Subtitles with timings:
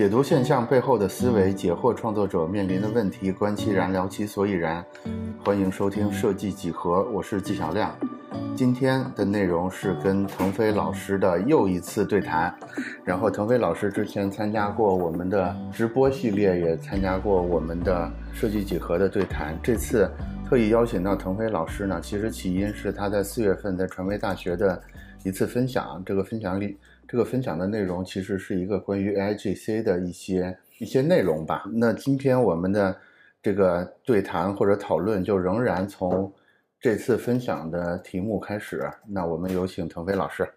[0.00, 4.82] 解读现象背后的思维，解惑创作者面临的问题，观其然，聊其所以然。
[5.44, 7.94] 欢迎收听设计几何，我是纪晓亮。
[8.56, 12.50] 今天的内容是跟腾飞老师的又一次对谈。
[13.04, 19.54] 然后，腾飞老师之前参加过我们的直播系列，也参加过我们的设计几何的对谈。
[19.62, 20.10] 这次
[20.48, 24.82] 特意邀请到腾飞老师呢，其实起因是他在四月份在传媒大学的
[25.24, 26.02] 一次分享。
[26.06, 26.78] 这个分享里。
[27.10, 31.64] 这个分享的内容其实是一个关于 AIGC 的一些一些内容吧。
[31.74, 32.96] 那今天我们的
[33.42, 36.32] 这个对谈或者讨论就仍然从
[36.78, 38.88] 这次分享的题目开始。
[39.08, 40.48] 那我们有请腾飞老师。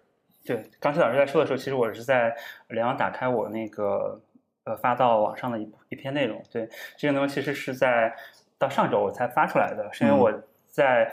[0.45, 2.31] 对，刚才老师在说的时候，其实我是在
[2.67, 4.22] 连忙打开我那个
[4.66, 6.39] 呃发到网上的一一篇内容。
[6.52, 8.13] 对，这个内容其实是在
[8.59, 10.31] 到上周我才发出来的，是因为我
[10.70, 11.11] 在。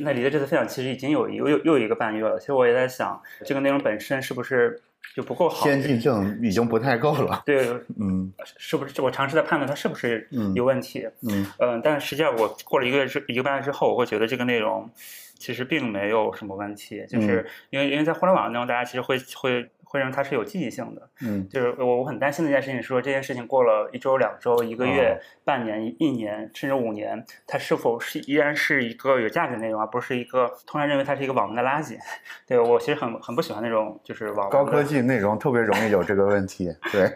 [0.00, 4.80] 那离的这次分享其实已经有又又又一个半月了，其实我也在想，这个内容本身是不是
[5.14, 5.64] 就不够好？
[5.64, 7.42] 先进性已经不太够了。
[7.46, 7.68] 对，
[8.00, 9.00] 嗯，是不是？
[9.00, 11.08] 我尝试在判断它是不是有问题。
[11.22, 14.90] 嗯嗯，但实际上我过了一个月之一个半月之后，我会觉得这个内容
[15.38, 19.70] 其实并没有什么问题，就是因为因为在互联网当中，大家其实会会。
[19.94, 31.96] 会让它是有记忆性的，嗯，就是我我很担心的一件事情，说这件事情过了一周、两周、一个月、半年、一年，甚至五年，它是否是依然是一个有价值的内容，而不是一个通常认为它是一个网文的垃圾？
[32.44, 37.08] 对我其实很很不喜欢那种就是网高科技内容特别容易有这个问题，对。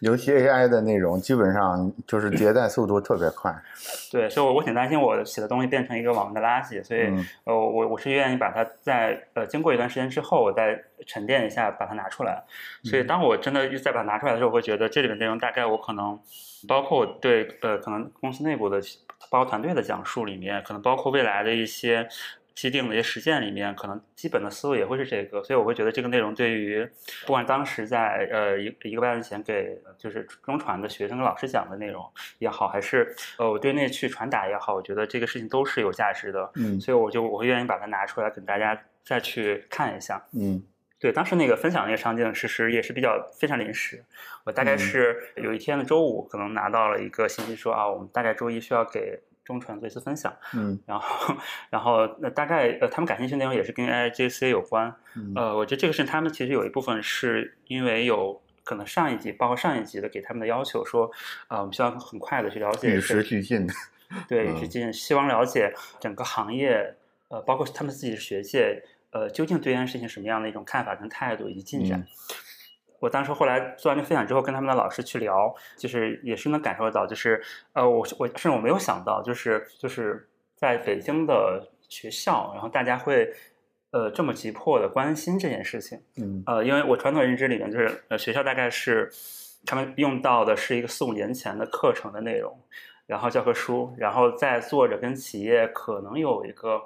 [0.00, 3.54] 尤其 AI 的内容，基本上就是迭代速度特别快。
[4.10, 6.82] 对，所以，我我挺担心我写的东西变成一个网的垃圾。
[6.82, 7.02] 所以，
[7.44, 12.42] 呃，我我是愿意把它在呃经过一段时间之后，我再沉淀一下，把它拿出来。
[12.82, 16.18] 所以，当我真的再把它拿出来的时候，我会觉得这里面内容大概我可能，
[16.66, 18.80] 包括对呃可能公司内部的
[19.30, 22.08] 包括团队的讲述里面，可能包括未来的一些。
[22.54, 26.86] 既定的一些实践里面，可能基本的思路也会是这个，所以我会觉得这个内容对于
[27.26, 32.04] 不管当时在呃一一个半月前给就是中传的学生跟老师讲的内容
[32.38, 36.50] 也好，还是呃我对内去传达也好，我觉得这个事情都是有价值的。
[36.56, 40.22] 嗯，所以我就我会愿意把它拿出来跟大家再去看一下。
[40.32, 40.62] 嗯，
[40.98, 44.04] 对，当时那个分享那个场景，其实也是比较非常临时，
[44.44, 49.20] 我大概是有一天的周五，可能拿到了一个信息说啊，我们大概周一需要给。
[49.44, 51.34] 中传做一次分享，嗯， 然后，
[51.70, 54.94] 然后那大概呃，他们感兴趣内容也是跟 AIGC 有关，
[55.34, 61.10] 呃，我觉得这个是他们其实有一部分是因为有可能上一级，包括上一级的给他们的要求说，
[61.48, 63.66] 啊，我们需要很快的去了解，与时俱进，
[64.28, 66.94] 对，与时俱进，希望了解整个行业，
[67.28, 72.06] 呃，包括他们自己的学界，呃，究竟对这件事情什么样的一种看法跟态度以及进展。
[73.02, 77.42] 我当时后来做完这分享之后，跟他们的老师去聊，就是也是能感受到，就是
[77.72, 83.34] 呃，我我甚至我没有想到，就是就是在北京的学校，然后大家会
[83.90, 89.10] 呃这么急迫的关心这件事情，嗯，呃，因为我传统认知里面就是呃学校大概是
[89.66, 92.56] 他们用到的是一个四五年前的课程的内容，
[93.06, 96.80] 然后教科书，然后再做着跟企业可能有一个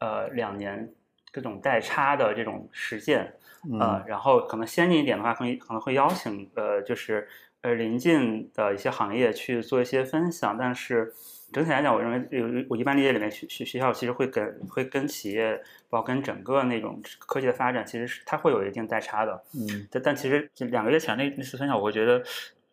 [0.00, 0.92] 呃两年
[1.32, 3.34] 各种代差的这种实践。
[3.78, 7.28] 呃，然后可能先进一点的话，可能可能会邀请呃，就是
[7.60, 10.58] 呃临近的一些行业去做一些分享。
[10.58, 11.14] 但是
[11.52, 15.56] 整体来讲，我认为有我一般理解里面学学学校其实会跟会跟企业，
[15.88, 19.40] 包括跟整个那种科技的发展，其实是它会有一定代差的。
[19.54, 22.20] 嗯，但但其实两个月前那那次分享，我会觉得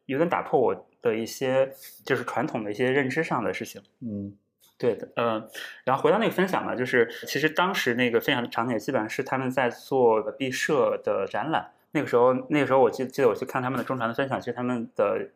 [0.08, 1.72] 有点打破我的一些
[2.04, 3.80] 就是传统的一些认知上的事情。
[4.02, 4.36] 嗯。
[4.80, 5.48] 对的，呃，
[5.84, 11.70] 然后回到那个分享嘛，就是其实当时那个分享的场景基本上是他们在做毕设的展览。
[11.92, 15.28] 那个时候，那个时候我记记得我去看他们的中传的分享，其实他们的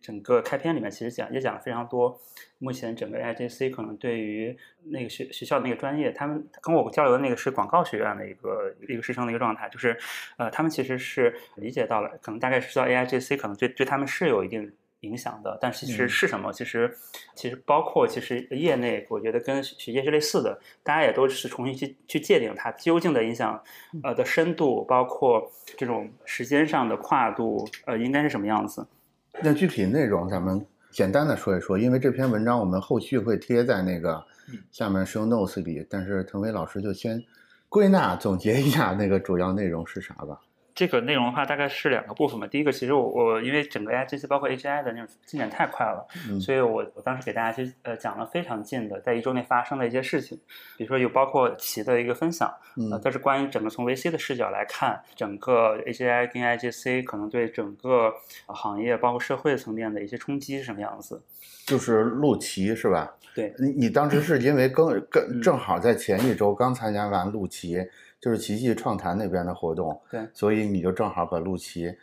[0.00, 2.16] 整个开篇里面其实讲也讲了非常多。
[2.58, 9.98] 目前整个 IJC 可能对于那个学学校的那个专业，他们跟我交流的那个是广告学院的一个一个师生的一个状态，就是
[10.38, 14.72] 呃，他们其实是理解到了，可能大概是知道 AIJC 可能对对他们是有一定。
[15.06, 16.52] 影响的，但是其实是什么？
[16.52, 16.92] 其实，
[17.34, 23.62] 其实包括其实业内，我觉得跟学界是类似的，大家也都是重新去去界定它究竟的影响，
[24.02, 28.86] 呃的深度，包括这种时间上的跨度，呃，应该是什么样子？
[29.42, 34.24] 那具体内容咱们简单的说一说，因为这篇文章我们后续会贴在那个
[34.72, 37.22] 下面 show notes 里，但是腾飞老师就先
[37.68, 40.40] 归纳总结一下那个主要内容是啥吧。
[40.76, 42.46] 这个内容的话，大概是两个部分嘛。
[42.46, 46.06] 第一个，其实我我因为整个 AI 这些包括 AGI 的那种进展太快了，
[46.38, 50.38] 所以我我当时给大家去呃讲了非常近的，在一周内发生的一些事情，
[50.76, 52.54] 比如说有包括齐的一个分享，
[52.92, 58.12] 呃，但是关于整个从 VC 的视角来看，整个 AGI 跟 IGC 可能对整个
[58.48, 61.22] 行业包括社会层面的一些冲击是什么样子。
[61.64, 63.16] 就是陆琪是吧？
[63.34, 67.78] 对，你你当时是因为刚跟正好在前一周刚参加完陆琪。
[68.20, 71.94] 就是奇迹创坛那边的活动，对，所以你就正好把陆琪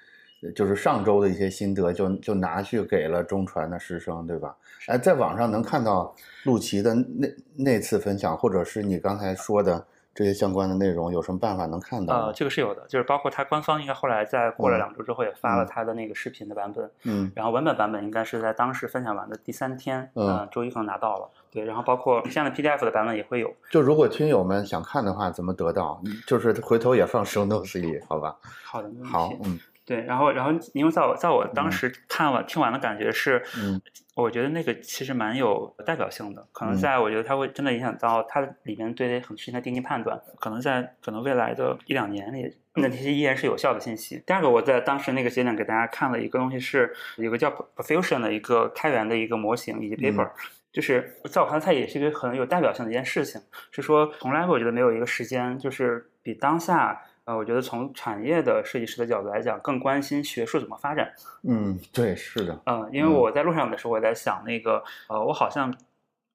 [0.56, 4.56] 就是上周的一些心得就就拿去给了中传的师生，对吧？
[4.88, 6.14] 哎，在网上能看到
[6.44, 9.86] 陆琪的那那次分享，或者是你刚才说的。
[10.16, 12.28] 这些相关的内容有什么办法能看到？
[12.28, 23.54] 呃，这个是有的，就是包括他官方应该后来在过了两周之后也发了他的那个视频的版本，嗯，然后文本版本应该是在当时分享完的第三天，嗯，周一可能拿到了，对，然后包括现在 PDF 的版本也会有。
[23.70, 26.02] 就如果听友们想看的话，怎么得到？
[26.26, 28.36] 就是回头也放 show notes 里，好吧？
[28.66, 29.10] 好的，没问题。
[29.10, 29.60] 好，嗯。
[29.86, 33.82] 对，然后，然后，因为在我在我当时看完听完的感觉是，嗯，
[34.16, 44.24] 我觉得那个其实蛮有代表性的，可能在我觉得它会真的影响到它里面对很多事情的定义判断，可能在可能未来的一两年里，那这些依然是有效的信息。
[44.26, 50.30] 第二个，我在当时那个节点给大家看了一个东西，是有个叫 Profusion 的一个开源的一个模型以及 paper，
[50.74, 53.40] 就是在我看来，它也是一个很有代表性的一件事情，
[53.72, 57.02] 是说从来我觉得没有一个时间就是比当下。
[57.26, 61.10] 呃，我觉得从产业的设计师的角度来讲，更关心学术怎么发展。
[61.44, 62.62] 嗯，对，是的。
[62.66, 65.74] 嗯，因为我在路上的时候，我在想那个，呃，我好像，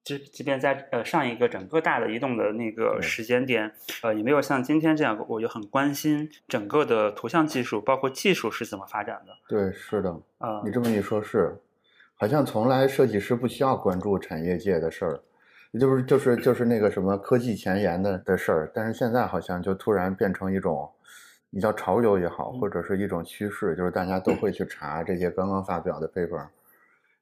[0.03, 3.71] 即即便在呃上一个整个大的移动的那个时间点，
[4.01, 9.33] 呃，也没有像今天这样，我就很关心整个的图像技术，包括技术是怎么发展的。
[9.47, 10.09] 对，是的。
[10.39, 11.55] 啊，你这么一说，是，
[12.21, 15.19] 好像从来设计师不需要关注产业界的事儿。
[15.71, 20.89] 也就是就是就是那个什么科技前沿的的事儿，但是现在好像就突然变成一种，
[21.49, 26.45] 你叫潮流也好，或者是一种趋势，就是大家都会去查这些刚刚发表的 paper。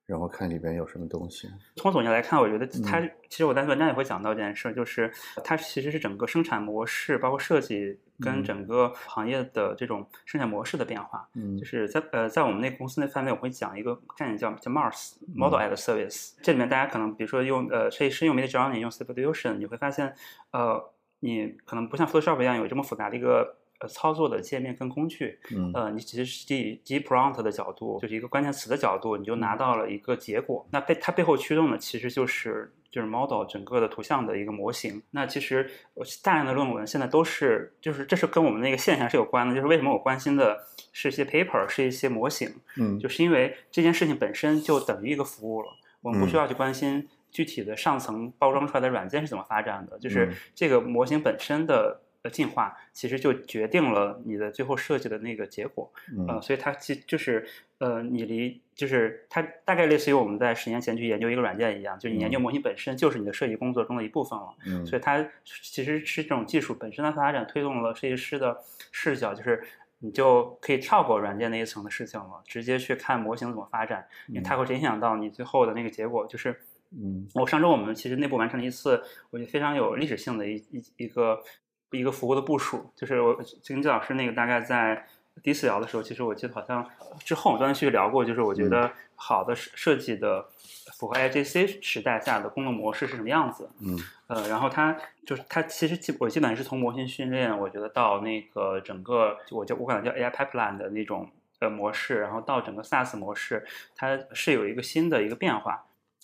[0.07, 1.49] 然后看里边有什么东西。
[1.75, 2.99] 从总结来看，我觉得它
[3.29, 5.11] 其实我在文章也会讲到这件事，就是
[5.43, 11.27] 它其实是整个生产模式，包括设计跟整个行业的这种生产模式的变化。
[11.35, 16.35] 嗯，就是在呃在我们那个公司那范围，我会讲一个概念叫叫 Mars Model as Service。
[16.41, 20.15] 这里面大家可能比如说用呃设计师用 Midjourney 用 Stable Diffusion，你会发现
[20.51, 23.57] 呃你可能不像 Photoshop 一样有这么复杂的一个。
[23.79, 30.67] 呃，操作的界面跟工具，嗯，呃，你其实是基基 prompt 的角度，就是一个关键词的角度，你就拿到了一个结果。
[30.71, 35.03] 那背它背后驱动的其实就是就是 model 整个的图像的一个模型。
[35.11, 35.69] 那其实
[36.23, 39.53] 大量的论文现在都是，就是这是跟我们那个现象是有关的。
[39.53, 45.67] 就是为什么我关心的是一些 paper，是一些模型，嗯，就是因为这件事情本身就等于一个服务了，
[46.01, 52.01] 我们不需要去关心具体的上层包装出来的软件是怎么发展的，就是这个模型本身的。
[52.31, 55.89] 进化其实就决定了你的最后设计的那个结果，
[56.27, 57.47] 呃，所以它其就是
[57.77, 68.59] 呃，你离就是它大概类似于我们在十年前去研究一个软件一样，就你研究模型本身就是你的设计工作中的一部分了，嗯，所以它其实是这种技术本身的发展推动了设计师的
[68.91, 69.63] 视角，就是
[69.99, 76.59] 你就可以跳过软件那一层的事情了，直接去看模型怎么发展，因为它会影响到你最后的那个结果，就是，
[76.91, 81.39] 嗯，我上周我们其实内部完成了一次我觉得非常有历史性的一一一个。
[81.91, 85.07] 一个服务的部署，就是我跟季老师那个大概在
[85.43, 86.85] 第一次聊的时候，其实我记得好像
[87.19, 90.45] 之后我们断断续续聊过，就是我觉得好的设设计的
[90.97, 93.69] 符合 IGC 时代下的工作模式是什么样子。
[93.79, 93.97] 嗯，
[94.27, 101.29] 呃，然后它就是它其实基我基本是从模型训练，我觉得到那个整个我叫我管它叫 AI pipeline 的那种
[101.59, 105.83] 呃模式，然后到整个 SaaS 模式，它是有一个新的一个变化。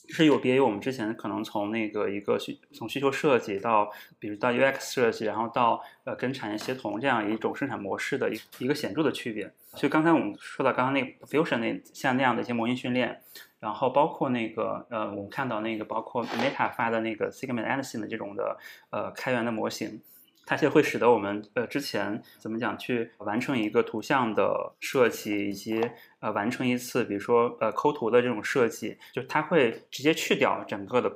[0.09, 9.51] 是有别于我们之前可能从那个一个需从需求设计到，比如到 UX 设计，然后到呃跟产业协同这样一种生产模式的一一个显著的区别。
[9.75, 13.21] 所以刚才我们说到刚刚那个 Fusion 那像那样的一些模型训练，
[13.59, 18.57] 然后包括那个呃我们看到那个包括 Meta 发的那个 Segment Anything 的这种的
[18.91, 20.01] 呃开源的模型。
[20.45, 25.81] 它其实会使得我们呃之前怎么讲去完成一个图像的设计，以及
[26.19, 31.11] 呃完成一次比如说呃抠图的这种设计，就它会直接去掉整个的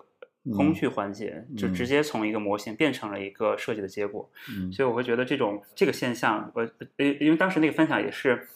[0.55, 4.29] 工具环节，就直接从一个模型变成了一个设计的结果。
[4.71, 6.63] 所以我会觉得这种这个现象，我
[6.97, 8.47] 因因为当时那个分享也是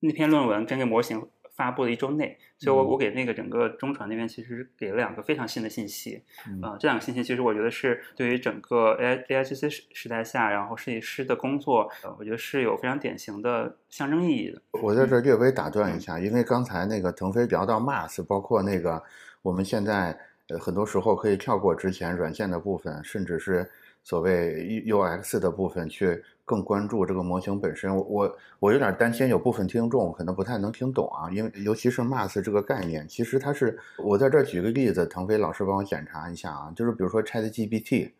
[0.00, 1.26] 那篇论文跟这模型。
[1.56, 6.22] 发布的一周内，所以我我给那个整个中传那边其实给了两个非常新的信息，
[6.62, 14.60] 啊，这两个信息其实我觉得是对于整个 A A I G C 时时代下，然后设计师的工作，我觉得是有非常典型的象征意义的。
[14.82, 19.02] 我在这略微打断一下，因为刚才那个腾飞聊到 Mass，包括那个
[19.40, 23.70] 我们现在呃很多时候可以跳过之前软件的部分，甚至是
[24.06, 26.22] 所谓 U X 的部分去。
[26.48, 38.12] 更关注这个模型本身，我我有点担心，有部分听众可能不太能听懂啊，因为尤其是 Mass 这个概念，其实它是我在这举个例子，腾飞老师帮我检查一下啊，就是比如说 ChatGPT，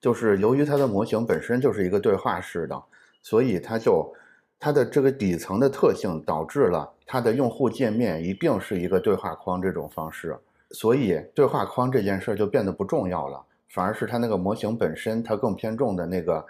[0.00, 2.82] 就是由于它的模型本身就是一个对话式的，
[3.20, 4.10] 所以它就
[4.58, 10.34] 它的这个底层的特性导致了它的用户界面一定是一个对话框这种方式，
[10.70, 16.44] 所以对话框这件事就变得不重要了，反而是它那个模型本身它更偏重的那个。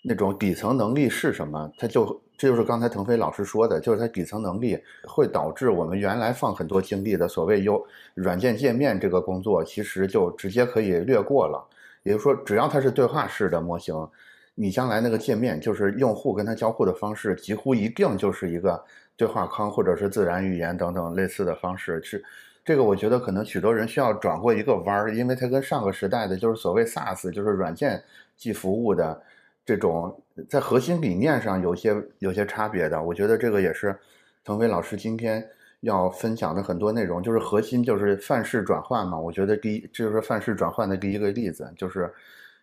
[0.00, 1.70] 那种底层能力是什么？
[1.76, 2.06] 它就
[2.38, 11.62] 这就是刚才腾飞老师说的，就是它底层能力会导致我们原来放很多精力的所谓优软件界面这个工作，其实就直接可以略过了。
[12.04, 14.08] 也就是说，只要它是对话式的模型，
[14.54, 18.82] 你将来那个界面就是用户跟它交互的方式，几乎一定就是一个
[19.16, 22.00] 对话框或者是自然语言等等类似的方式。
[22.04, 22.24] 是
[22.68, 28.02] 这个，我觉得可能许多人需要转过一个弯儿，因为它跟上个时代的就是所谓 SaaS，就是软件
[28.36, 29.22] 即服务的
[29.64, 30.14] 这种
[30.50, 33.02] 在核心理念上有些有些差别的。
[33.02, 33.98] 我觉得这个也是
[34.44, 35.42] 腾飞老师今天
[35.80, 39.18] 要分享的很多内容，就是核心就是范式转换嘛。
[39.18, 42.12] 我觉得第一，这就是范式转换的第一个例子，就是。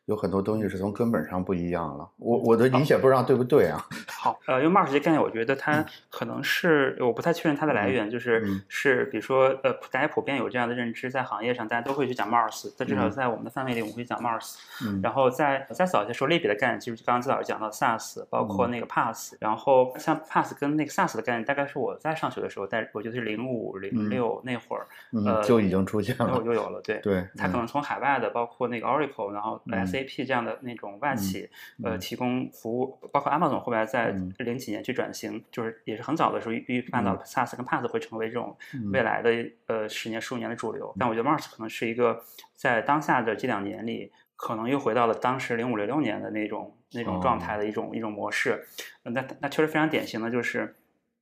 [0.06, 2.08] 有很多东西是从根本上不一样了。
[2.18, 3.84] 我我的理解不知道对不对啊？
[4.08, 14.58] 好，呃，因为 Mars 这个概念，我觉得它可能是我不太确认它的来源，就是是比如说呃，大家普遍有这样的认知，在行业上大家都会去讲 Mars，但至少在我们的范围里，我们会讲 Mars。
[14.84, 15.00] 嗯。
[15.02, 24.86] 然后在再早一些说类别的概念，就是刚刚资老师讲到 SaaS，包括那个 Pass，然后像 Pass 跟那个 SaaS 的概念，大概是我在上学的时候，在我觉得是零五零六那会儿，
[25.26, 27.28] 呃，就已经出现了，就有了，对对。
[27.36, 29.62] 它可能从海外的，包括那个 Oracle，然后
[29.96, 31.50] SAP 这样的那种外企，
[31.84, 38.58] 呃，提供服务，包括 Amazon 后来在零几年去转型，就是也是很早的时候预判到 SaaS 跟 PaaS 会成为这种
[38.92, 39.32] 未来的
[39.68, 40.94] 呃十年十五年的主流。
[41.00, 42.22] 但我觉得 Mars 可能是一个
[42.54, 48.66] 在当下的这两年里，可能又回到了当时零五零六年的那种那种状态的一种一种模式。
[49.04, 50.76] 那那确实非常典型的就是。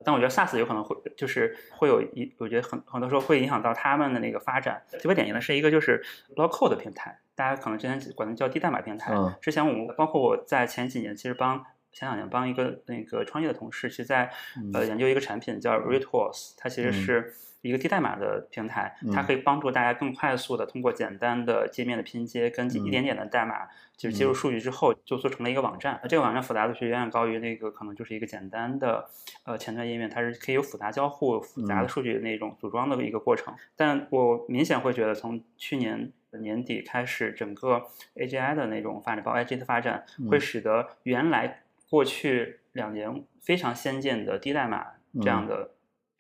[0.06, 4.84] 但我觉得 SaaS 有可能会就是会有一，我觉得很很多时候会影响到他们的那个发展。
[4.92, 6.04] 特别典型的是一个就是
[6.36, 9.16] local 的平台，大家可能之前管它叫低代码平台。
[9.42, 11.64] 之前我们包括我在前几年，其实帮
[11.94, 14.30] 前两年帮一个那个创业的同事，其实在
[14.74, 17.34] 呃研究一个产品叫 Retools，它其实是。
[17.64, 25.98] 一个低代码的平台，它可以帮助大家更快速的通过简单的界面的拼接跟一点点的代码，就是接入数据之后就做成了一个网站。
[26.10, 29.10] 这个网站复杂度是远远高于那个可能就是一个简单的
[29.46, 33.56] 呃前端页面，它是可以有复杂交互、复杂的数据那种组装的一个过程。
[33.78, 41.63] 但我明显会觉得，从去年年底开始，整个 AGI 的那种发展，包括 AGI 的发展，会使得原来
[41.94, 44.84] 过去两年非常先进的低代码
[45.22, 45.70] 这样的。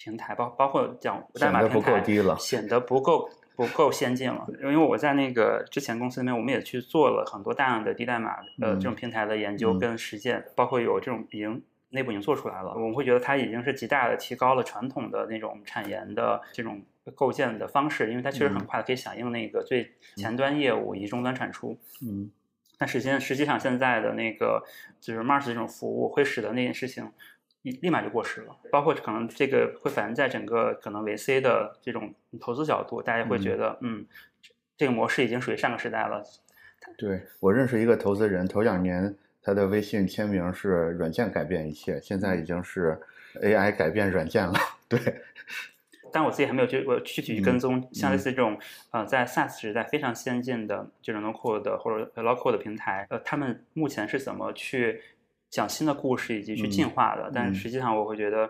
[0.03, 2.03] 平台包包括讲代码平台
[2.37, 16.83] 显得不够不够先进了，因为我在那个之前公司里面，我们也去做了很多大量的低代码呃这种平台的研究跟实践，包括有这种已经内部已经做出来了，我们会觉得它已经是极大的提高了传统的那种产研的这种
[17.15, 21.79] 构建的方式，因为它确实很快可以响应那个最前端业务以及终端产出。
[22.05, 22.29] 嗯，
[22.77, 24.63] 但实际上实际上现在的那个
[24.99, 27.11] 就是 Mars 这种服务会使得那件事情。
[27.63, 34.05] 立立马就过时了，包括可能这个会反映在整个可能 VC 的这种投资角度，大家会觉得，嗯，
[34.75, 36.21] 这个模式已经属于上个时代了。
[36.97, 42.99] 对我认识一个投资人，头两年他的微信签名是“软件改变一切”，现在已经是
[43.41, 44.55] AI 改变软件了。
[44.89, 44.99] 对，
[46.13, 48.57] 但我自己还没有去我具体去跟踪，像类似这种
[48.91, 55.01] 呃，在 SaaS 时代非常先进的这种 No Code 的或者 Low Code 的平台，呃，他们目前是怎么去？
[55.53, 58.49] 讲新的故事以及去进化的，但实际上我会觉得，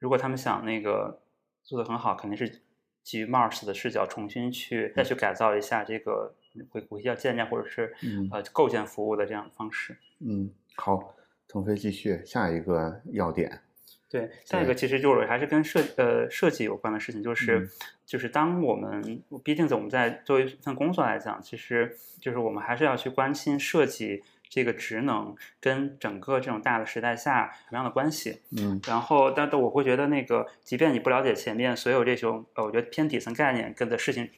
[0.00, 1.20] 如果他们想那个
[1.62, 2.62] 做的很好，肯定是
[3.04, 6.34] 基于 Mars 的视角重新去再去改造一下这个
[6.68, 7.94] 会会叫建建或者是
[8.32, 9.96] 呃构建服务的这样的方式。
[10.18, 11.14] 嗯，好，
[11.46, 13.60] 腾飞继续下一个要点。
[14.08, 17.68] 对，下一个其实就是还是跟设呃设计有关的事情，就是
[18.04, 24.22] 就是当我们毕竟在我们在作为一份工作来讲，其实就是我们还是要去关心设计。
[24.48, 28.40] 这个职能跟整个这种大的时代下什么样的关系？
[28.56, 34.30] 嗯，然后，但但我会觉得那个，即便你不了解前面所有这种，呃，我觉得偏底层概念跟的事情，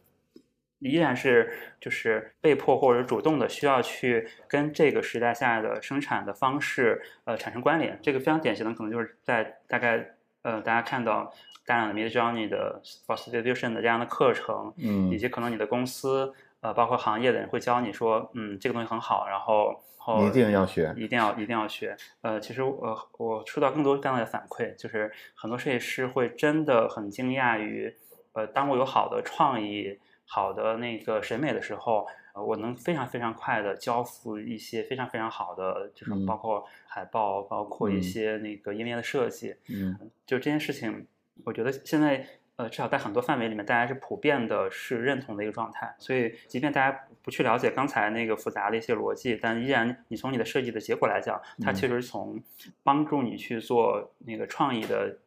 [0.80, 7.98] 依然是就是被迫或者主动的需要去跟这个时代下的生产的方式，呃，产生关联。
[8.02, 11.32] 这个非常典型的可能就是在大概，呃，大家看到
[11.66, 19.84] 大量的 Mid Journey 的 f o s t i t u t i o n 的这样的课程，嗯，以及可能你的公司，呃，包括行业的人会教你说，嗯，这个东西很好，然后。
[20.26, 21.94] 一定要学，一定要一定要学。
[22.22, 27.94] 呃，其实我我收到更多这样的反馈，就是很多设计师会真的很惊讶于，
[28.32, 39.56] 呃，当我有好的创意、好的那个审美的时候，呃，我能非常非常快的交付一些非常非常好的，就是包括海报，包括一些那个页面的设计。
[39.68, 41.06] 嗯，就这件事情，
[41.44, 42.24] 我觉得现在。
[42.58, 45.94] 呃，至少在很多范围里面，大家是普遍的是认同的一个状态。
[45.96, 52.42] 所以，即便大家不去了解刚才那个复杂的一些逻辑，但依然，你从你的设计的结果来讲，它确实从
[52.82, 55.18] 帮助你去做那个创意的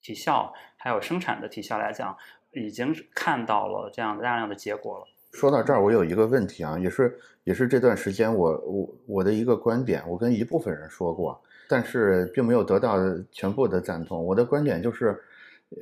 [0.00, 2.16] 提效，还有生产的提效来讲，
[2.58, 5.06] 已经看到了这样大量的结果了。
[5.32, 12.96] 说到这儿，我有一个问题啊，也是也是这段时间我我我的一个观点，我跟一部分人说过，但是并没有得到
[13.30, 14.24] 全部的赞同。
[14.24, 15.16] 我的观点就是，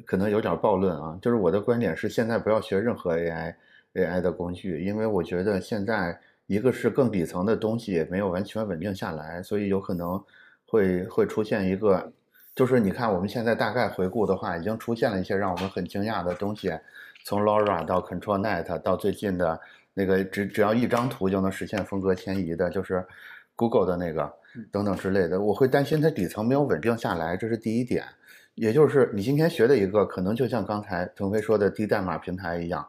[0.04, 3.54] 可能有点暴论啊，就是我的观点是，现在不要学任何 AI
[3.94, 6.18] AI 的工具，因为我觉得现在
[6.48, 10.22] 一个是更底层的东西也没有完全稳定下来，所以有可能
[10.66, 12.12] 会会出现一个，
[12.56, 16.72] 就是你看我们现在大概回顾的话，已经出现了一些让我们很惊讶的东西，
[17.22, 19.60] 从 LoRa 到 ControlNet 到最近的
[19.92, 23.04] 那个只只要一张图就能实现风格迁移的，就是
[23.54, 24.32] Google 的那个
[24.72, 28.02] 等等之类的，我会担心它底层没有稳定下来，这是第一点。
[28.54, 32.88] 也就是你今天学的一个，可能就像刚才腾飞说的低代码平台一样，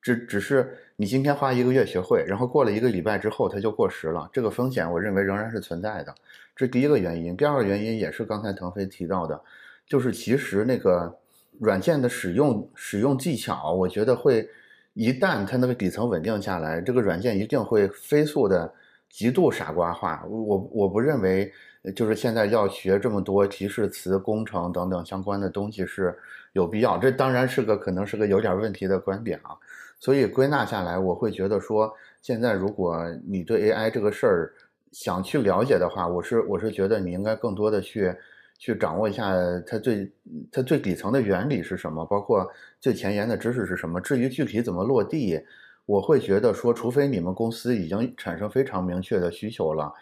[0.00, 6.14] 只只是你今天花一个月学会，然后过了一个礼拜之后它就过时了，这个风险我认为仍然是存在的。
[6.54, 9.40] 这第一个原因，第二个原因也是刚才腾飞提到的，
[9.86, 11.16] 就是其实那个
[11.58, 14.48] 软件的使用使用技巧，我觉得会
[14.94, 18.72] 一旦它那个底层稳定下来，这个软件一定会飞速的
[19.08, 20.24] 极度傻瓜化。
[20.28, 21.52] 我我不认为。
[21.96, 26.16] 就是现在要学这么多提示词、工程等等相关的东西是
[26.52, 29.50] 有必要，这当然是个可能是个有点问题的观点啊。
[29.98, 34.52] 所以归纳下来，我会觉得说，现在如果你对 AI 这个事儿
[34.92, 38.14] 想去了解的话，我是我是觉得你应该更多的去
[38.58, 39.34] 去掌握一下
[39.66, 40.12] 它最
[40.52, 44.00] 它最底层的原理是什么，包括最前沿的知识是什么。
[44.00, 45.40] 至于具体怎么落地，
[45.86, 49.92] 我会觉得说，除非你们公司已经产生非常明确的需求了。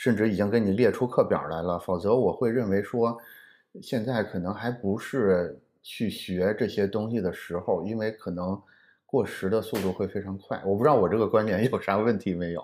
[0.00, 3.18] 甚至已经给你列出课表来了，否则我会认为说，
[3.82, 8.62] 现在可能还不是去学这些东西的时候，因为可能
[9.04, 10.62] 过时的速度会非常快。
[10.64, 12.62] 我不知道我这个观点有啥问题没有？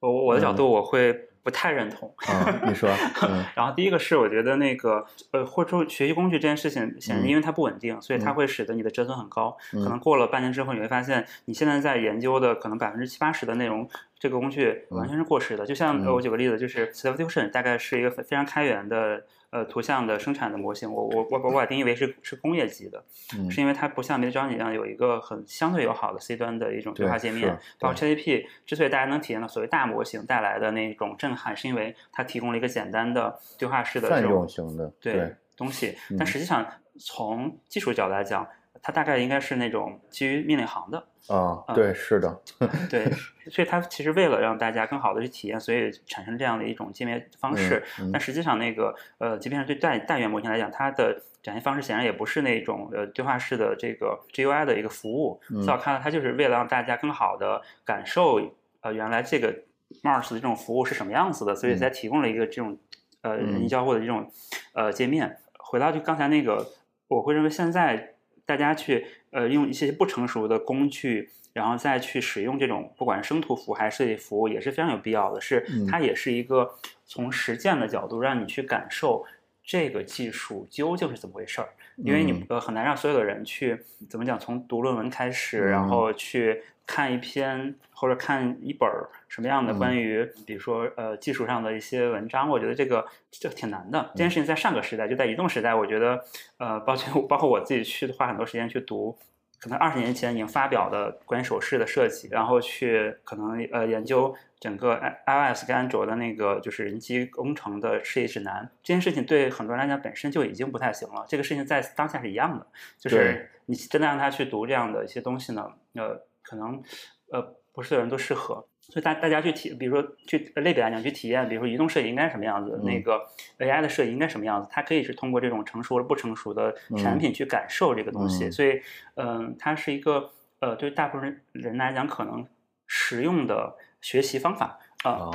[0.00, 2.12] 我我的角度我会不太认同。
[2.26, 2.90] 啊，你说。
[3.22, 9.56] 嗯然后第一个是我觉得那个呃，或者说学习工具这件事情，显然因为它不稳定，所以它会使得你的折损很高。
[9.72, 13.88] 嗯可能过了半年之后，你会发现你现在在研究的可能百分之七八十的内容。
[14.20, 16.14] 这个工具完全是过时的，就像嗯。
[16.14, 23.02] 我举个例子，就是 Stable Diffusion 大概是一个非常开源的呃图像的生产的模型，我我我我把定义为是是工业级的，
[23.38, 23.50] 嗯。
[23.50, 36.16] 是因为它不像 Midjourney 一样有一个很相对友好的 C 端的一种对话界面，包括 ChatGPT 之所以大家能体验到所谓大模型带来的那种震撼，是因为它提供了一个简单的对话式的泛这种用型的，对对东西，嗯。
[36.18, 36.66] 但实际上
[36.98, 38.46] 从技术角度来讲，
[38.82, 41.06] 它大概应该是那种基于命令行的。
[41.28, 42.40] 啊，嗯对，是的，
[42.88, 43.04] 对，
[43.52, 47.84] 所以它其实为了让大家更好的去体验，所以产生这样的一种界面方式。
[48.00, 55.40] 嗯嗯但实际上，那个呃，即便是对大大语言模型来讲，它的展现方式显然也不是那种呃对话式的这个 GUI 的一个服务。
[55.50, 58.40] 嗯在我看来，它就是为了让大家更好的感受
[58.80, 59.54] 呃原来这个
[60.02, 62.78] Mars 的这种服务是什么样子的，所以才提供了一个这种
[63.20, 64.28] 呃嗯人机交互的这种
[64.72, 65.38] 呃界面。
[65.58, 66.66] 回到就刚才那个，
[67.08, 68.14] 我会认为现在
[68.50, 75.40] 大家去呃用一些不成熟的工具，然后再去使用这种不管是生图服务还是设计服务，也是非常有必要的。
[75.40, 76.68] 是嗯它也是一个
[77.06, 79.24] 从实践的角度让你去感受
[79.70, 81.68] 这个技术究竟是怎么回事儿。
[81.94, 83.78] 因为你们呃很难让所有的人去
[84.08, 94.10] 怎么讲，从读论文开始，嗯然后去看一篇或者看一本儿什么样的嗯关于比如说呃技术上的一些文章，我觉得这个这挺难的。
[94.14, 96.24] 这件事情在上个时代，就在移动时代，我觉得
[96.58, 99.16] 呃，包括包括我自己去花很多时间去读。
[99.60, 111.24] 可能二十年前已经发表的关于手势的设计，然后去可能呃研究整个 i iOS 跟安卓的那个就是人机工程的设计指南，这件事情对很多人来讲本身就已经不太行了。
[111.28, 112.66] 这个事情在当下是一样的，
[112.98, 116.82] 就是你真的让他去读这样的一些东西呢，呃，可能
[117.30, 118.66] 呃不是所有人都适合。
[118.90, 122.84] 所以大大家去体，比如说去类比来讲去体验，比如说移动摄影应该是什么样子，嗯。
[122.84, 123.24] 那个
[123.58, 128.46] AI 的摄影应该什么样子，它可以是通过这种成熟而不成熟的产品去感受这个东西。
[128.46, 128.52] 嗯。
[128.52, 128.80] 所以，
[129.14, 132.46] 嗯、它是一个呃对大部分人来讲可能
[132.86, 134.78] 实用的学习方法。
[135.04, 135.12] 啊。
[135.12, 135.34] 哦，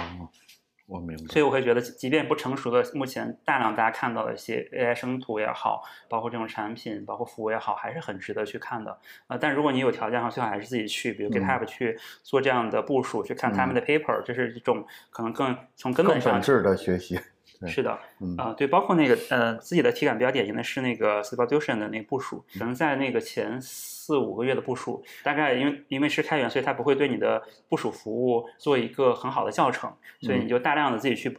[0.87, 1.23] 我明白。
[1.25, 8.97] 所以我会觉得，即便不成熟的，目前大量大家看到的一些 AI 生图也好，包括这种产品，包括服务也好，还是很值得去看的。
[9.27, 17.19] 呃，但如果你有条件的话，最好还是自己去，比如嗯 GitHub 去做这样的部署，去看他们的 paper，这是一种可能更从根本上更本质的学习。
[17.59, 18.35] 对是的，嗯。
[18.37, 31.37] 啊、对，包括那个呃，自己的体感比较典型的是那个 Stable Diffusion 的那个部署，可能在那个前四五个月的部署，大概因为因为是开源，所以它不会对你的部署服务做一个很好的教程，所以你就大量的自己去。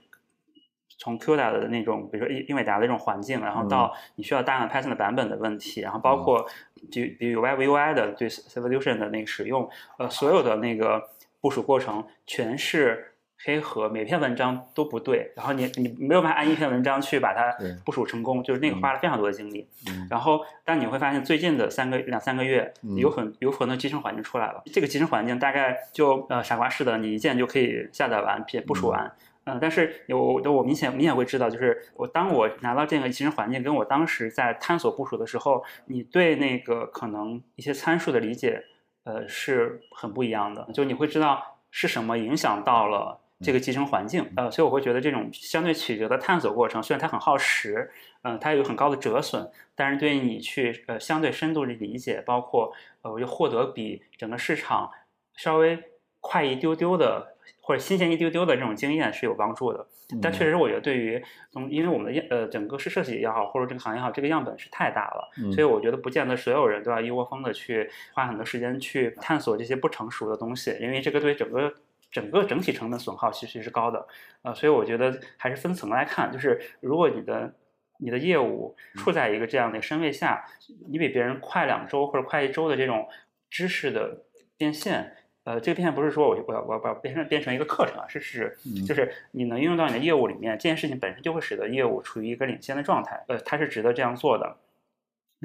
[0.99, 6.47] 从 CUDA 的那种，比如说英英伟达的这种环境，然后到你需要大量 Python 的版本的问题，然后包括
[6.91, 11.11] 就比如 Web UI 的对 Evolution 的那个使用，呃，所有的那个
[11.43, 19.69] 部署过程全是黑盒，每篇文章都不对，然后你你没有办法按一篇文章去把它部署成功，就是那个花了非常多的精力。
[19.89, 24.63] 嗯然后，但你会发现最近的三个两三个月，嗯有很有很多集成环境出来了。
[24.67, 29.13] 这个集成环境大概就呃傻瓜式的，你一键就可以下载完、并部署完。
[29.45, 38.65] 嗯，但是有我明显明显会知道，就是我当我拿到这个集成环境，跟我当时在探索部署的时候，你对那个可能一些参数的理解，
[39.05, 40.67] 呃，是很不一样的。
[40.75, 47.91] 就你会知道是什么影响到了这个集成环境，呃，所以我会觉得这种相对曲折的探索过程，虽然它很耗时，
[48.23, 52.73] 嗯，它有很高的折损，但是对于你去呃相对深度的理解，包括
[53.03, 54.91] 呃，我就获得比整个市场
[55.35, 55.79] 稍微
[56.21, 57.35] 快一丢丢的。
[57.61, 59.85] 或者新鲜一丢丢的这种经验是有帮助的，
[60.23, 60.33] 但。
[60.33, 61.21] 确实我觉得对于
[61.51, 71.73] 从因为我们的呃整个是设计也好，或者这个行业也好，这个样本是太大了，所以我觉得不见得所有人都要一窝蜂的去花很多时间去探索这些不成熟的东西，因为这个对整个
[72.17, 74.07] 整个整体成本损耗其实是高的，
[74.41, 77.55] 呃，所以我觉得还是分层来看，就是如果你的
[77.99, 80.47] 你的业务处在一个这样的身位下，
[80.89, 83.07] 你比别人快两周或者快一周的这种
[83.51, 84.23] 知识的
[84.57, 85.13] 变现。
[85.45, 94.57] 呃，这个变现不是说我我要我要把变成变成一个课程啊，是是就是你能应用到你的业务里面，这件事情本身就会使得业务处于一个领先的状态，呃，它是值得这样做的。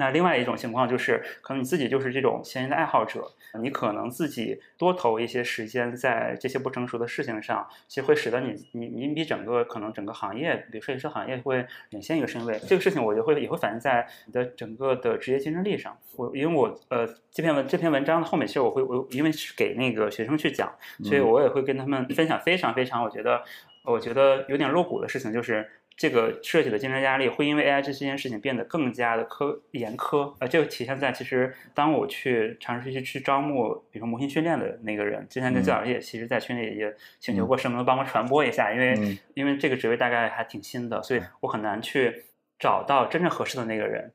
[0.02, 3.24] 那另外一种情况就是，可能你自己就是这种前沿的爱好者，
[3.60, 12.58] 你可能自己多投一些时间在这些不成熟的事情上，其实会使得你你你比整个可能整个行业，比如设计师行业会领先一个身位。
[12.66, 15.96] 这个事情我就会也会反映在你的整个的职业竞争力上。
[16.16, 23.40] 我因为我呃这篇文这篇文章的后面其实我会我因为是给那个学生去讲，所以我也会跟他们分享非常非常我觉得
[23.84, 25.70] 我觉得有点露骨的事情，就是。
[25.96, 42.24] 这个设计的竞争压力会因为 AI 这件事情变得更加的苛严苛，呃，这个体现在其实当我去尝试去去招募，比如说模型训练的那个人，之前跟教师也其实在群里也请求过，能不能帮忙传播一下，因为因为这个职位大概还挺新的，所以我很难去
[42.58, 44.12] 找到真正合适的那个人。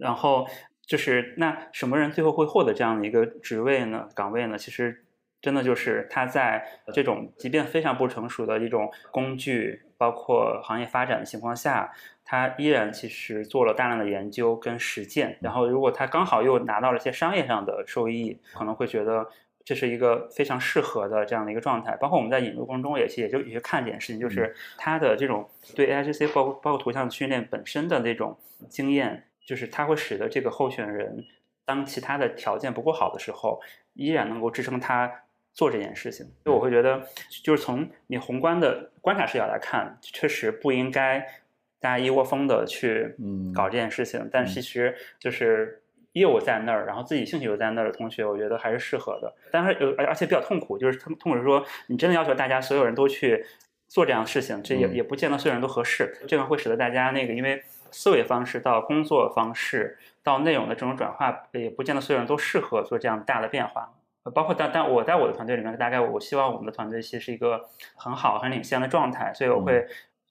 [0.00, 0.46] 然后
[0.86, 4.08] 就是那什么人最后会获得这样的一个职位呢？
[4.14, 4.56] 岗位呢？
[4.56, 5.03] 其实
[5.44, 9.82] 真的就是他在这种即便非常不成熟的一种工具。
[9.96, 11.90] 包括行业发展的情况下，
[12.24, 15.38] 他依然其实做了大量的研究跟实践。
[15.40, 19.26] 然后，如果他刚好又拿到了一些商业上的收益，可能会觉得
[19.64, 21.96] 这是一个非常适合的这样的一个状态。
[21.96, 28.36] 包括我们在引入过程中，也也就有些看点事情，就是他的这种对 A I G C 包包括图像训练本身的那种
[28.68, 31.24] 经验，就是它会使得这个候选人
[31.64, 33.60] 当其他的条件不够好的时候，
[33.94, 35.10] 依然能够支撑他。
[35.54, 37.00] 做这件事情，所以我会觉得，
[37.44, 41.20] 就是从你宏观的观察视角来看，确实不应该
[41.80, 43.14] 大家一窝蜂的去
[43.54, 44.28] 搞这件事情。
[44.32, 45.80] 但其实就是
[46.12, 49.32] 业务在那儿，然后自己兴趣又在那儿的同学，我觉得还是适合的。
[49.52, 53.46] 但是有而而且比较痛苦，就是他们痛苦是说，你真的要求大家所有人都去
[53.86, 56.20] 做这样的事情，这也也不见得所有人都合适。
[56.26, 57.62] 这个会使得大家那个因为
[57.92, 63.94] 思维方式到工作方式到内容的这种转化，也不见得所有人都适合做这样大的变化。
[64.32, 67.62] 包括但但我在我的团队里面，大概我希望我们的团队其实是一个
[67.94, 69.86] 很好、很领先的状态，所以我会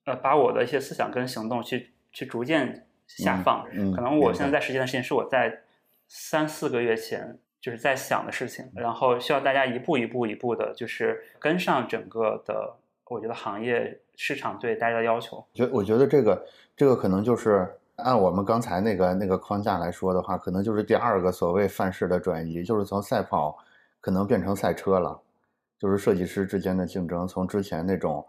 [0.05, 3.63] 呃把我的一些思想跟行动去去逐渐下放。
[3.95, 5.59] 可能我现在在实践的事情是我在
[6.07, 12.73] 三四个月前就是在想的事情，然后需要大家一步一步一步的，就是跟上整个的，
[13.05, 15.45] 我觉得行业市场对大家的要求。
[15.53, 23.55] 觉我觉得这个这个可能就是按我们刚才那个那个框架来说的话，可能就是第二个所谓范式的转移，就是从赛跑。
[24.03, 25.17] 可能变成赛车了，
[25.79, 28.25] 就是设计师之间的竞争，从之前那种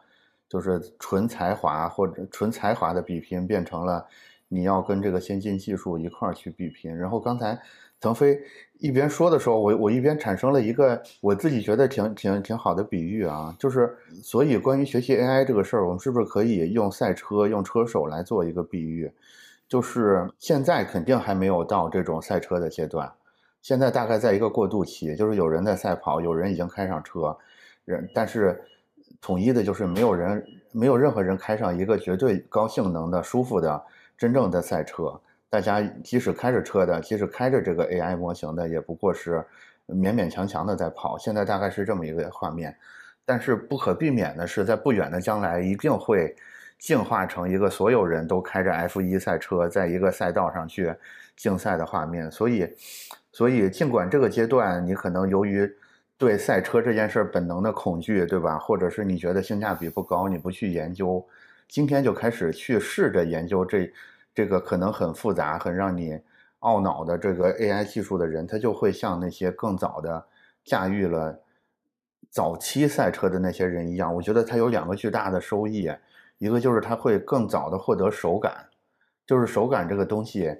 [0.48, 4.06] 就是纯才华或者纯才华的比拼，变成了
[4.46, 6.96] 你要跟这个先进技术一块儿去比拼。
[6.96, 7.60] 然后刚才
[8.00, 8.40] 腾飞
[8.78, 19.10] 一边说的时候，我我一边产生了一个我自己觉得挺挺挺好的比喻啊，就是所以关于学习 AI 这个事儿，我们是不是可以用赛车、用车手来做一个比喻？
[19.66, 23.12] 就是现在肯定还没有到这种赛车的阶段。
[23.64, 27.34] 现在大概在一个过渡期，就是有人在赛跑，有人已经开上车，
[27.86, 28.62] 人但是
[29.22, 33.82] 统一的就是没有人，没有任何人开上一个绝对高性能的、舒服的
[34.18, 35.18] 真正的赛车。
[35.48, 39.42] 大家即使开着车的，即使开着这个 AI 模型的，也不过是
[39.88, 41.16] 勉勉强强的在跑。
[41.16, 42.76] 现在大概是这么一个画面，
[43.24, 46.36] 但是不可避免的是，在不远的将来一定会
[46.78, 50.94] 进化成一个所有人都开着 F1 赛车，在一个赛道上去
[51.34, 52.30] 竞赛的画面。
[52.30, 52.68] 所以。
[53.34, 55.68] 所以，尽管这个阶段你可能由于
[56.16, 58.56] 对赛车这件事本能的恐惧，对吧？
[58.56, 61.26] 或者是你觉得性价比不高，你不去研究，
[61.66, 63.92] 今天就开始去试着研究这
[64.32, 66.16] 这个可能很复杂、很让你
[66.60, 70.24] 懊恼的这个 AI 技术的人，他就会像那些更早的
[70.64, 71.36] 驾驭了
[72.30, 74.14] 早期赛车的那些人一样。
[74.14, 75.90] 我觉得他有两个巨大的收益，
[76.38, 78.68] 一个就是他会更早的获得手感，
[79.26, 80.56] 就是手感这个东西，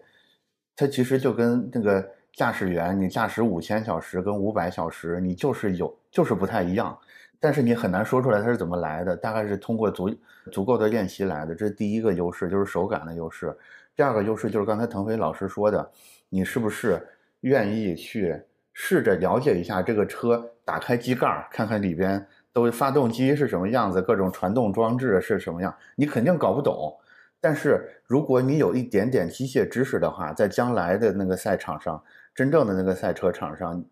[0.74, 2.04] 它其实就跟那个。
[2.34, 6.96] 驾驶员，你驾驶五千小时跟五百小时，你就是有，就是不太一样。
[7.38, 10.10] 但是你很难说出来它是怎么来的，大概是通过足
[10.50, 11.54] 足够的练习来的。
[11.54, 13.56] 这是第一个优势，就是手感的优势。
[13.94, 15.90] 第二个优势就是刚才腾飞老师说的，
[16.28, 17.00] 你是不是
[17.42, 18.40] 愿意去
[18.72, 26.92] 试着了解一下这个车，打开机盖看看里边都发动机是什么样子，各种传动装置是什么样，你肯定搞不懂。
[27.40, 32.02] 但是如果你有一点点机械知识的话，在将来的那个赛场上，
[32.34, 33.82] 真正的那个赛车场上，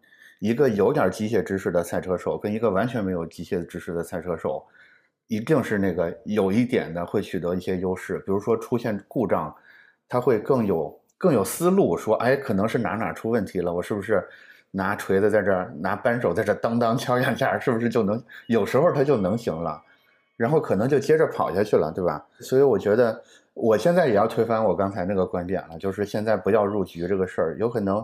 [0.40, 4.64] 一个有点机械知识的赛车手跟一个完全没有机械知识的赛车手，
[5.28, 8.18] 一定是那个有一点的会取得一些优势。
[8.18, 9.54] 比如说出现故障，
[10.08, 14.26] 他会更有更有思路，说，哎，可能是哪哪出问题了，我是不是
[14.72, 18.22] 拿锤子在这儿，拿扳手在这当当敲两下，是不是就能？
[18.48, 19.80] 有时候他就能行了，
[20.36, 22.26] 然后可能就接着跑下去了，对吧？
[22.40, 23.22] 所以我觉得。
[23.54, 28.02] 我现在也要推翻我刚才那个观点了，就是现在不要入局这个事儿，有可能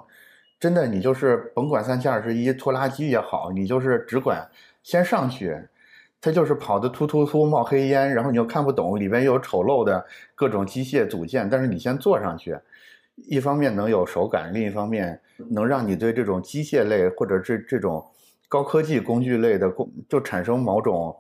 [0.61, 4.49] 真的你就是甭管三七二十一拖拉机也好，你就是只管
[4.83, 5.57] 先上去，
[6.21, 12.59] 它就是跑的突突突冒黑烟，然后你又看不懂，里边有丑陋的各种机械组件，但是你先坐上去，
[13.15, 18.05] 一方面能有手感，另一方面能让你对这种机械类或者这这种
[18.49, 21.17] 高科技工具类的工就产生某种。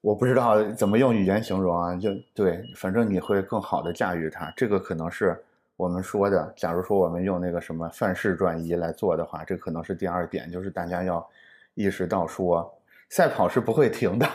[0.00, 4.50] 我不知道怎么用语言形容啊，就对，反正你会更好的驾驭它。
[4.56, 5.36] 这个可能是
[5.78, 6.52] 我们说的。
[6.56, 11.26] 假如说我们用那个什么范式转移来做的话，这可能是第二点，就是大家要
[11.74, 12.68] 意识到说，
[13.08, 14.28] 赛跑是不会停的，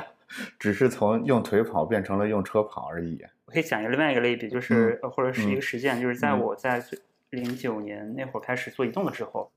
[0.58, 3.21] 只是从用腿跑变成了用车跑而已。
[3.45, 6.82] 我可以讲一个另外一个类比，就是或者是一个实践，就是在我在
[7.29, 9.51] 零九年那会儿开始做移动的时候，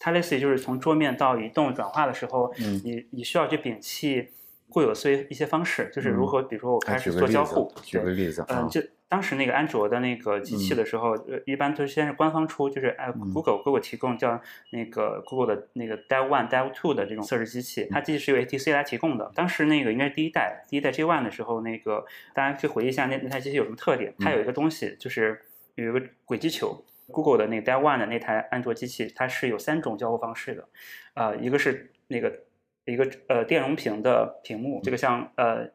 [0.00, 2.52] 它类似于就是从桌面到移动转化的时候，
[2.84, 4.30] 你你需要去摒弃。
[4.70, 14.40] 固有思维一些方式，就是如何，比如说我开始做交互，举个例子，嗯，就当时那个安卓的那个机器的时候，呃，一般都是先是官方出，就是哎，Google Google 提供叫
[14.70, 19.32] 那个 Google 的那个 Dev One、Dev Two 的这种测试机器，它机器是由 ATC 来提供的。
[19.34, 24.14] 当时那个应该是第一代，第一代 G One 的时候，那个大家可以回忆一下那那台机器有什么特点？
[24.18, 25.40] 它有一个东西，就是
[25.74, 30.68] 有一个轨迹球，Google 的那个 Dev One 的那台安卓机器，它是有三种交互方式的，
[31.14, 32.40] 呃，一个是那个。
[32.84, 35.68] 一个呃电容屏的屏幕，这个像呃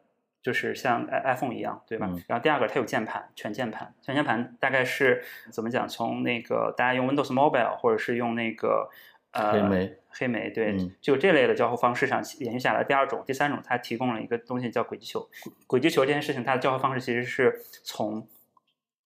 [0.44, 2.06] 就是像 iPhone 一样，对吧？
[2.28, 5.88] 然后第二个它有键盘，全键盘，全键盘大概是怎么讲？
[5.88, 8.90] 从那个大家用 Windows Mobile 或者是用那个
[9.32, 12.84] 呃黑莓，黑莓对，就这类的交互方式上延续下来。
[12.84, 15.26] 第二种、第三种，它提供了一个东西叫轨迹球。
[15.66, 18.28] 轨迹球这件事情，它的交互方式其实是从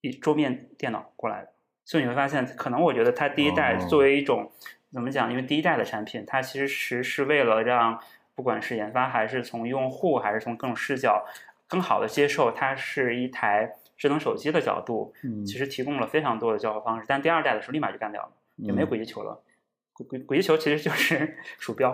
[0.01, 1.53] 一桌面电脑过来的，
[1.85, 4.51] 所以你会发现，可能我觉得它第一代作为一种。
[4.91, 5.31] 怎么讲？
[5.31, 8.01] 因为第一代的产品，它其实是是为了让
[8.39, 11.27] 不管是研发还是从用户还是从各种视角
[11.67, 17.05] 更好的接受，它是一台智能手机的角度，嗯其实提供了非常多的交互方式。
[17.09, 19.43] 但第二代的时候立马就干掉了，也没有轨迹球了。
[19.93, 21.93] 轨轨轨迹球其实就是 鼠标。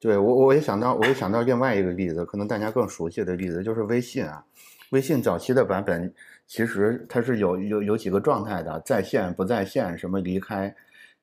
[0.00, 4.44] 对我，我也想到，我也想到另外一个例子，可能大家更熟悉的例子就是微信啊。
[4.90, 6.12] 微信早期的版本
[6.44, 10.74] 其实它是有有有几个状态的：在线、不在线，什么离开。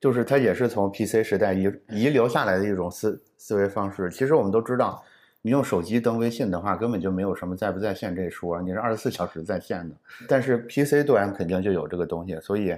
[0.01, 4.09] 就是它也是从 PC 时代遗遗留下来的一种思思维方式。
[4.09, 5.01] 其实我们都知道，
[5.43, 9.95] 你用手机登微信的话，根本就没有什么在不在线这一说，你是二十四小时在线的。
[10.27, 12.75] 但是 PC 端肯定就有这个东西，所以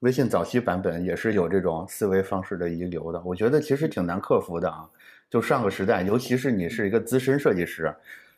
[0.00, 3.20] 微信早期版本也是有这种思维方式的遗留的。
[3.24, 4.88] 我觉得其实挺难克服的啊。
[5.28, 7.92] 就上个时代，尤其是你是一个资深设计师，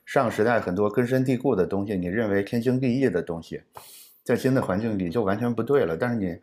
[0.06, 3.60] 上个时代很多根深蒂固的东西，你认为天经地义的东西，
[4.22, 5.94] 在新的环境里就完全不对了。
[5.94, 6.38] 但是你。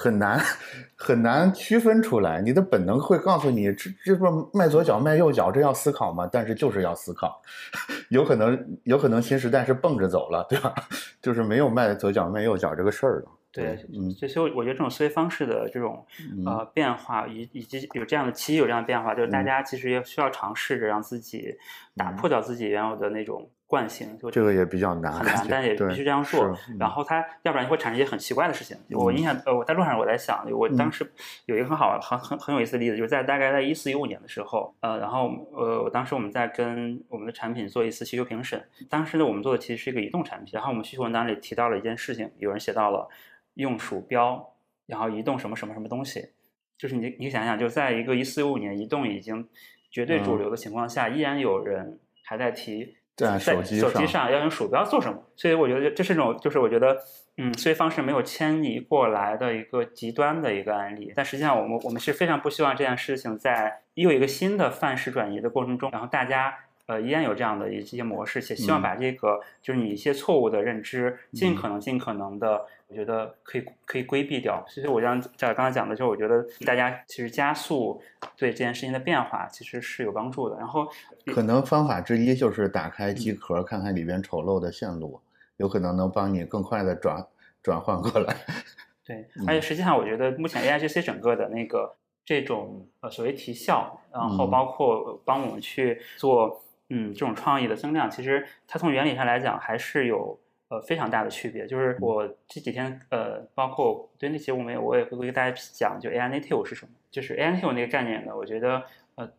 [0.00, 0.40] 很难
[0.94, 6.28] 很难区分出来，你的本能会告诉你，这这不迈左脚迈右脚，这要思考吗？
[6.30, 7.42] 但是就是要思考，
[8.10, 10.72] 有可能有可能新时代是蹦着走了， 对吧？
[11.20, 13.30] 就是没有迈左脚迈右脚这个事儿了。
[13.50, 16.06] 对，嗯，所以我觉得这种思维方式的这种
[16.46, 21.56] 呃变化，以以及有这样的其实有这样的变化，就是大家其实也需要尝试着让自己
[21.96, 23.50] 打破掉自己原有的那种。
[23.68, 26.56] 惯性就这个也比较难，很难，但也必须这样做。
[26.80, 28.74] 然后它要不然会产生一些很奇怪的事情。
[28.92, 31.06] 我印象呃，我在路上我在想，我当时
[31.44, 38.66] 有一个很好很很很有意思的例子，就是在大概在一四一五年的时候，呃，然后呃，我当时我们在跟我们的产品做一次需求评审。
[38.88, 43.06] 当时呢，我们做的其实是一个移动产品，然后我们需求文档里提到了一件事情，有人写到了
[43.52, 44.54] 用鼠标，
[44.86, 46.30] 然后移动什么什么什么东西。
[46.78, 49.46] 就是你你想想，就在一个一四一五年移动已经
[49.90, 52.96] 绝对主流的情况下，依然有人还在提。
[53.18, 55.20] 在手机上要用鼠标做什么？
[55.34, 56.96] 所以我觉得这是一种，就是我觉得，
[57.36, 61.12] 嗯，思维方式没有迁移过来的一个极端的一个案例。
[61.16, 66.54] 但实际上，我们我们是非常不希望这件事情在又一个新的范式转移的过程中，然后大家
[66.86, 74.64] 呃依然有这样的一些模式，且希望把这个就是你一些错误的认知，尽可能尽可能的，我觉得可以可以规避掉。
[74.68, 78.00] 其实我像像刚才讲的，就是我觉得大家其实加速
[78.36, 80.56] 对这件事情的变化，其实是有帮助的。
[80.56, 80.88] 然后
[81.26, 85.20] 可能方法之一就是打开机壳，看看里边丑陋的线路，
[85.58, 87.26] 有可能能帮你更快的转
[87.62, 88.34] 转换过来。
[89.04, 101.66] 对，而且实际上我觉得目前 AIGC 整个的那个这种呃所谓提效，然后包括帮我们去做嗯这种创意的增量，其实它从原理上来讲还是有呃非常大的区别。
[101.66, 108.82] 就是我这几天呃包括对那节我们我也会给大家讲，就 AI native 是什么，就是 AI native 那个概念呢，我觉得
[109.14, 109.30] 呃。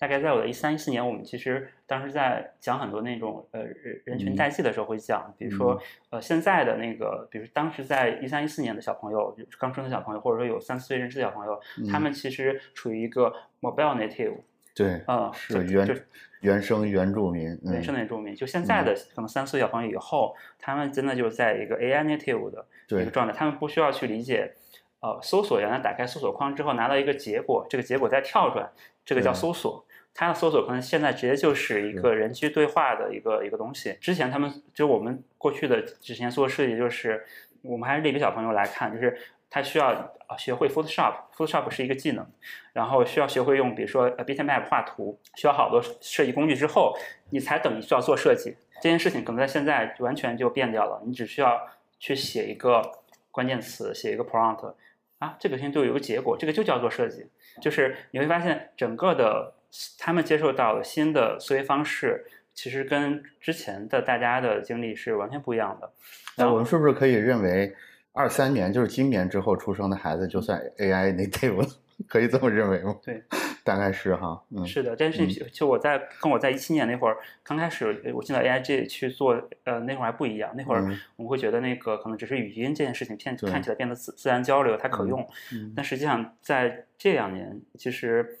[0.00, 5.76] 大概在我的一三一四年，我们其实当时在讲很多那种呃人人群代际的时候会讲，比如说
[6.10, 14.36] 呃现在的那个，比如当时在一三一四年的小朋友，刚生的小朋友，或者说有三四岁认知的小朋友，他们其实处于一个 mobile native，
[14.72, 15.84] 对，嗯，是原
[16.40, 18.34] 原生原住民，原生原住民。
[18.34, 22.64] 就现在的可能三四岁小朋友以后，他们真的就在一个 AI native 的
[23.02, 24.54] 一个状态，他们不需要去理解，
[25.00, 28.70] 呃，搜索原来打开搜索框之后拿到一个结果，这个结果再跳转，
[29.04, 29.84] 这个叫搜索。
[30.14, 33.96] 它的搜索可能现在直接就是一个人机对话的一个一个东西。
[34.00, 37.24] 之前他们就我们过去的之前做设计，就是
[37.62, 39.16] 我们还是类比小朋友来看，就是
[39.50, 42.26] 他需要学会 Photoshop，Photoshop 是一个技能，
[42.72, 46.96] 然后需要学会用比如说 Bitmap 画图，需要好多设计工具之后，
[47.30, 48.56] 你才等于需要做设计。
[48.80, 51.60] 这件事情可能在现在完全就变掉了，你只需要
[51.98, 52.82] 去写一个
[53.30, 54.74] 关键词，写一个 prompt，
[55.18, 57.26] 啊，这个事情就有一个结果，这个就叫做设计。
[57.60, 59.54] 就是你会发现整个的。
[59.98, 65.92] 他们接受到了新的思维方式，其实跟之前的大家的经历是完全不一样的。
[66.38, 67.76] 那我们是不是可以认为，
[68.12, 71.66] 二三年就是今年之后出生的孩子就算 AI native，了
[72.06, 72.96] 可以这么认为吗？
[73.02, 73.22] 对，
[73.64, 74.42] 大概是哈。
[74.50, 80.52] 嗯，是的，但是就我在跟我在一七年那会儿刚开始我进到 AIG 去做，呃，那会儿还不一样。
[80.56, 80.80] 那会儿
[81.16, 85.26] 我们会觉得那个可能只是语音这件事情变看起来变得自自然交流，它可用。
[85.76, 88.38] 但实际上在这两年，其实。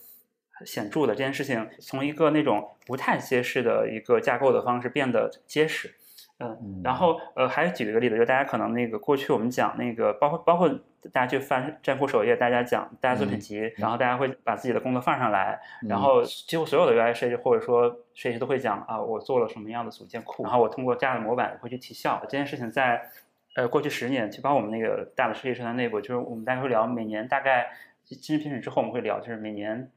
[0.66, 5.94] 显著的这件事情，从一个那种不太结实的一个架构的方式变得结实，
[6.40, 10.68] 嗯，然后呃，还举一个例子，就大家可能那个过去我们讲那个，包括包括
[11.12, 22.20] 大家去翻站库首页，大家讲大家作品集，然后大家会把自己的工作放上来，然后几乎所有的 UI 设计或者说设计师都会讲啊，我做了什么样的组件库，然后我通过这样的模板会去提效。
[22.22, 23.10] 这件事情在
[23.56, 27.70] 呃过去十年，就包括我们那个大的设计社团内部，就是我们大家会聊，每年大概
[28.04, 29.90] 今日评审之后，我们会聊，就是每年。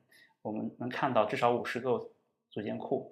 [0.43, 1.99] 我们能看到至少五十个
[2.49, 3.11] 组件库，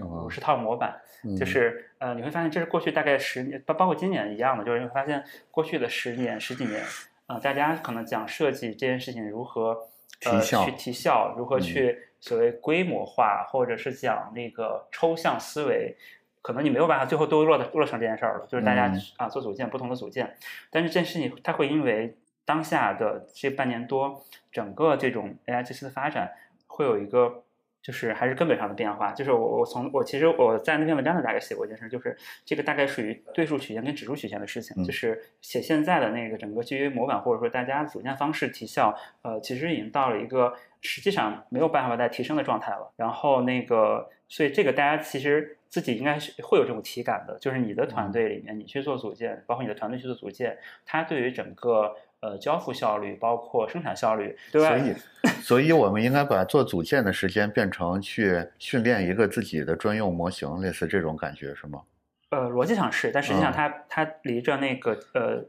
[0.00, 1.00] 五十套模板，
[1.38, 6.82] 就是呃，你会发现这是过去大概十年，包包括今年一样的，就是你会发现过去的十年十几年，
[7.26, 9.88] 啊，大家可能讲设计这件事情如何
[10.24, 15.96] 呃去提效，如何去所谓规模化，或者是讲那个抽象思维，
[16.42, 20.36] 可能你没有办法最后都落到落成这件事儿了，就是大家啊做组件不同的组件，
[20.70, 22.16] 但是这件事情它会因为。
[22.48, 26.30] 当下的这半年多，整个这种 AI 技术的发展，
[26.68, 27.42] 会有一个
[27.86, 29.12] 就是还是根本上的变化。
[29.12, 34.82] 就是我我从我其实我在那篇文章里大概写过一件事，就是这个大概属于对数曲线跟指数曲线的事情。
[34.82, 42.92] 就是写现在的那个整个基于模板或者说大家组件方式提效，呃，其实已经到了一个实际上没有办法再提升的状态了。
[42.96, 51.94] 然后那个，所以这个大家其实自己应该是会有这种体感的，就是你的团队里面你去做组件，包括你的团队去做组件，它对于整个。
[52.20, 54.70] 呃，交付效率包括生产效率，对吧？
[54.70, 54.94] 所以，
[55.42, 61.82] 所以我们应该把做组件的时间变成去训练一个自己的专用模型，类似这种感觉是吗？
[62.30, 65.44] 呃，逻辑上是，但实际上它它离着那个呃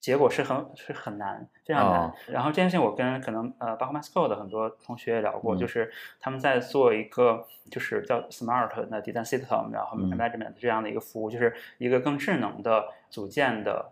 [0.00, 2.12] 结果是很是很难，非常难。
[2.28, 13.91] 然后这件事情我跟可能呃包括 MassCode 的很多同学也聊过，就是他们在做一个就是叫 Smart 的 Design System，然后 Management 这样的一个服务，就是一个更智能的组件的。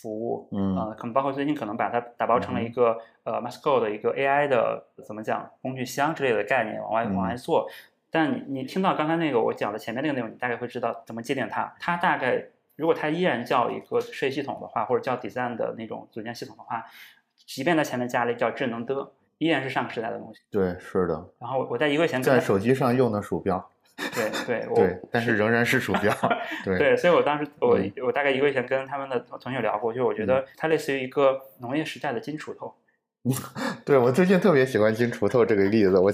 [0.00, 7.68] 服务，嗯，呃，可能包括最近可能把它打包成了一个呃 m a s c o 的一个 AI 的怎么讲工具箱之类的概念往外往外做。
[8.10, 11.74] 但你你听到刚才那个我讲的前面那个内容，你大概会知道怎么界定它。
[11.80, 12.42] 它大概
[12.76, 16.86] 如果它依然叫一个设计系统的话，或者叫 design 的那种组件系统的话，
[17.44, 20.40] 即便在前面加了叫智能的，依然是上个时代的东西。
[20.50, 21.28] 对，是的。
[21.38, 23.68] 然后我在一个月前在手机上用的鼠标。
[24.14, 26.14] 对对对，但是仍然是鼠标。
[26.64, 32.72] 对对，所以我当时我我大概一个月前跟他们的同学聊过，就我觉得它类似于一个农业时代的金锄头。
[33.84, 36.10] 对我最近特别喜欢金锄头这个例子，我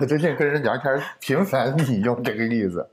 [0.00, 2.88] 我最近跟人聊天频繁引用这个例子。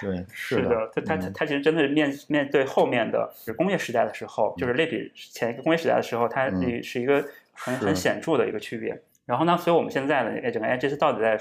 [0.00, 6.48] 对，是的，它它它其实真的是面面对后面的工业时代的时候，就是类比前一个工业时代的时候，它
[6.82, 7.22] 是一个
[7.52, 8.98] 很很显著的一个区别。
[9.26, 11.38] 然后呢，所以我们现在的整个 AI 这次到底在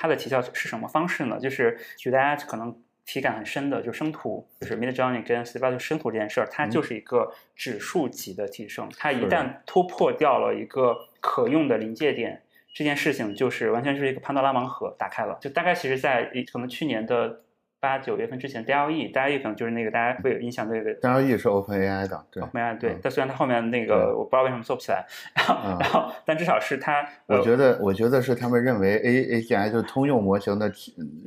[0.00, 1.40] 它的提效是什么方式呢？
[1.40, 2.74] 就是举大家可能
[3.04, 8.88] 体感很深的，就是生图，就是 Mid Journey 跟 s t a b l e 生图这件事儿，它就是一个指数级的提升。
[8.96, 12.40] 它一旦突破掉了一个可用的临界点，
[12.72, 15.36] 这件事情就是完全是一个潘多拉盲盒打开了。
[15.40, 17.40] 就大概其实在可能去年的。
[17.80, 22.98] 八九月份之前，DLE，DLE 可能就是那个大家会有印象那个 DLE 是 OpenAI 的，对，OpenAI 对。
[23.00, 27.06] 但虽然它后面那个我不知道为什么做不起来，然后，然后，但至少是它。
[27.26, 30.72] 我觉得，我觉得是他们认为 A AGI 就是通用模型的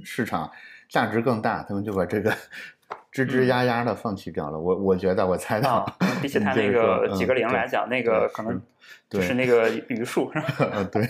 [0.04, 0.52] 市场
[0.89, 2.32] 价值更大，他们就把这个
[3.14, 4.60] 吱吱呀呀的放弃掉了。
[4.60, 5.86] 我我觉得，我猜到，
[6.22, 8.62] 比起它 那个几个零来讲，那个可能
[9.10, 10.84] 就是那个余数，是吧？
[10.91, 11.08] 对。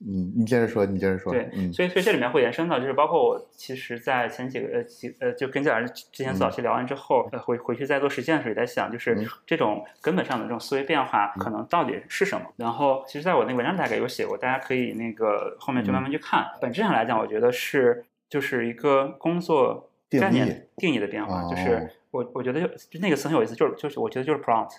[0.00, 1.32] 嗯，你接着说，你接着说。
[1.32, 12.46] 对，所以所以这里面会延伸到，就是包括我其实，在前几个呃几呃，就跟老师之前早期聊完之后，呃回回去在做实践的时候，也在想，就是这种根本上的这种思维变化，可能到底是什么？
[12.56, 16.46] 然后，其实在我那个文章大概有写过，大家可以那个后面就慢慢去看。
[16.60, 22.68] 本质上来讲，我觉得是就是一个工作概念定义的变化，就是我我觉得就
[23.00, 24.76] 那个词很有意思，就是就是我觉得就是 prompt。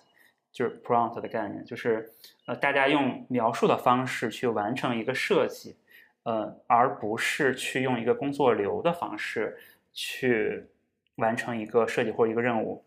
[0.60, 2.12] 就是 prompt 的概念，就是
[2.45, 5.78] 呃，大家用描述的方式去完成一个设计，
[6.24, 9.57] 呃，而不是去用一个工作流的方式
[9.93, 10.66] 去
[11.16, 12.84] 完成一个设计或者一个任务。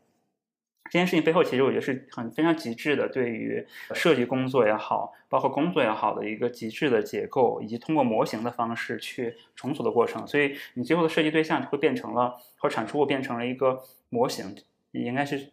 [0.90, 10.26] 这件事情背后，其实我觉得是很非常极致的，对于设计工作也好，包括工作也好的一个极致的结构，以及通过模型的方式去重组的过程。
[10.26, 14.54] 所以，你最后的设计对象会变成了，或产出物变成了一个模型，
[14.90, 15.48] 应该是。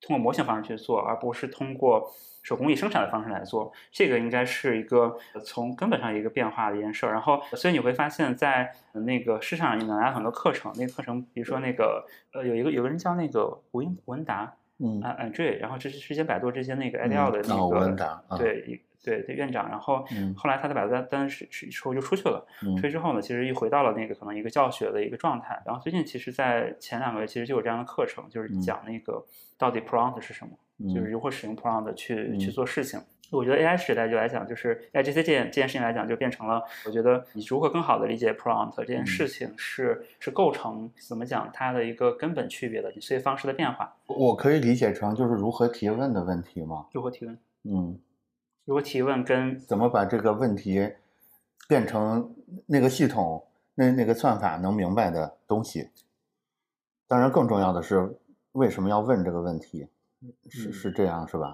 [0.00, 7.12] 通过模型方式去做，而不是通过手工艺生产的方式来做，这个应该是一个从根本上一个变化的一件事儿。
[7.12, 18.82] 然后，所以你会发现在那个市场上你能拿很多课程，那个课程，比如说那个呃，有一个有个人叫那个吴文达，嗯啊啊对，然后这是之前百度这些那个 IDL 的那个文达，对。
[19.04, 20.04] 对对，院长，然后
[20.36, 22.44] 后来他的百度单单是是之后就出去了，
[22.76, 25.62] 出去之后呢，其实又回到了那个可能一个教学的一个状态。
[25.66, 29.24] 然后最近其实，在前两个月其实就有这样的课程，就是讲那个
[29.58, 33.00] 到底 prompt 是什么，就是如何使用 prompt 去去做事情。
[33.30, 43.96] 我觉得 AI 时代就来讲，就是 AI 这些件这件事情来讲，就变成了我觉得你如何更好的理解 prompt 这件事情是是构成怎么讲它的一个根本区别的你思维方式的变化。
[44.06, 46.86] 我可以理解成就是如何提问的问题吗？
[46.92, 47.36] 如何提问？
[47.64, 47.98] 嗯。
[48.64, 50.92] 如果提问跟怎么把这个问题
[51.68, 52.34] 变成
[52.66, 55.90] 那个系统那那个算法能明白的东西，
[57.06, 58.16] 当然更重要的是
[58.52, 59.86] 为什么要问这个问题，
[60.48, 61.52] 是是这样是吧？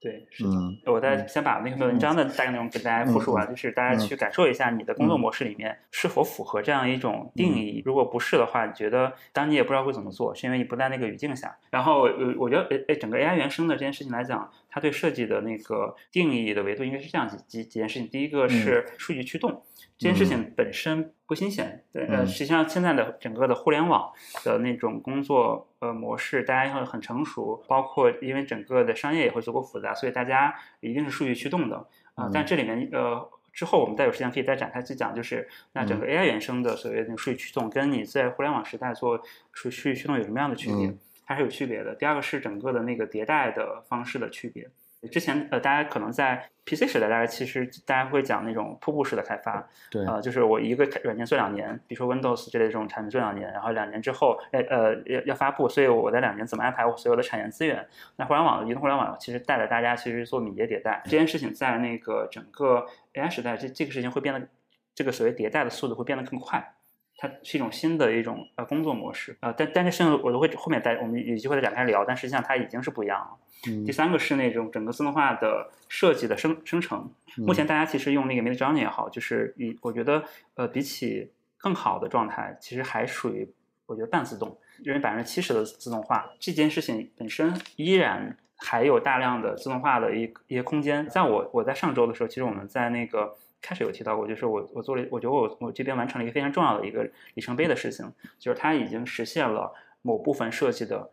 [0.00, 0.50] 对，是的。
[0.90, 7.82] 我再先把那个文章的大概内容给大家复述完，就是大家去感受一下你的工作模式里面是否符合这样一种定义。
[7.84, 11.54] 如果不是的话，你觉得当你也不知道会怎么做，是因为你不在那个语境下。
[11.70, 18.08] 然后，呃，我觉得，诶诶，整个 AI 原生的这件事情来讲，它对设计的那个定义的维度应该是这样几几几件事情。
[18.08, 19.62] 第一个是数据驱动。
[19.98, 24.10] 这件事情本身不新鲜，对，呃，实际上现在的整个的互联网
[24.42, 32.30] 的那种工作呃模式，大家会很成熟，包括因为整个的商业也会足够复杂，所以大家一定是数据驱动的啊。
[32.32, 39.18] 但这里面呃，之后我们再有时间可以再展开去讲，就是那整个 AI 原生的所谓的数据驱动，跟你在互联网时代做
[39.52, 40.94] 数数据驱动有什么样的区别？
[41.30, 41.94] 它是有区别的。
[41.94, 44.68] 第二个是整个的那个迭代的方式的区别。
[45.12, 57.86] 之前呃，大家可能在 PC 时代，大家其实大家会讲那种瀑布式的开发，对，呃，就是我一个软件做两年，比如说 Windows 这类这种产品做两年，然后两年之后，呃呃要要发布，所以我在两年怎么安排我所有的产业资源？
[58.16, 64.48] 那互联网移动互联网其实带着大家其实做敏捷迭代这件事情，在那个整个 AI 时代，这这个事情会变得，
[64.94, 66.74] 这个所谓迭代的速度会变得更快。
[67.22, 73.36] 它是一种新的一种呃工作模式啊，但但这事情我都会后面再我们有机会再展开聊，但实际上它已经是不一样了。
[73.84, 83.46] 第三个是那种整个自动化的设计的生生成，目前大家其实用那个 Mid Journey 也好，就是以我觉得呃比起更好的状态，其实还属于
[83.84, 91.06] 我觉得半自动，因为百分之七十的自动化这件事情本身依然还有大量的自动化的一一些空间。
[91.06, 93.36] 在我我在上周的时候，其实我们在那个。
[93.62, 97.02] 开始有提到过，就是我我做了，我觉得我我这边完成了一个非常重要的一个
[97.34, 101.10] 里程碑的事情，就是它已经实现了某部分设计的，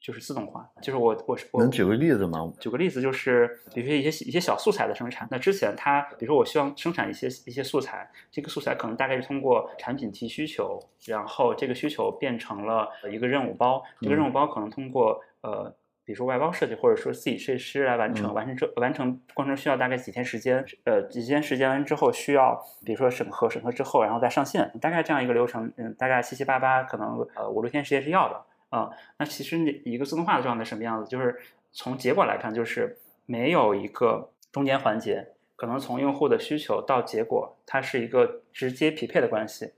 [0.00, 0.68] 就是自动化。
[0.80, 2.52] 就是我我我能举个例子吗？
[2.58, 5.28] 举个例子就是，比如说一些一些小素材的生产。
[5.30, 15.74] 那之前它，比如说我希望生产一些一些素材，这个素材可能大概是通过产品提需求，然后这个需求变成了一个任务包，这个任务包可能通过呃。
[16.10, 28.44] 比如说外包设计，或者说自己设计师来完成，完成这完成过程需要大概几天时间，呃，几天时间完之后需要，比如说审核，审核之后然后再上线，大概这样一个流程，嗯，大概七七八八，可能呃五六天时间是要的
[28.76, 28.90] 啊。
[29.18, 31.08] 那其实你一个自动化的状态什么样子？
[31.08, 31.38] 就是
[31.70, 39.72] 从结果来看，就是没有一个中间环节可能从用户的需求到结果，它是一个直接匹配的关系。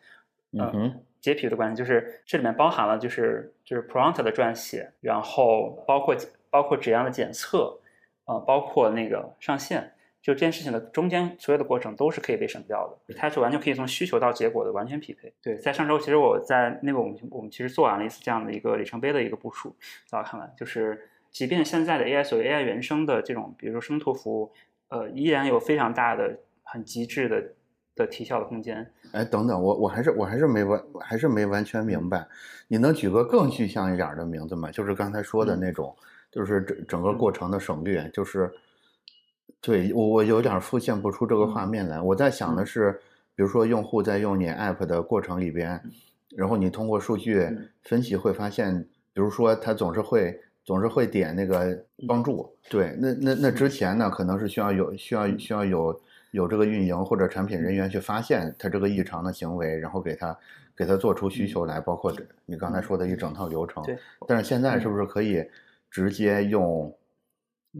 [0.52, 6.14] 嗯哼，直接匹配的关系就是这里面包含了就是就是 prompt 的撰写，然后包括
[6.50, 7.78] 包括质量的检测，
[8.26, 9.90] 呃，包括那个上线。
[10.20, 15.32] 就这件事情的中间所有的过程都是可以被省掉的，它是完全可以从需求到结果的完全匹配。
[15.42, 19.74] 对，在上周其实我在那个我们我们其实做完了一次这样的一个里程碑的一个部署，
[20.06, 24.52] 在我看来，就是即便现在的 AI 所谓 AI 原生的这种，比如说生图服务，
[24.90, 27.42] 呃，依然有非常大的、很极致的
[27.94, 28.90] 的提效的空间。
[29.12, 32.26] 哎，等等，我我还是我还是没完，还是没完全明白，
[32.68, 34.70] 你能举个更具象一点的名字吗？
[34.70, 35.94] 就是刚才说的那种，
[36.30, 38.50] 就是整整个过程的省略，就是。
[39.64, 42.00] 对我，我有点复现不出这个画面来。
[42.00, 43.00] 我在想的是，
[43.36, 45.80] 比如说用户在用你 app 的过程里边，
[46.30, 47.48] 然后你通过数据
[47.84, 48.82] 分析会发现，
[49.12, 52.52] 比如说他总是会总是会点那个帮助。
[52.68, 56.00] 对，那那那之前呢，可能是需要有需要需要有
[56.32, 60.36] 有这个运营或者产品人员去发现他这个异常的行为，然后给他
[60.76, 62.12] 给他做出需求来，包括
[62.44, 63.82] 你刚才说的一整套流程。
[63.84, 63.96] 对。
[64.26, 65.42] 但是现在是不是可以
[65.88, 66.92] 直接用？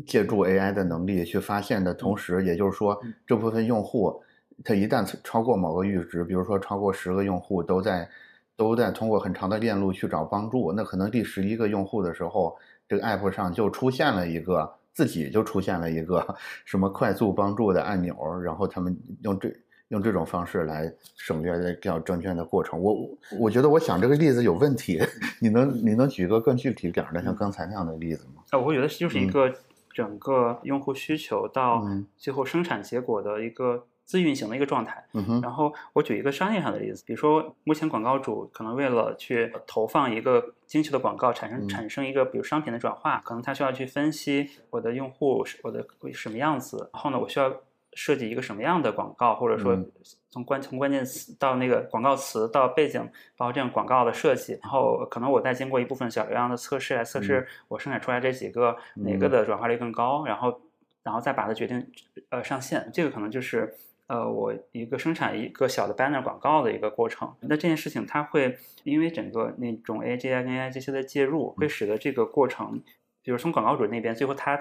[0.06, 4.22] 借助 AI 的能力去发现的同时，也就是说，这部分用户
[4.64, 8.08] 他一旦超过某个阈值，比如说超过十个用户都在
[8.56, 12.56] 都在通过很长的链路去找帮助，那可能第十一个用户的时候，
[12.88, 16.24] 这个 App 上就出现了一个自己就出现了一个
[16.64, 19.52] 什么快速帮助的按钮，然后他们用这
[19.88, 22.80] 用这种方式来省略掉证券的过程。
[22.80, 22.96] 我
[23.38, 25.00] 我觉得我想这个例子有问题，
[25.40, 28.42] 你能你能举个更具体点的，像刚才那样的例子吗？
[28.50, 29.52] 啊，我觉得就是一个。
[29.94, 31.86] 整个用户需求到
[32.16, 35.02] 最后生产结果的一个自运行的一个状态。
[35.42, 47.50] 然后我举一个商业上的例子，比如说目前广告主可能为了去投放一个精确的广告，产生产生一个比如商品的转化，可能他需要去分析我的用户我的什么样子，然后呢，我需要。
[47.94, 49.78] 设计一个什么样的广告，或者说
[50.30, 52.98] 从关从关键词到那个广告词到背景，
[53.36, 60.58] 包括这样广告的设计，然后可能我再经过一部分小流量的测试来测试我生产出来这几个哪个的转化率更高，然后
[61.02, 61.86] 然后再把它决定
[62.30, 67.34] 呃上线，这个可能就是呃我一个生产一个小的 banner 广告的一个过程。
[67.40, 72.82] 那这件事情它会因为整个那种 A G I 跟 A I 这些的介入，会使得这个过程，
[73.22, 74.58] 比如从广告主那边最后他。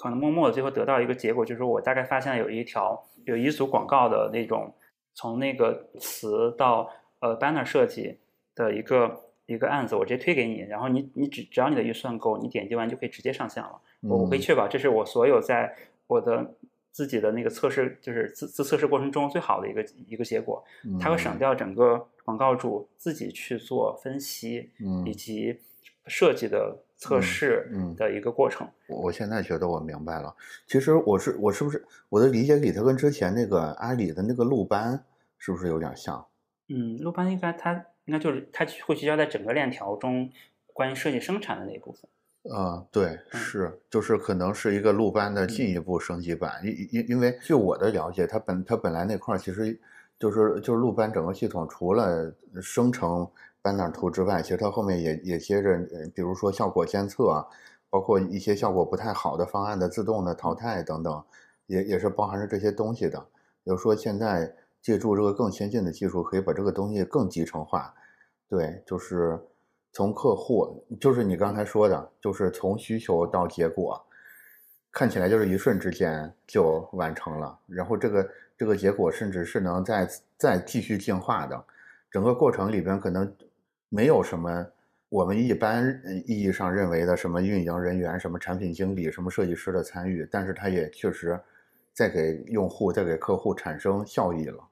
[0.00, 4.72] 可能默默的最后得到一个结果，就是我大概发现有一条有一组广告的那种
[5.12, 6.88] 从那个词到
[7.18, 8.16] 呃 banner 设计
[8.54, 13.80] 的一个一个案子，我直接推给你，然后你你只只要你的预算够，你点击完就可以直接上线了。
[14.02, 15.74] 我我可以确保这是我所有在
[16.06, 16.54] 我的
[16.92, 20.64] 自己的那个测试就是自自测试过程中最好的一个一个结果。
[21.00, 24.70] 它会省掉整个广告主自己去做分析
[25.04, 25.60] 以及
[26.06, 26.84] 设计的。
[27.00, 30.34] 测试的一个过程，我现在觉得我明白了。
[30.66, 35.04] 其实我是我是不是我的理解里，它跟之前那个阿里的那个路班
[35.38, 36.26] 是不是有点像？
[36.66, 37.72] 嗯，路班应该它
[38.06, 40.28] 应该就是它会聚焦在整个链条中
[40.72, 42.10] 关于设计生产的那一部分。
[42.50, 46.60] 啊，对，是就是可能是一个路班的进一步升级版。
[46.64, 49.78] 因因因为据我的了解，它本它本来那块其实
[50.18, 53.28] 就是就是路班整个系统除了生成。
[53.60, 55.76] 班纳图之外，其实它后面也也接着，
[56.14, 57.44] 比如说效果监测，
[57.90, 61.24] 包括一些效果不太好的方案的自动的淘汰等等，
[61.66, 63.18] 也也是包含着这些东西的。
[63.64, 67.92] 比如说现在借助这个更先进的技术，可以把这个东西更集成化。
[68.48, 69.38] 对，就是
[69.98, 74.00] 从客户，就是你刚才说的，就是从需求到结果，
[74.92, 77.58] 看起来就是一瞬之间就完成了。
[77.66, 81.64] 然后这个这个结果甚至是能再再继续进化的，
[82.12, 83.28] 整个过程里边可能。
[83.90, 84.66] 没有什么
[85.08, 91.40] 我们一般意义上认为的什么运营人员、什么产品经理、什么设计师的参与，但是它也确实
[91.94, 94.62] 在给用户、在给客户产生效益了。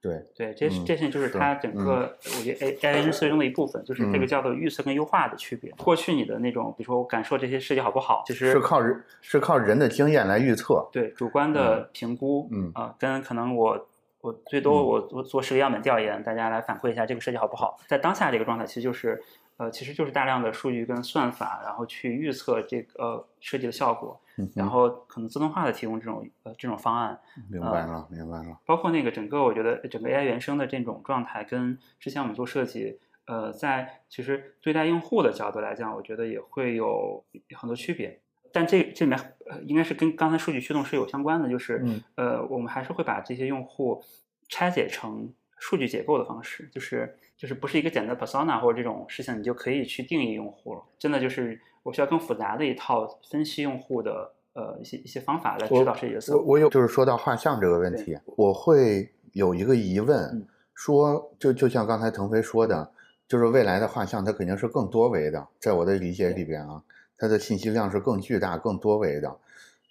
[0.00, 5.70] 对对，这是这些就是它整个我觉得 AI 设计中的一部分，就是这个叫做预测跟优化的区别。
[5.72, 13.86] 过去你的那种，比如说我感受这些设计好不好，其实是靠人是靠人的经验来预测，对主观的评估，嗯啊，跟可能我。
[14.22, 17.78] 我最多我我做十个样本调研，大家来反馈一下这个设计好不好。
[17.86, 19.18] 在当下这个状态，其实就是，
[19.56, 24.20] 呃，其实就是大量的数据跟算法，然后去预测这个设计的效果，
[24.54, 27.18] 然后可能自动化的提供这种呃这种方案。
[27.48, 28.58] 明白了，明白了。
[28.66, 37.24] 包括那个整个，我觉得整个 AI 原生的这种状态，跟之前我们做设计，呃，在其实对待用户的角度来讲，我觉得也会有
[37.56, 38.20] 很多区别。
[38.52, 39.18] 但这这里面
[39.48, 41.84] 呃应该是跟刚才数据驱动是有相关的，就是
[42.16, 44.02] 呃我们还是会把这些用户
[44.48, 50.82] 拆解成数据结构的方式，就是就是不是一个简单的 persona 或者这种事情，你就可以去定义用户了。
[50.98, 56.36] 真的就是我需要更复杂的一套分析用户的呃一些一些方法来指导设计角色。
[56.36, 62.90] 我我有就是说到画像这个问题，我会有一个疑问，嗯说就就像刚才腾飞说的，
[63.28, 66.82] 就是未来的画像它肯定是更多维的，在我的理解里边啊，
[67.18, 69.36] 它的信息量是更巨大、更多维的，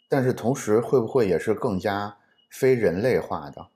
[0.10, 2.18] 但是同时会不会也是更加
[2.50, 3.68] 非人类化的？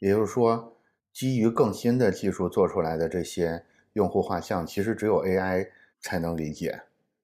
[0.00, 0.76] 也就是说，
[1.12, 3.62] 基于更新的技术做出来的这些
[3.92, 5.68] 用户画像，其实只有 AI
[6.00, 6.80] 才能理解，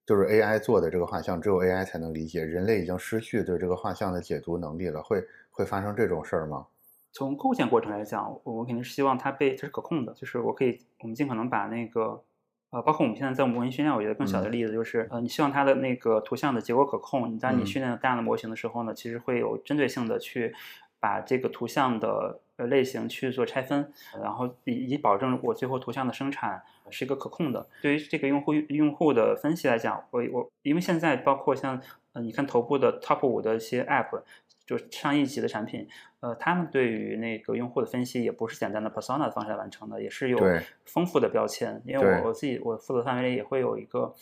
[0.07, 6.67] 就是 AI 做的这个画像，只有 AI 才能理解，人类已经失去对这个画像的解读能力了，会会发生这种事儿吗？
[7.13, 12.23] 从构建过程来讲，我肯定是希望它被它是可控的，就是我可以我们尽可能把那个
[12.71, 17.67] 呃，包括我们现在在模型训练，我觉得更小的例子就是、呃，你希望它的那个图像的结果可控，你当你嗯。
[17.67, 20.55] 训练大量的模型的时候呢，其实会有针对性的去
[21.01, 23.91] 把这个图像的呃类型去做拆分，
[24.23, 27.67] 然后以以保证我最后图像的生产是一个可控的。
[27.81, 31.81] 对于这个用户用户的分析来讲，我我因为现在包括像
[32.13, 34.23] 呃，你看头部的 Top 五的一些 App，
[34.67, 35.89] 就是上亿级的产品，
[36.21, 40.39] 呃，他们对于那个用户的分析也不是简单的 persona 的方式来完成的，也是有
[40.85, 41.81] 丰富的标签。
[41.87, 44.15] 因为我我自己我负责范围内也会有一个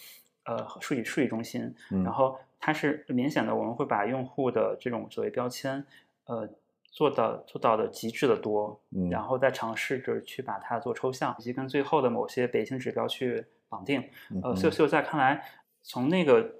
[0.45, 5.85] 呃数据数据中心，嗯然后它是明显的，我们会把用户的这种所谓标签，
[6.27, 6.49] 呃。
[6.91, 14.03] 做到做到的极致的多，嗯然后再尝试着去把它做抽象，以及跟最后的某些北京指标去绑定。
[14.43, 15.45] 呃，所以所以在看来，
[15.83, 16.55] 从那个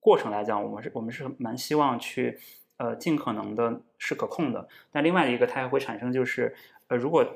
[0.00, 2.38] 过程来讲，我们是我们是蛮希望去
[2.78, 4.66] 呃尽可能的是可控的。
[4.90, 6.54] 但另外一个，它还会产生就是
[6.88, 7.26] 呃，如果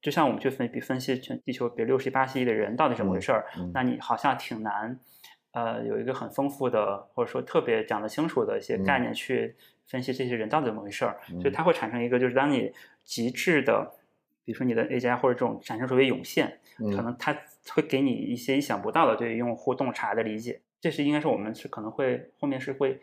[0.00, 4.98] 就像我们去分比分析全地球比如六十、八十亿的人到底怎么回事儿，嗯那你好像挺难
[5.52, 9.54] 呃有一个很丰富的或者说特别讲得清楚的一些概念去
[9.86, 11.18] 分析这些人到底怎么回事儿。
[11.26, 12.72] 所以嗯它会产生一个就是当你
[13.04, 13.94] 极致的。
[14.44, 17.32] 比如说你的 AGI 或者这种产生所谓涌现，可嗯能它
[17.68, 20.60] 会给你一些意想不到的对于用户洞察的理解。
[20.80, 23.00] 这是应该是我们是可能会后面是会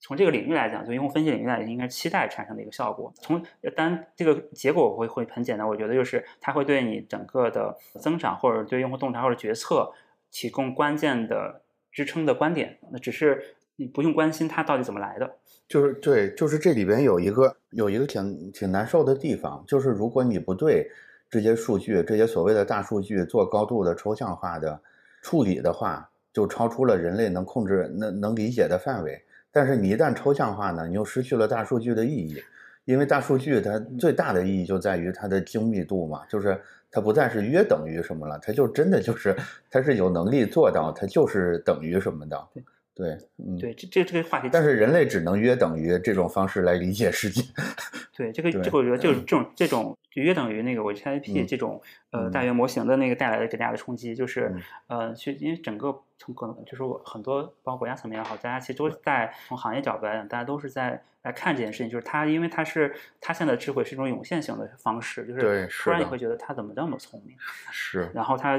[0.00, 3.10] 从这个领域来讲，就用户分析领域来讲，应该期待产生的一个效果。
[3.16, 3.42] 从
[3.74, 9.90] 当然这个结果会会很简单，我觉得就是它会对你整个的增长或者对用户洞察或者决策
[10.30, 12.78] 提供关键的支撑的观点。
[12.92, 15.30] 那只是你不用关心它到底怎么来的。
[15.68, 20.90] 就是对，就是这里边有一个有一个挺挺难受的地方，就是如果你不对
[21.28, 24.80] 这些数据、这些所谓的大数据做高度的抽象化的
[25.22, 29.22] 处理的话，就超出了人类能控制、能能理解的范围。
[29.50, 32.40] 但是你一旦抽象化呢，你又失去了大数据的意义，
[32.84, 36.60] 因为大数据它最大的意义就在于它的精密度嘛，就是
[36.90, 39.34] 它不再是约等于什么了，它就真的就是
[39.68, 42.48] 它是有能力做到，它就是等于什么的。
[42.96, 47.42] 对，嗯，对，这这这个话题，但是人类只能约等于这种方式来理解世界。
[48.16, 52.30] 对这个这个，我觉得就是这种这种就约等于那个我 ChatGPT 嗯这种呃嗯。
[52.30, 54.50] 大语言模型的那个带来的给大家的冲击，就是
[54.88, 55.08] 嗯。
[55.10, 67.36] 呃，去因为整个从可能就是我很多包括国家层面也好，大家其实都在从行业角度来讲，大家都是在来看这件事情，就是它因为它是它现在的智慧是一种涌现型的方式，就是对突然你会觉得它怎么那么聪明，
[67.70, 68.58] 是，然后他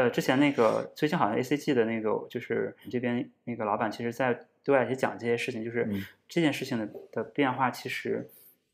[0.00, 8.30] 呃之前那个最近好像 ACG 的那个就是这边那个老板，其实在对外也讲这些事情，就是嗯这件事情的的变化，其实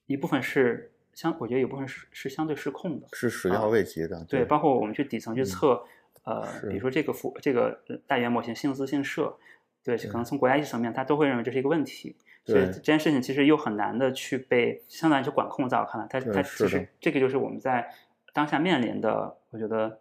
[0.06, 3.06] 一部分是相，我觉得有部分是是相对失控的。
[3.12, 4.24] 是始料未及的。
[4.28, 5.84] 对，包括我们去底层去嗯测，
[6.24, 9.36] 呃，比如说这个服这个呃大语言模型姓资姓社，
[9.82, 12.16] 对，可能从国家意识层面，他都会认为这是一个问题。
[12.44, 17.92] 所以这件事情其实又很难的去被相当于去管控，在我看来，它对它其实这个就是我们在
[18.32, 19.98] 当下面临的，我觉得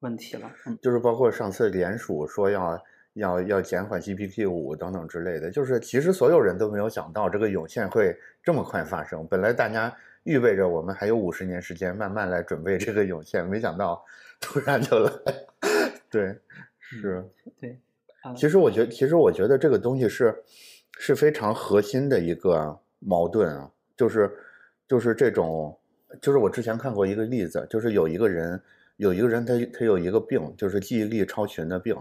[0.00, 0.50] 问题了。
[0.66, 2.84] 嗯，就是包括上次联署说要
[3.14, 9.26] 要要减缓 GPT 五等等之类的，就是其实所有人都没有想到这个涌现会这么快发生。
[9.26, 9.94] 本来大家
[10.24, 14.04] 预备着我们还有五十年时间慢慢来准备这个涌现，没想到
[14.40, 15.12] 突然就来。
[16.10, 16.38] 对，
[16.78, 17.24] 是。
[17.60, 17.78] 对，
[18.22, 20.34] 啊其实我觉得，其实我觉得这个东西是
[20.98, 24.30] 是非常核心的一个矛盾啊，就是
[24.86, 25.76] 就是这种，
[26.20, 28.60] 就是我之前看过一个例子，就是有一个人
[28.96, 31.96] 有一个人他他有一个病，就是记忆力超群的病，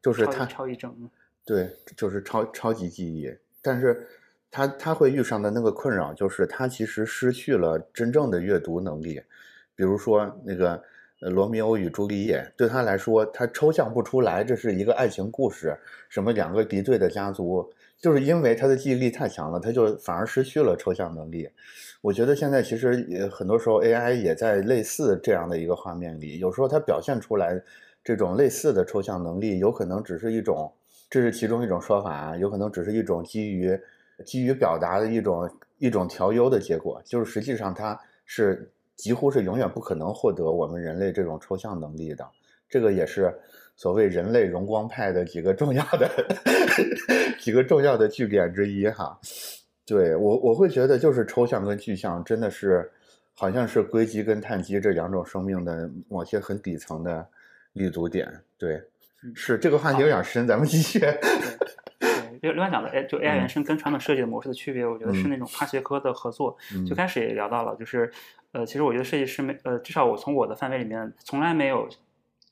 [0.00, 1.10] 就是他超一症，
[1.44, 3.30] 对，就是超超级记忆，
[3.60, 4.06] 但是
[4.50, 9.20] 他他会遇上的那个困扰就是他其实失去了真正的阅读能力，
[9.74, 10.82] 比如说那个
[11.20, 15.76] 呃罗密欧与朱丽叶，对他来说他抽象不出来这是一个爱情故事，
[16.08, 17.72] 什么两个敌对的家族，
[18.02, 21.48] 就是因为他的记忆力太强了，他就反而失去了抽象能力。
[22.00, 27.62] 我觉得现在其实也很多时候 AI 也在类似这样的一个画面里，有时候它表现出来
[28.02, 30.72] 这种类似的抽象能力，有可能只是一种，
[31.08, 33.80] 这是其中一种说法，有可能只是一种基于
[34.26, 35.48] 基于表达的一种
[35.78, 37.96] 一种调优的结果，就是实际上它
[38.26, 42.28] 是几乎是永远不可能获得我们人类这种抽象能力的。
[42.68, 43.32] 这个也是
[43.82, 46.08] 所谓人类荣光派的几个重要的
[47.40, 49.18] 几个重要的据点之一哈。
[49.84, 52.88] 对我我会觉得就是抽象跟具象真的是
[53.34, 57.26] 好像是硅基跟碳基这两种生命的某些很底层的
[57.72, 58.32] 立足点。
[58.56, 58.80] 对，
[59.34, 61.00] 是这个话题有点深，咱们继续。
[62.40, 66.56] 另外讲的，哎，就 AI 原生跟传统设计的模式的区别，我觉得是那种跨学科的合作。
[66.86, 68.08] 最开始也聊到了，就是，
[68.52, 71.88] 呃，其实我觉得设计师没，呃，至少我从我的范围里面，从来没有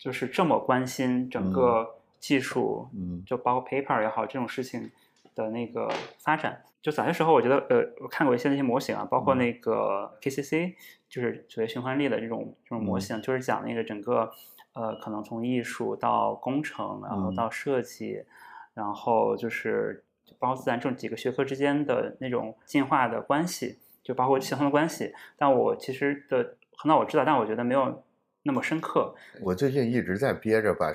[0.03, 4.91] 就是这么关心整个技术，嗯，就包括 paper 也好这种事情
[5.35, 6.63] 的那个发展。
[6.81, 10.75] 就早些时候，我觉得，呃，我看过一些那些模型啊，包括那个 KCC，
[11.11, 14.33] 就是所谓循环力的这种这种模型，就是讲那个整个，
[14.73, 18.25] 呃，可能从艺术到工程，然后到设计。
[18.73, 20.05] 然后就是
[20.39, 25.13] 包括自然这种几个学科之间的那种进化的关系，就包括协同的关系。
[25.37, 28.03] 但我其实的很早我知道，但我觉得没有
[28.43, 29.15] 那么深刻。
[29.41, 30.93] 我最近一直在憋着把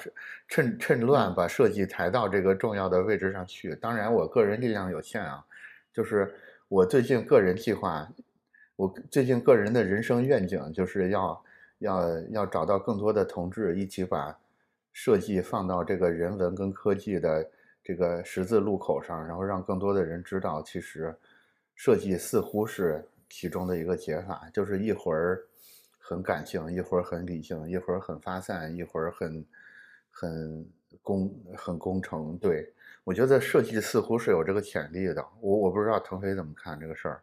[0.48, 3.76] 趁趁乱把设计抬到这个重要的位置上去。
[3.76, 5.46] 当然，我个人力量有限啊，
[5.94, 6.34] 就是
[6.68, 8.08] 我最近个人计划，
[8.76, 11.44] 我最近个人的人生愿景就是要
[11.80, 14.38] 要要找到更多的同志一起把
[14.92, 17.50] 设计放到这个人文跟科技的。
[17.88, 21.16] 这个十字路口上，然后让更多的人知道，其实
[21.76, 25.46] 设计似乎是其中的一个解法，就是一会儿
[26.08, 29.44] 很感性，一会儿很理性，一会儿很发散，一会儿很
[30.12, 30.70] 很
[31.02, 32.38] 工很工程。
[32.38, 32.72] 对
[33.04, 35.26] 我觉得设计似乎是有这个潜力的。
[35.42, 37.22] 我我不知道腾飞怎么看这个事儿，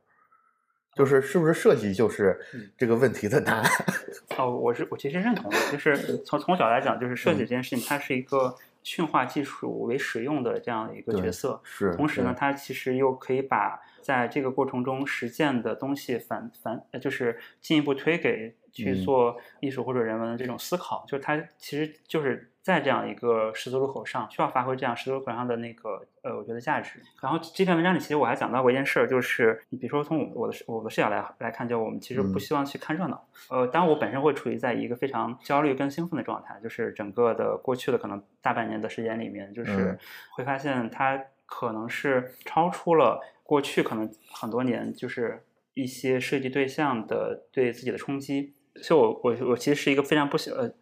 [0.97, 2.41] 就是是不是设计就是
[2.77, 3.71] 这个问题的答案？
[4.37, 8.57] 哦，我是我其实认同的，就是从从小来讲，就是设计这件事情，它是一个。
[8.85, 22.49] 驯化技术为使用的这样的一个角色，是同时呢，它其实又可以把在这个过程中实践的东西反反，就是进一步推给去做艺术或者人文的这种思考，就是它其实就是。
[22.63, 27.01] 在这样一个十字路口上，需要发挥这样十字路口上的那个呃，我觉得价值。
[27.21, 33.27] 然后这篇文章里，其实我还讲到过一件事儿，就是你比如说从我我的我的视角来来看，就我们其实不希望去看热闹。
[33.51, 39.99] 呃，当然我本身会处于在一个非常焦虑跟兴奋的状态，就是整个的过去的可能大半年的时间里面，就是
[40.31, 45.43] 会发现它可能是超出了过去可能很多年，就是
[45.75, 48.55] 一些设计对象的对自己的冲击。
[48.77, 50.73] 所以，我我我其实是一个非常不喜呃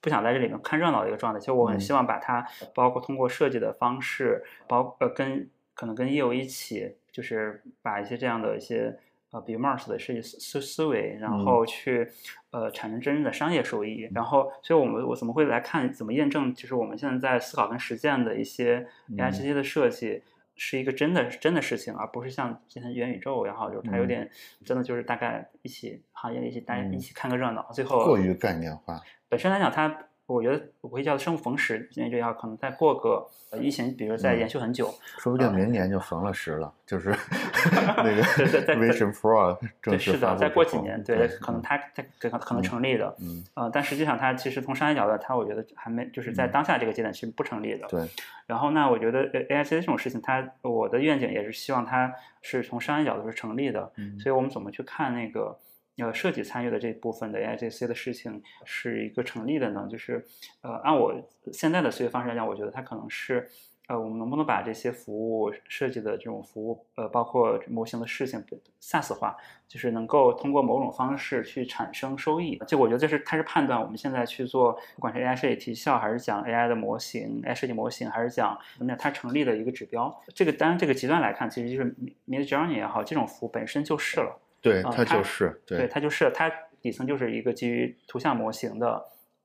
[0.00, 1.40] 不想在这里面看热闹的一个状态。
[1.40, 8.96] 其实我很希望把它，包括通过设计的方式，包呃跟可能跟业务一起，就是把一些这样的一些
[9.32, 12.08] 呃比如 Mars 的设计思思维，然后去
[12.52, 14.08] 呃产生真正的商业收益。
[14.14, 20.22] 然后，所以我们我怎么会来看怎么验证，就是我们现在在思考跟实践的一些 AI 这些的设计。
[20.62, 24.30] 是一个真的真的事情，而不是像今天元宇宙也好，就是它有点
[24.62, 29.00] 真的就是大概一起行业一起大家一起看个热闹，最后过于概念化。
[29.30, 30.09] 本身来讲，它。
[30.34, 33.26] 我觉得我会叫生不逢时，因为这要可能再过个
[33.60, 37.10] 疫情，比如再延续很久，说不定明年就逢了时了，就是
[37.98, 48.08] 那个 Vision Pro 正式是的，再过几年，对，可能它它可可能成立的，嗯，呃，但实际上它其实从商业角度，它我觉得还没就是在当下这个阶段其实不成立的，对。
[48.46, 55.58] 然后那我觉得 A I C 这种事情，它我的愿景也是希望它是从商业角度是成立的，所以我们怎么去看那个？
[56.00, 60.24] 呃，设计参与的这部分的 A I G C 的事情是一个成立的呢，就是
[60.62, 61.14] 呃，按我
[61.52, 63.46] 现在的思维方式来讲，我觉得它可能是
[63.88, 68.42] 呃，我们能不能把这些服务设计的这种服务，呃，包括模型的事情
[68.80, 69.36] SaaS 化，
[69.66, 72.56] 就是能够通过某种方式去产生收益。
[72.68, 80.22] 就我觉得这是它是判断我们现在去做，不管是 AI 设计提效，还是讲 AI 的模型，AI 设计模型，还是讲那它成立的一个指标。
[80.34, 81.92] 这个当然这个极端来看，其实就是
[82.28, 84.40] Mid Journey 也好，这种服务本身就是了。
[84.60, 86.50] 对，它就是，对，它就是，它
[86.82, 89.02] 底层就是一个基于图像模型的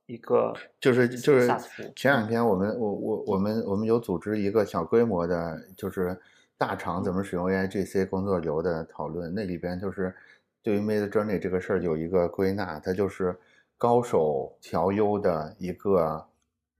[0.07, 1.47] 一个，就是就是
[1.95, 6.19] 前两天我们我我我们我们有组织一个小规模的，就是
[6.57, 10.13] 大厂怎么使用 AI GC 工作流的讨论，那里边就是
[10.61, 13.37] 对于 Mid Journey 这个事儿有一个归纳，它就是
[13.77, 16.25] 高手调优的一个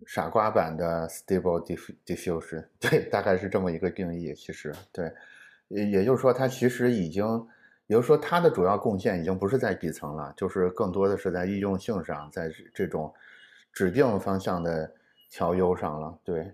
[0.06, 1.66] 傻瓜版的 Stable
[2.06, 4.34] Diffusion，对，大概是这么一个定义。
[4.34, 5.12] 其实，对，
[5.70, 7.48] 也也就是说，它其实已经。
[7.88, 13.14] 也就是说，它的主要贡献已经不是在底层了，就是更多的是在易用性上，在这种
[13.72, 14.92] 指定方向的
[15.30, 16.18] 调优上了。
[16.24, 16.52] 对，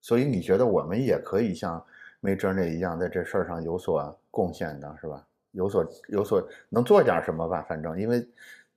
[0.00, 1.84] 所以你觉得我们也可以像
[2.22, 5.26] Midjourney 一样，在这事儿上有所贡献的是吧？
[5.52, 7.60] 有所有所能做点什么吧？
[7.68, 8.26] 反正因为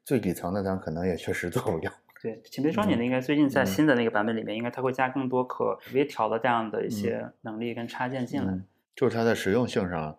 [0.04, 1.90] 最底层的咱可能也确实做不了。
[2.22, 8.60] 对，前面双点的应该最近在新的那个版本里面，应该它会加更多可微调的这样的一些能力跟插件进来，
[8.94, 10.18] 就是它在实用性上。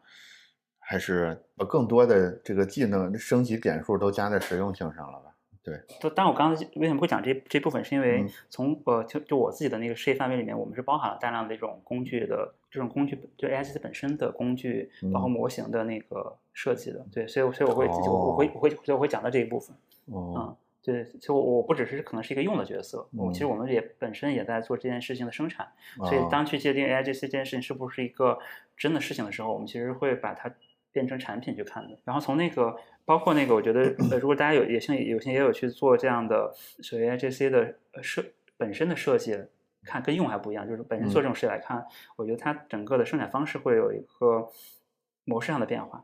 [0.86, 5.34] 还是把更多的这个技能升级点数都加在实用性上了吧？
[5.62, 5.80] 对。
[5.98, 17.04] 就当我刚才为什么会讲这这部分，是因为嗯从呃就就我自己的那个事业范围里面，我们是包含了大量的这种工具的这种工具，就 AI 本身的工具，包括嗯模型的那个设计的。
[17.10, 19.74] 对，所以所以我会、就哦我会我会所以我会讲到这一部分。
[20.12, 25.66] 哦，嗯，对，其实我我不只是可能是一个用的角色，我其实嗯我们也本身也在做这件事情的生产，
[25.96, 28.38] 所以哦当去界定 AIGC 这件事情是不是一个
[28.76, 30.52] 真的事情的时候，我们其实会把它
[30.94, 31.98] 变成产品去看的。
[32.06, 32.74] 然后从那个
[33.04, 38.24] 包括那个，我觉得呃， 如果大家有也幸有幸也有去做这样的所谓 AIGC 的呃设
[38.56, 39.36] 本身的设计。
[39.86, 41.84] 看跟用还不一样，就是本身做这种事来看，
[42.16, 44.48] 我觉得它整个的生产方式会有一个
[45.26, 46.02] 模式上的变化。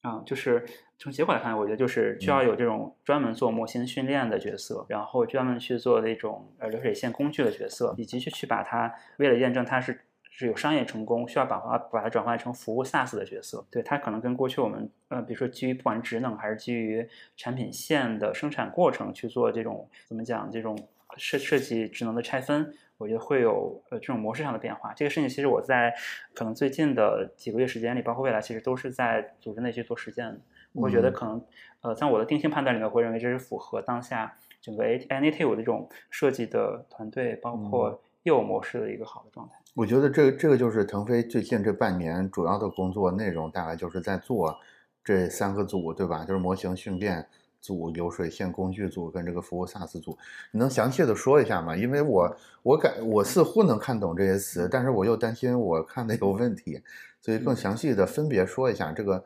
[0.00, 0.64] 啊，就是
[0.96, 10.00] 从结果来看，我觉得就是需要有这种专门做模型训练的角色，然后专门去做那种呃流水线工具的角色，以及去去把它为了验证它是
[10.30, 13.62] 是有商业成功，需要把它把它转换成服务 SaaS 的角色。
[13.70, 17.06] 对它可能跟过去我们呃，比如说基于不管职能还是基于
[17.36, 20.78] 产品线的生产过程去做这种怎么讲这种
[21.16, 22.72] 设设计职能的拆分。
[22.96, 24.92] 我觉得会有呃这种模式上的变化。
[24.92, 25.94] 这个事情其实我在
[26.34, 30.38] 可能最近的几个月时间里，包括未来，其实都是在组织内去做实践的。
[30.74, 31.42] 我会觉得可能
[31.80, 39.54] 呃，在我的定性判断里面，我会认为这是符合当下整个 A native 的这种设计的团队，包括业务模式的一个好的状态。
[39.74, 44.58] 我觉得这这个就是腾飞最近这半年主要的工作内容，大概就是在做
[45.04, 46.24] 这三个组，对吧？
[46.24, 47.26] 就是模型训练。
[47.62, 50.16] 组、流水线工具组跟这个服务 SaaS 组，
[50.50, 51.76] 你能详细的说一下吗？
[51.76, 56.82] 因为我我感我似乎能看懂这些词，但是我又担心我看的有问题，
[57.20, 59.22] 所以更详细的分别说一下这个，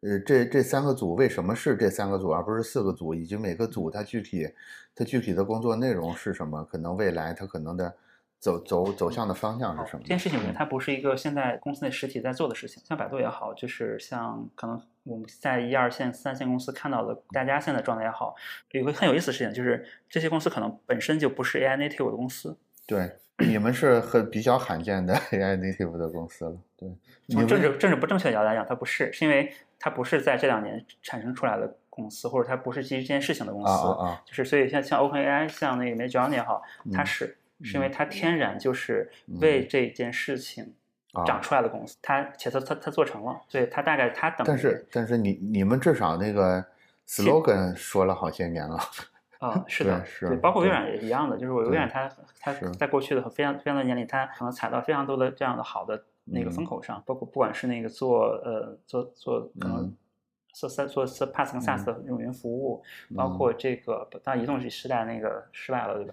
[0.00, 4.48] 呃，这这三个组为什么是这三个组，而不是四个组，以及每个组它具体
[4.94, 6.64] 它具体的工作内容是什么？
[6.64, 7.94] 可能未来它可能的。
[8.44, 10.02] 走走走向的方向是什么？
[10.02, 12.82] 这件事情里面，它不是一个现在公司内实体在做的事情。
[12.84, 18.34] 像百度也好，就是像可能我们在一二线、三线公司看到的大家现在状态也好，
[18.72, 22.54] 有个很有意思的事情，就是这些公司可能本身就不是 AI native 的公司。
[22.86, 26.54] 对，你们是很比较罕见的 AI native 的公司了。
[26.76, 26.86] 对，
[27.30, 33.72] 从政治政治不正确的角度来讲，它不是，是因为它不是在这两年产生出来的公司，或者它不是基于这件事情的公司。
[33.72, 34.22] 啊啊啊！
[34.26, 37.38] 就是所以像像 OpenAI，像那个 Midjourney 也好，它嗯是。
[37.64, 39.10] 是因为它天然就是
[39.40, 40.74] 为这件事情
[41.26, 44.46] 长出来的公司，它且它它它做成了，所以它大概它等。
[44.46, 46.64] 但是但是你你们至少那个
[47.08, 48.78] slogan 说了好些年了。
[49.40, 52.08] 啊，是的，是对，包括微软也是一样的，就是我微软它
[52.40, 59.94] 它在过去的非常非常多年里，它可能踩到非常多的这样的好的那个风口上，包括不管是那个做呃做做可能
[60.54, 62.80] 嗯做做做 SaaS 跟 SaaS 的这种云服务，
[63.16, 66.12] 包括这个当然移动时代那个失败了，对吧？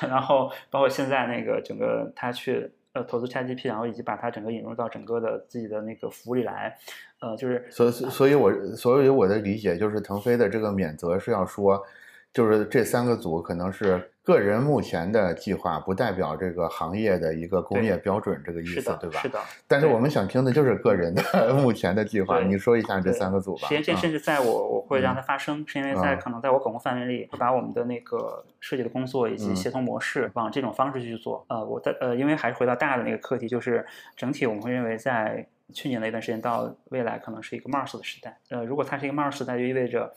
[0.08, 6.74] 然后包括现在那个整个他去呃投资 ChatGPT，然后以及把它整个引入到整个的自己的那个服务里来，
[7.20, 11.84] 呃，就是所以所以我所以我的理解就是腾飞的这个免责是要说。
[12.32, 19.20] 就是这三个组可能是个人目前的计划，不代表这个行业的一个工业标准，这个意思对吧？
[19.20, 19.38] 是的。
[19.66, 21.22] 但是我们想听的就是个人的
[21.52, 23.68] 目前的计划，你说一下这三个组吧。
[23.68, 31.44] 实验线甚至在我我会让它发生，嗯是因为在可能在我管控范围里，会把我们的那个设计的工作以嗯及协同模式往这种方式去做。
[31.48, 33.84] 呃，我的呃，因为还是回到大的那个课题，就是
[34.16, 38.38] 整体我们会认为在去年的一段时间到未来可能是一个 Mars 的时代。
[38.48, 40.10] 呃，如果它是一个 Mars 时代，就意味着。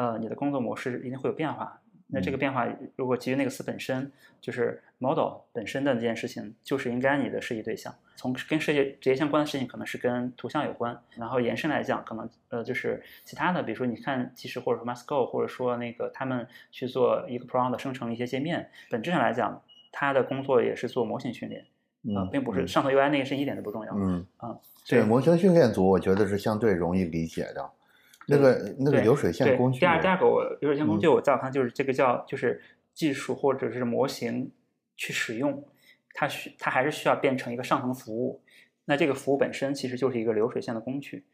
[0.00, 1.78] 呃，你的工作模式一定会有变化。
[2.06, 7.94] 那这个变化，如果基于那个词本身，就是 model 本身的那件事情，就是应该你的设计对象。
[8.16, 10.98] 从跟设计直接相关的事情，可能是跟图像有关。
[11.16, 21.64] 然后延伸来讲，可能呃就是其他的，比如说你看即时或者说 Masco，或者说那个他们去做一个 prompt 生成一些界面，本质上来讲，他的工作也是做模型训练，
[22.08, 23.92] 嗯，并不是上头 UI 那个是一点都不重要。
[23.94, 24.56] 嗯啊，
[24.88, 27.70] 对模型训练组，我觉得是相对容易理解的。
[28.30, 32.62] 那个那个流水线工具，第二第二个我流水线工具，我在我看就是这个叫就是
[32.94, 34.50] 技术或者是模型
[34.96, 35.64] 去使用，
[36.14, 38.40] 它需它还是需要变成一个上层服务。
[38.84, 41.24] 那这个服务本身其实就是一个流水线的工具，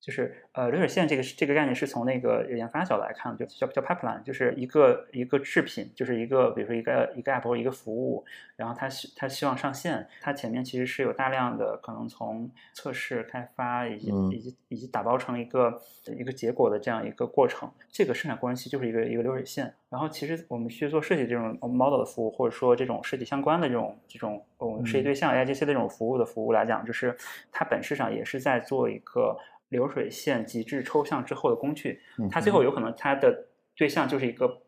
[0.00, 8.24] 就是呃流水线这个这个概念是从那个研发角度来看，就叫叫 pipeline，就是一个一个制品，就是一个比如说一个一个 app 或一个服务，
[8.56, 19.72] 然后它希它希望上线，它前面其实是有大量的可能从测试开发以及、嗯、以及以及打包成一个一个结果的这样一个过程，这个生产过程期就是一个一个流水线。
[19.90, 27.14] 然后其实我们去做设计这种 model 的服务，或者说这种设计相关的这种这种我们设计对象 AIGC 的这种服务的服务来讲，就是
[27.52, 29.36] 它本质上也是在做一个
[29.70, 32.00] 流水线极致抽象之后的工具。
[32.30, 34.60] 它最后有可能它的对象就是一个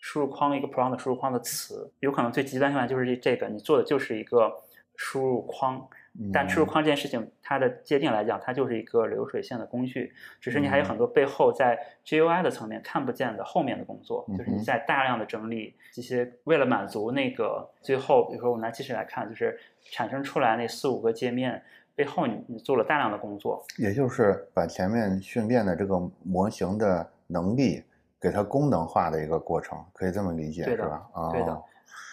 [0.00, 4.50] 输入框一个 prompt 输入框的词，有可能最极端情况就是这个你做的就是一个
[4.94, 5.76] 输入框。
[5.76, 19.56] 嗯但输入框这件事情，它的界定来讲，它就是一个流水线的工具，只是你还有很多背后在 GUI 的层面看不见的后面的工作，就是你在大量的整理这些，为了满足那个最后，比如说我们拿其实来看，就是
[19.92, 21.62] 产生出来那四五个界面
[22.00, 27.84] 背后你，你做了大量的工作，也就是把前面训练的这个模型的能力
[28.18, 31.06] 给它功能化的一个过程，可以这么理解是吧？
[31.12, 31.62] 啊，对的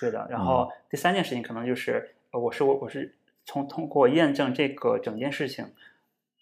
[0.01, 0.27] 对的。
[0.29, 3.15] 然嗯后第三件事情可能就是，呃我是我我是
[3.45, 5.65] 从通过验证这个整件事情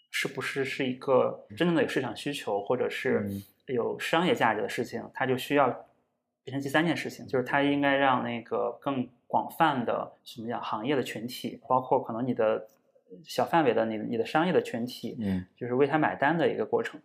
[0.09, 5.67] 是不是是一个真正的有市场需求，或者是嗯有商业价值的事情，它就需要
[6.43, 12.67] 变成第三件事情，就是它应该让那个更广泛的什么叫行业的群体，包括可能你的
[13.23, 16.99] 小范围的你你的商业的群体，嗯就是为他买单的一个过程，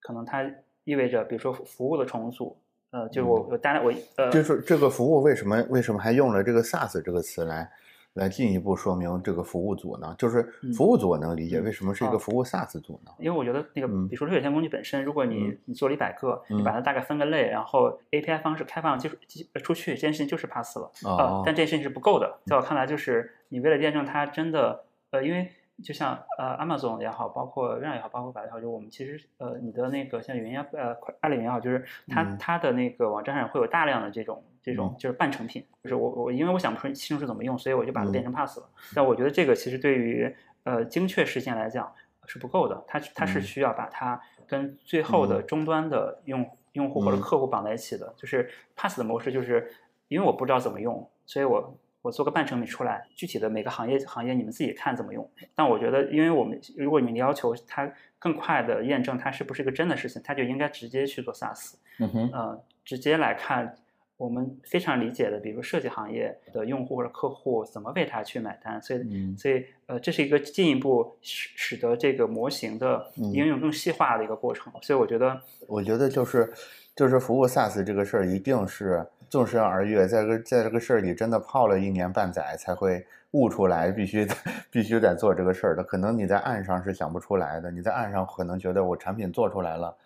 [0.00, 0.44] 可能它
[0.84, 2.56] 意味着比如说服务的重组。
[2.90, 7.68] 呃，就是我我当然我呃，就是这个服务为什么为什么还用了这个 SaaS 这个词来
[8.12, 10.14] 来进一步说明这个服务组呢？
[10.16, 13.10] 就是嗯服务组我能理解，嗯为什么是一啊个服务 SaaS 组呢？
[13.18, 19.18] 因为我觉得那个，嗯比如说流水线工具本身，如果你嗯你做了一百个，你嗯把它大概分个类，然后 API 方式开放就是
[19.60, 22.38] 出去，这件事情就是 pass 了哦呃，但这件事情是不够的。
[22.46, 24.84] 在我看来，就是你为了验证它真的，
[25.14, 25.48] 呃，因为
[25.82, 32.36] 就像呃 Amazon 也好，包括微软也好，包括百度也好，就我们其实呃你的那个像云呀呃快阿里云也好，就是它、嗯。
[32.38, 34.98] 它的那个网站上会有大量的这种这种嗯。
[34.98, 38.12] 就是半成品，就是我我因为我想不出清楚怎么用，所以我就把它嗯。
[38.12, 38.68] 变成 pass 了。
[38.94, 40.34] 但我觉得这个其实对于
[40.64, 41.92] 呃精确实现来讲
[42.26, 43.42] 是不够的，它它是嗯。
[43.42, 47.20] 需要把它跟最后的终端的用用户或者嗯。
[47.20, 48.12] 客户绑在一起的。
[48.16, 49.72] 就是 pass 的模式，就是
[50.08, 55.26] 因为我不知道怎么用，所以我我做个半成品出来，具体的每个行业行业你们自己看怎么用。
[55.54, 63.74] 但我觉得，因为我们如果你们要求它更快的验证它是不是一个真的事情，它就应该直接去做 SaaS，嗯哼，呃，直接来看
[64.18, 69.34] 我们非常理解的，比如设计行业的用户或者客户怎么为它去买单，所以，嗯。
[69.38, 73.32] 所以，呃，这是一个进一步使使得这个模型的嗯。
[73.32, 74.70] 应用更细化的一个过程。
[74.82, 76.52] 所以，我觉得，我觉得就是
[76.94, 84.26] 就是服务 SaaS 这个事儿，一定是纵身而跃，在这个在这个事儿里真的泡了一年半载才会悟出来，必须
[84.70, 85.82] 必须得做这个事儿的。
[85.82, 89.96] 可能你在岸上是想不出来的，你在岸上可能觉得我产品做出来了，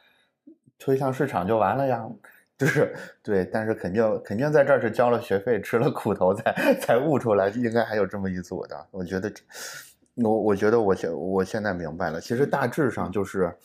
[0.79, 2.07] 推向市场就完了呀。
[2.59, 2.93] 就是
[3.23, 8.85] 对，但是肯定肯定在这儿是交了学费、吃了苦头才才悟出来，应该还有这么一组的。
[8.91, 9.33] 我觉得，
[10.17, 13.57] 我我觉得我现我现在明白了，其实大致上就是，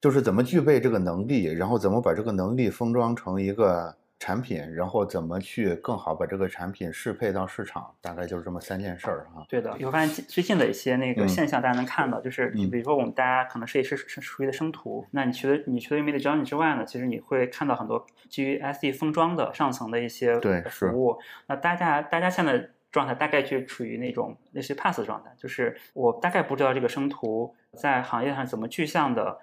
[0.00, 9.44] 就是怎么具备这个能力，然后怎么把这个能力封装成一个产品，然后怎么去更好把这个产品适配到市场，大概就是这么三件事儿哈。
[9.48, 21.18] 对的，你会发现最最近的一些那个嗯现象，大家能看到，就是你比如说我们大家可能设计师是属于的生图，那你除了你除了 Mid Journey 之外呢，其实你会看到很多基于 SD 封装的上层的一些对服务。
[21.46, 29.38] 那大家大家现在状态大概就处于那种类似于 pass 的状态，就是我大概不知道这个生图在行业上怎么具象的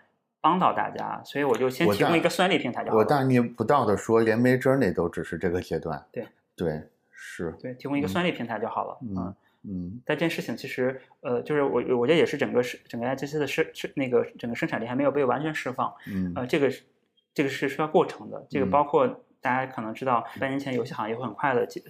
[0.45, 2.99] 帮到大家，所以我就先提供一个算力平台就好了。
[2.99, 6.05] 我大逆不道的说，连 Mid Journey 都只是这个阶段。
[6.11, 8.99] 对对是，对，提供一个嗯算力平台就好了。
[9.01, 16.83] 嗯嗯但这件事情其实，呃，就是我我觉得也是整个是整个 IGC 的生是那个整个生产力还没有被完全释放，嗯呃，这个是
[17.33, 18.45] 这个是需要过程的。
[18.47, 19.07] 这个嗯包括
[19.41, 21.81] 大家可能知道，半年前游戏行业会很快的接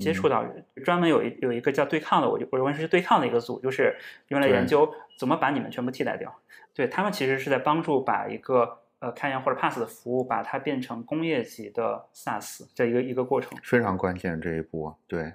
[0.00, 0.42] 接触到，
[0.82, 3.94] 专门有一有一个叫对抗的，我就我认为是对抗的一个组，就是
[4.28, 6.34] 用来研究怎么把你们全部替代掉。
[6.78, 13.58] 对他们其实是在帮助把一个呃开源或者 Pass 的服务，把它变成工业级的 SaaS 这一个一个过程。
[13.64, 14.94] 非常关键这一步。
[15.08, 15.32] 对，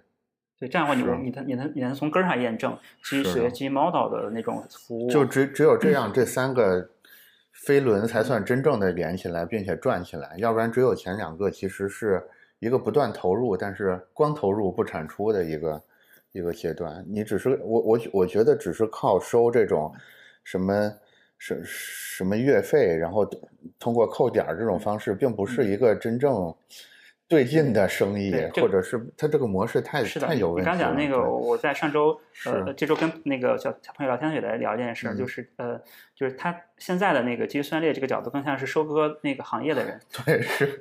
[0.58, 6.89] 对，这样的话你你能你能你能从根儿上验证基于学基于 model 的那种服务，就只只有这样， 这三个
[7.52, 12.26] 飞轮才算真正的连起来，并且转起来，要不然只有前两个其实是
[12.60, 15.84] 一个不断投入，但是光投入不产出的一个
[16.32, 17.06] 一个阶段。
[17.06, 19.94] 你只是我我我觉得只是靠收这种
[20.46, 20.89] 什么
[21.46, 23.30] 什什么月费，然后
[23.78, 26.56] 通过扣点儿这种方式，并不是一个真正
[27.28, 30.74] 对劲的生意对，这个或者是它这个模式太是，太有问题了。
[30.74, 35.78] 你刚讲那个，我在上周呃这周跟那个小小朋友聊天也在聊这件事就是呃
[36.16, 40.00] 就是他现在的那个基于算力这个角度，更像是收割那个行业的人。
[40.26, 40.78] 对是，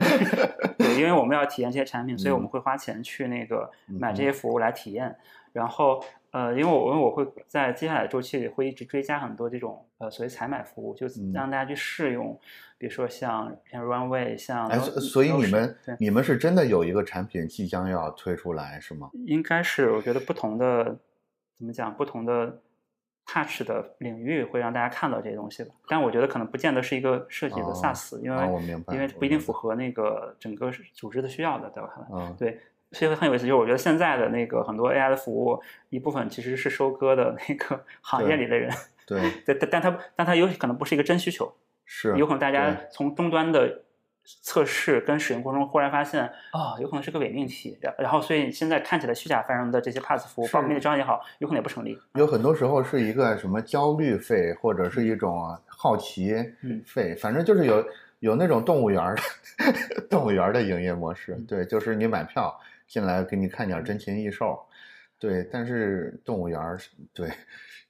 [0.78, 5.16] 对，因为我们要体验这些产品，所以我们嗯会花钱去那个买嗯这些服务来体验。
[5.52, 12.38] 然后呃，因为我因为我会在接下来的周期里会一直追加很多这种呃所谓采买服务，就嗯让大家去试用，
[12.78, 19.10] 比如说像像 Runway，像哎，所所以你们你们是真的有一个产品即将要推出来是吗？
[19.26, 20.98] 应该是我觉得不同的
[21.58, 22.60] 怎么讲，不同的
[23.26, 25.74] touch 的领域会让大家看到这些东西吧。
[25.86, 32.08] 但我觉得可能不见得是一个设计的哦 SaaS，、因为、哦我明白因为不一定符合那个整个组织的需要的，在我看来。
[32.10, 32.58] 嗯，对，
[32.92, 38.70] 所以很有意思，就是我觉得现在的那个很多 AI 的服务，一部分其实是收割的那个行业里的人，
[39.06, 41.52] 对， 但但但它但它有可能不是一个真需求，
[41.84, 43.82] 是有可能大家从终端的
[44.24, 46.22] 测试跟使用过程中忽然发现，
[46.52, 51.98] 啊、有可能是个伪命题，然然后所以现在看起来虚假繁荣的这些 PaaS 服务，是包括命令章也好，有可能也不成立。
[52.14, 57.84] 有很多时候是一个什么焦虑费，或者是一种好奇嗯费，反正就是有
[58.20, 59.22] 有那种动物园儿的
[60.08, 61.34] 动物园儿的营业模式。
[61.34, 62.56] 嗯对，就是你买票
[62.92, 64.62] 进来给你看点真禽异兽，
[65.18, 67.30] 对，但是动物园儿是对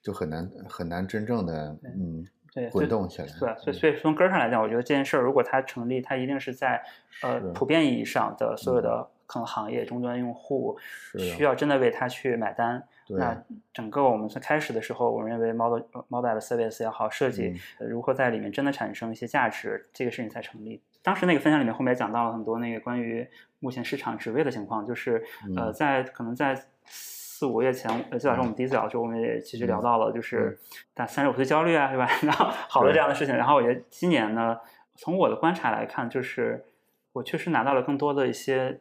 [0.01, 3.27] 就很难很难真正的嗯对，滚动起来。
[3.37, 6.81] 对，所以嗯所以从根儿上来讲，我觉得这件事儿如果它成立，它一定是在
[7.21, 10.79] 呃是普遍意义上的所有嗯的可能行业终端用户
[11.17, 12.81] 需要真的为它去买单。
[13.05, 13.43] 对那
[13.73, 20.81] 整个我们在开始的时候，我认为 model model service 也好，设计、如何在里面真的产生一些价值，这个事情才成立。
[21.03, 23.27] 当时那个分享里面后面也讲到了很多那个关于
[23.59, 25.23] 目前市场职位的情况，就是
[25.55, 30.57] 呃嗯在可能在四五个月前，呃，最早是我们第一次聊的时候，我们也其实聊到了，就是
[30.93, 32.07] 但三十五岁焦虑啊，对吧？
[32.23, 33.35] 然后好多这样的事情。
[33.35, 34.57] 然后我觉得今年呢，
[34.95, 36.63] 从我的观察来看，就是
[37.11, 38.79] 我确实拿到了更多的一些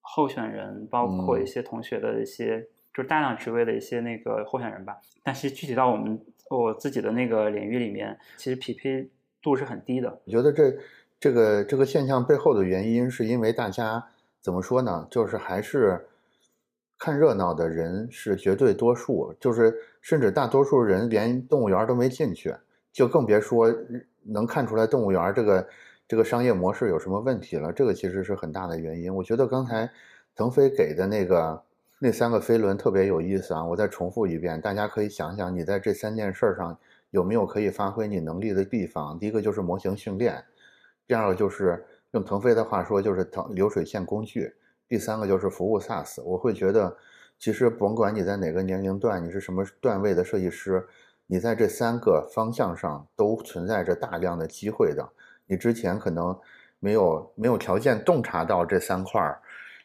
[0.00, 2.60] 候选人，包括一嗯些同学的一些，
[2.94, 4.96] 就是大量职位的一些那个候选人吧。
[5.22, 9.08] 但是具体到我们我自己的那个领域里面，其实匹配
[9.42, 10.20] 度是很低的。
[10.24, 10.62] 我觉得这
[11.22, 14.04] 这个这个现象背后的原因，是因为大家
[14.40, 15.06] 怎么说呢？
[15.08, 16.04] 就是还是
[16.98, 22.52] 看热闹的人是绝对多数，就是甚至大多数人连动物园都没进去，
[22.92, 23.72] 就更别说
[24.24, 25.68] 能看出来动物园这个
[26.08, 27.72] 这个商业模式有什么问题了。
[27.72, 29.14] 这个其实是很大的原因。
[29.14, 29.88] 我觉得刚才
[30.34, 31.62] 腾飞给的那个
[32.00, 36.76] 那三个飞轮特别有意思啊，我再重复一遍，大家可以想想你在这三件事上
[37.10, 39.16] 有没有可以发挥你能力的地方。
[39.20, 40.42] 第一个就是模型训练，
[41.12, 44.50] 第二个就是用腾飞的话说就是腾流水线工具，
[44.88, 46.22] 第三个就是服务 SaaS。
[46.22, 46.96] 我会觉得，
[47.38, 50.82] 其实甭管你在哪个年龄段，你是什么段位的设计师，
[51.26, 55.06] 你在这三个方向上都存在着大量的机会的。
[55.46, 56.34] 你之前可能
[56.78, 59.38] 没有没有条件洞察到这三块。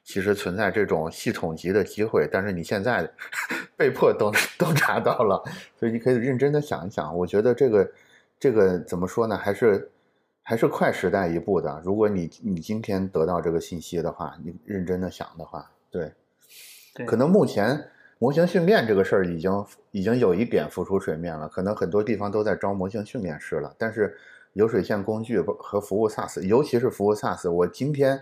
[0.05, 3.05] 其实存在这种系统级的机会，但是你现在
[3.75, 5.43] 被迫洞洞察到了，
[5.78, 7.13] 所以你可以认真的想一想。
[7.13, 7.91] 我觉得这个
[8.39, 9.36] 这个怎么说呢？
[9.36, 9.91] 还是
[10.49, 11.81] 还是快时代一步的。
[11.83, 16.13] 如果你你今天得到这个信息的话，你认真的想的话，对，
[16.95, 17.77] 对，可能目前
[18.17, 24.15] 模型训练这个事儿已经已经有一点浮出水面了，可能很多地方都在招模型训练师了，但是
[24.53, 28.21] 流水线工具和服务 SaaS，尤其是服务 SaaS，我今天。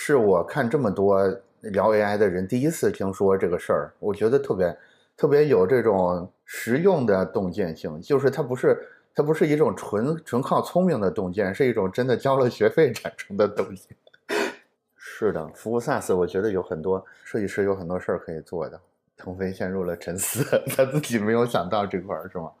[0.00, 1.26] 是我看这么多
[1.60, 4.78] 聊 AI 的人第一次听说这个事儿，我觉得特别
[5.16, 8.78] 特别有这种实用的洞见性，就是它不是
[9.18, 13.96] 它不是一种纯纯靠聪明的洞见，是一种真的交了学费产生的洞见。
[14.96, 18.80] 是的，服务 SaaS 我觉得有很多设计师有很多事儿可以做的。
[19.16, 20.44] 腾飞陷入了沉思，
[20.76, 22.52] 他自己没有想到这块儿是吗？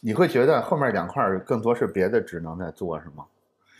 [0.00, 3.26] 你会觉得后面两块儿更多是别的职能在做是吗？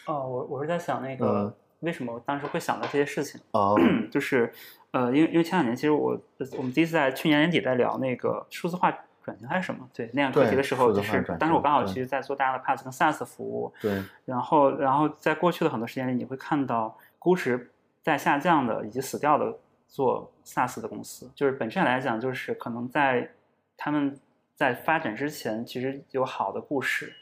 [0.07, 1.25] 哦，我我是在想那个。
[1.25, 3.41] 嗯为什么我当时会想到这些事情？
[3.53, 3.79] 哦，
[4.11, 4.53] 就是，
[4.91, 6.21] 呃，因为因为前两年其实我
[6.57, 8.91] 我们第一次在去年年底在聊那个数字化
[9.29, 17.71] 转型还是什么，对那样课题的时候，就是当时我刚好其实在做大家的 PaaS 跟 SaaS 服务，对，然后然后在过去的很多时间里，你会看到估值
[18.03, 19.55] 在下降的以及死掉的
[19.87, 23.31] 做 SaaS 的公司，就是本质上来讲，就是可能在
[23.77, 24.19] 他们
[24.55, 27.13] 在发展之前，其实有好的故事。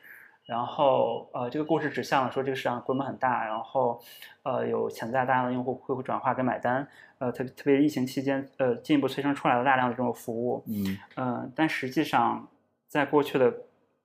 [0.47, 4.01] 然后，呃，这个故事指向了说这个市场规模很大，然后，
[4.45, 6.87] 呃，有潜在大量的用户会会转化跟买单，
[7.19, 12.47] 呃，特特别疫情期间，呃，进一步催生出来了大量的这种服务，嗯，呃，但实际上，
[12.89, 13.53] 在过去的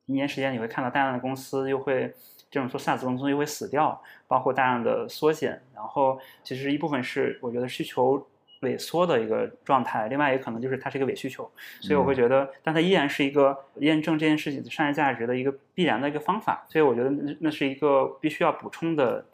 [0.08, 2.12] 一年时间，你会看到大量的公司又会
[2.50, 8.26] 这种做 SaaS 公司又会死掉，包括大量的缩减，然后其实一部分是我觉得需求。
[8.62, 11.50] 萎缩的一个状态，另外也可能就是它是一个伪需求，
[11.80, 19.26] 所以我会觉得，但它依然是一个验证这件事情的商业价值的一个必然的一个方法，所以我觉得那那是一个必须要补充的，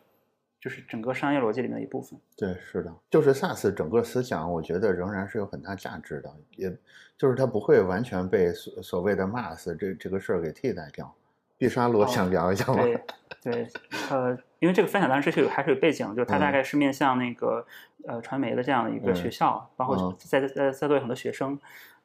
[0.60, 2.20] 就是整个商业逻辑里面的一部分。
[2.38, 6.76] 对，是的，就是 SaaS 整个思想，我觉得仍然是有很大价值的，也
[7.18, 11.14] 就是它不会完全被所所谓的 MaaS 这这个事儿给替代掉。
[11.58, 12.84] 毕沙罗想聊一下吗？
[12.84, 13.02] 对
[13.42, 13.68] 对，
[14.10, 17.66] 呃，因为这个分享当然是有还是有背景，就是它大概是面向那个、
[18.06, 21.58] 嗯、呃传媒的这样的一个学校，嗯、包括在在在座有很多学生。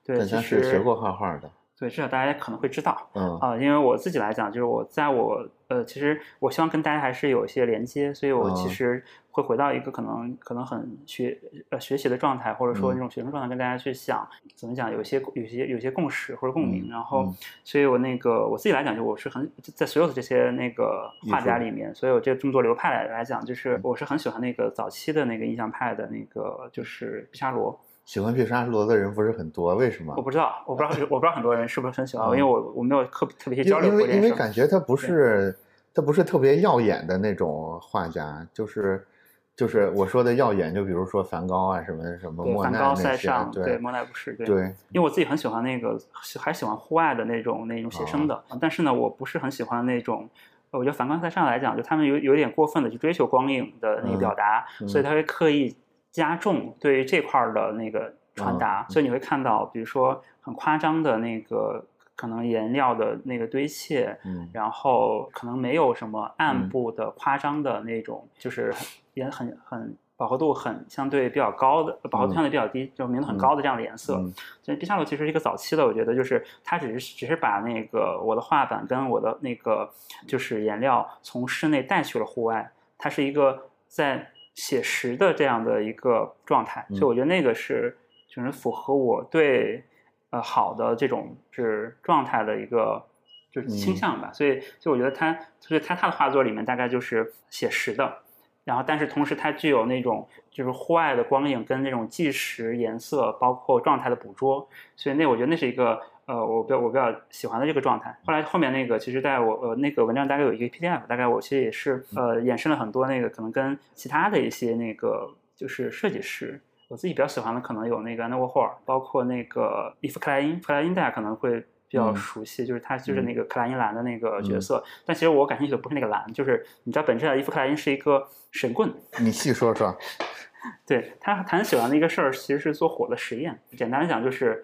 [0.04, 1.50] 对，其实是学过画画的。
[1.82, 3.36] 对，至少大家可能会知道嗯。
[3.40, 8.70] 啊、因为我自己来讲，就是我在我呃，其实我希望跟大家还是有一些连接，所以我其嗯。
[8.70, 11.36] 实会回到一个可能可能很学
[11.70, 12.94] 呃学习的状态，或者说嗯。
[12.94, 16.90] 那种学生状态，跟大家去想怎么讲，有一些有些有些共识或者共鸣，嗯。
[16.90, 17.34] 然后嗯。
[17.64, 27.76] 所以我那个我自己来讲，就我是很在所有的这些那个画家里面，所有这这么多流派来来讲，就是我是很喜欢那个早期的那个印象派的那个就是毕沙罗。
[28.04, 30.22] 喜欢毕沙罗的人不是很多，为什么我？
[30.22, 34.30] 不知道，我不知道，我不知道很多人是不是很喜欢，嗯因为我我没有特特别去因交流为因为。
[34.32, 35.56] 感觉他不是
[35.94, 39.06] 他不是特别耀眼的那种画家，就是
[39.54, 45.96] 就是我说的耀眼，就比如说梵高啊什么什么莫奈那些，对莫奈不是，对，对，因为我自己很喜欢那个，
[46.40, 50.28] 还喜欢户外的那种那种写生的，但是呢，我不是很喜欢那种。
[50.70, 55.76] 呃我觉得梵高、在上来讲，就他们有有点过分的去追求光影的那个表达，嗯所以他会刻意
[56.12, 61.84] 加重对于这块儿的那个传达，嗯所以你会看到，比如说很夸张的那个
[62.14, 64.48] 可能颜料的那个堆砌，嗯。
[64.52, 66.68] 然后可能没有什么暗嗯。
[66.68, 68.72] 部的夸张的那种，就是
[69.14, 72.34] 也很很饱和度很相对比较高的，饱和度嗯。
[72.34, 74.14] 相对比较低，就明度很高的这样的颜色。
[74.16, 74.32] 嗯。
[74.62, 79.90] 所以毕沙罗其实是一个早期的，我觉得就是他只是只是把那个我的画板跟我的那个
[80.26, 86.96] 就是颜料从室内带去了户外，它是一个在写实的这样的一个状态，嗯。
[86.96, 87.96] 所以我觉得那个是
[88.28, 89.84] 就是符合我对
[90.30, 93.04] 呃好的这种是状态的一个
[93.50, 93.96] 就是倾嗯。
[93.96, 98.18] 向吧，所以就我觉得他所以他他的画作里面大概就是写实的。
[98.64, 108.16] 然后，但是同时它具有那种就是户外的光影跟那种纪实颜色，包括状态的捕捉，所以那我觉得那是一个呃我比较我比较喜欢的这个状态。
[108.24, 116.60] 后来后面那个其实在我呃那个文章大概有一个 PDF，大概我其实也是呃衍生了很多那个可能跟其他的一些那个就是设计师。
[116.88, 121.58] 我自己比较喜欢的可能有那个安德沃霍尔，包括那个伊夫克莱因，克莱因大家可能会
[121.88, 124.84] 比较嗯熟悉，就是他就是嗯那个克莱因蓝的那个角色。
[125.06, 129.96] 但其实我感兴趣的不是那个蓝，就是你知道本质上伊夫克莱因是一个神棍，你细说说，
[130.86, 133.58] 对他他很喜欢的一个事儿，其实是做火的实验。
[133.74, 134.62] 简单来讲，就是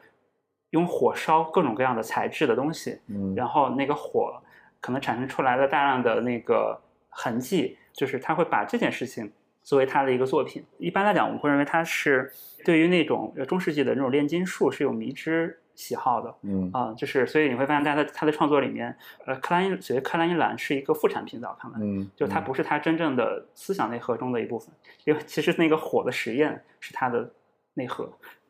[0.71, 4.43] 用火烧各种各样的材质的东西，嗯然后那个火
[4.81, 9.33] 可能产生出来的大量的那个痕迹，就是他会把这件事情
[9.63, 10.65] 作为他的一个作品。
[10.79, 12.33] 一般来讲，我们会认为他是
[12.65, 16.35] 对于那种呃中世纪的那种炼金术是有迷之喜好的。
[16.43, 18.97] 嗯啊、就是所以你会发现，在他的他的创作里面，
[19.27, 24.69] 呃，克莱因所谓克莱因蓝是一个副产品，在我看来，嗯，就它不是他真正的思想内核中的一部分，
[25.05, 27.31] 因为其实那个火的实验是他的
[27.79, 28.07] 内核。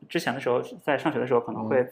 [0.09, 1.86] 之前的时候，在上学的时候可能会，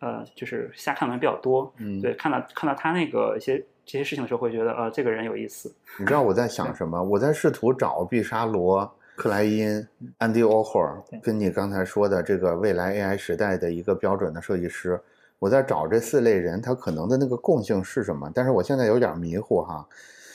[0.00, 5.72] 呃，就是瞎看的人比较多，嗯，对，看到看到他那个一些这些事情的时候，会觉得，呃，这个人有意思。
[5.98, 7.02] 你知道我在想什么？
[7.02, 9.86] 我在试图找毕沙罗、克莱因、
[10.18, 10.80] 安迪·沃霍
[11.22, 15.00] 跟你刚才说的这个未来 AI 时代的一个标准的设计师，
[15.38, 18.30] 我在找这四类人他可能的那个共性是什么？
[18.34, 19.86] 但是我现在有点迷糊哈。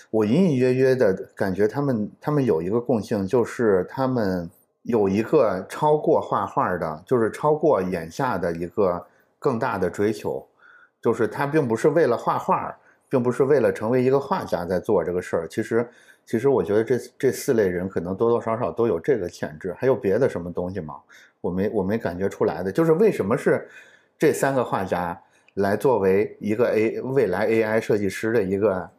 [0.09, 4.49] 我隐隐约约的感觉他们他们有一个共性，就是他们
[4.87, 9.05] 有一个超过画画的，就是超过眼下的一个
[9.37, 10.47] 更大的追求，
[11.01, 12.73] 就是他并不是为了画画，
[13.09, 15.47] 并不是为了成为一个画家在做这个事儿。
[15.49, 15.85] 其实，
[16.25, 19.75] 其实我觉得这这四类人可能多多少少都有这个潜质。
[19.77, 20.95] 还有别的什么东西吗？
[21.41, 23.67] 我没我没感觉出来的，就是为什么是
[24.17, 25.21] 这三个画家
[25.55, 28.89] 来作为一个 A 未来 AI 设计师的一个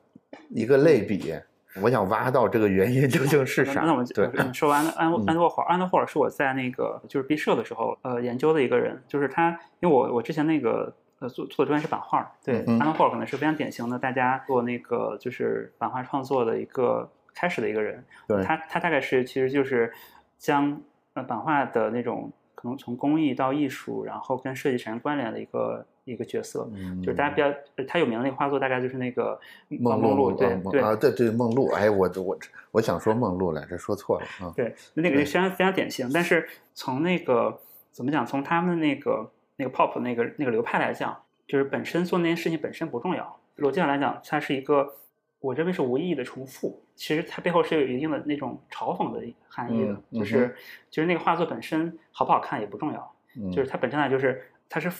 [0.51, 1.35] 一个类比？
[1.83, 3.81] 我想挖到这个原因 究竟是啥？
[3.81, 9.51] 那那我们对，嗯说安安嗯安德沃霍尔，安德沃尔是我在那个就是毕设的时候呃研究的一个人，就是他，
[9.81, 19.93] 因为我我之前那个呃做做的专业是版画，对，嗯安德沃尔可能是非常典型的大家做那个就是版画创作的一个开始的一个人，对他他大概是其实就是
[20.39, 20.81] 将
[21.15, 26.69] 呃版画的那种可能从工艺到艺术，然后跟设计产生关联的一个一个角色。
[26.75, 32.39] 嗯就是大家比较，呃他有名的那个画作大概就是那个梦梦露，对对啊对对梦露，哎，我我
[32.71, 34.53] 我想说梦露来着，说错了啊。
[34.57, 36.11] 对，那个非常非常典型。
[36.13, 37.61] 但是从那个
[37.91, 41.17] 怎么讲，从他们那个那个 pop 那个那个流派来讲，
[41.47, 43.39] 就是本身做那件事情本身不重要。
[43.59, 44.95] 逻辑上来讲，它是一个
[45.41, 46.83] 我认为是无意义的重复。
[46.95, 50.55] 其实它背后是有一定的那种嘲讽的含义的，就是
[50.91, 54.91] 就是那个画作本身好不好看也不重要，嗯，就是它本身来就是它是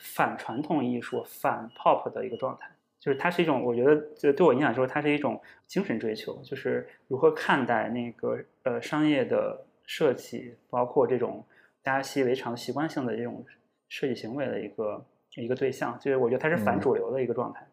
[0.00, 2.70] 反传统艺术、反 pop 的一个状态。
[3.00, 11.44] 就是它是一种，我觉得这对我影响来说，它是一种精神追求，就是如何看待那个呃商业的设计，包括这种
[11.82, 13.44] 大家习以为常、习惯性的这种
[13.90, 15.04] 设计行为的一个
[15.34, 15.98] 一个对象。
[16.00, 17.66] 就是我觉得它是反嗯主流的一个状态，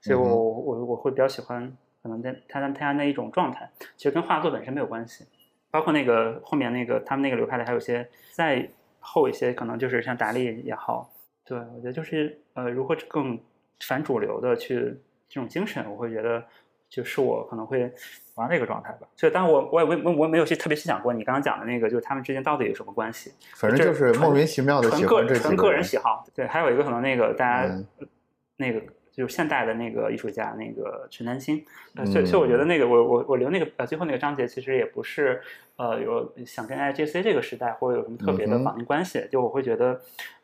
[0.00, 1.70] 所以我我我我会比较喜欢
[2.02, 5.26] 可能在他他他那一种状态，其实跟画作本身没有关系。
[5.70, 8.66] 包括那个后面那个他们那个流派里，还有些再
[9.00, 11.10] 后一些，可能就是像达利也好，
[11.44, 13.38] 对，我觉得就是呃，如何更
[13.80, 14.96] 反主流的去
[15.28, 16.44] 这种精神，我会觉得
[16.88, 17.92] 就是我可能会
[18.34, 19.08] 玩这个状态吧。
[19.16, 23.32] 所以，当然我我也我我没有去特别细想过你刚刚讲的那个，就是他们之间到底有什么关系。
[23.54, 26.24] 反正就是莫名其妙的喜欢这纯个人喜好。
[26.34, 27.84] 对，还有一个可能那个大家
[28.56, 28.82] 那个。
[29.18, 31.64] 就是现代的那个艺术家，那个陈丹青，
[32.06, 35.42] 所以所以我觉得那个我我我留那个呃最后那个章节其实也不是
[35.74, 40.00] 呃有想跟 I G C 这个时代或者有什么特别的绑定关系，就我会觉得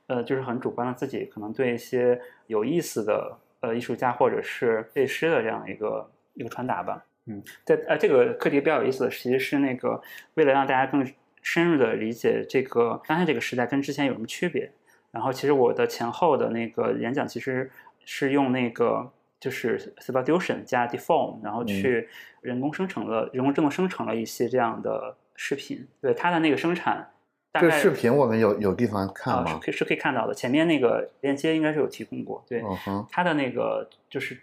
[0.08, 7.04] 呃就是很主观的自己可能对一些有意思的呃艺术家或者是背诗的这样一个一个传达吧。
[7.26, 10.02] 嗯，在呃这个课题比较有意思的其实是那个
[10.34, 11.08] 为了让大家更
[11.42, 14.72] 深入的理解这个当下这个时代跟之前有什么区别，
[15.12, 17.70] 然后其实我的前后的那个演讲其实。
[18.04, 19.10] 是用那个
[19.40, 22.08] 就是 Substitution 加 Deform，然后去
[22.40, 25.86] 人工生成了人工智能生成了一些这样的视频。
[26.00, 27.10] 对它的那个生产，
[27.52, 29.50] 这视频我们有有地方看吗？
[29.52, 30.34] 是可以是可以看到的。
[30.34, 32.44] 前面那个链接应该是有提供过。
[32.48, 32.62] 对，
[33.10, 34.38] 它的那个就是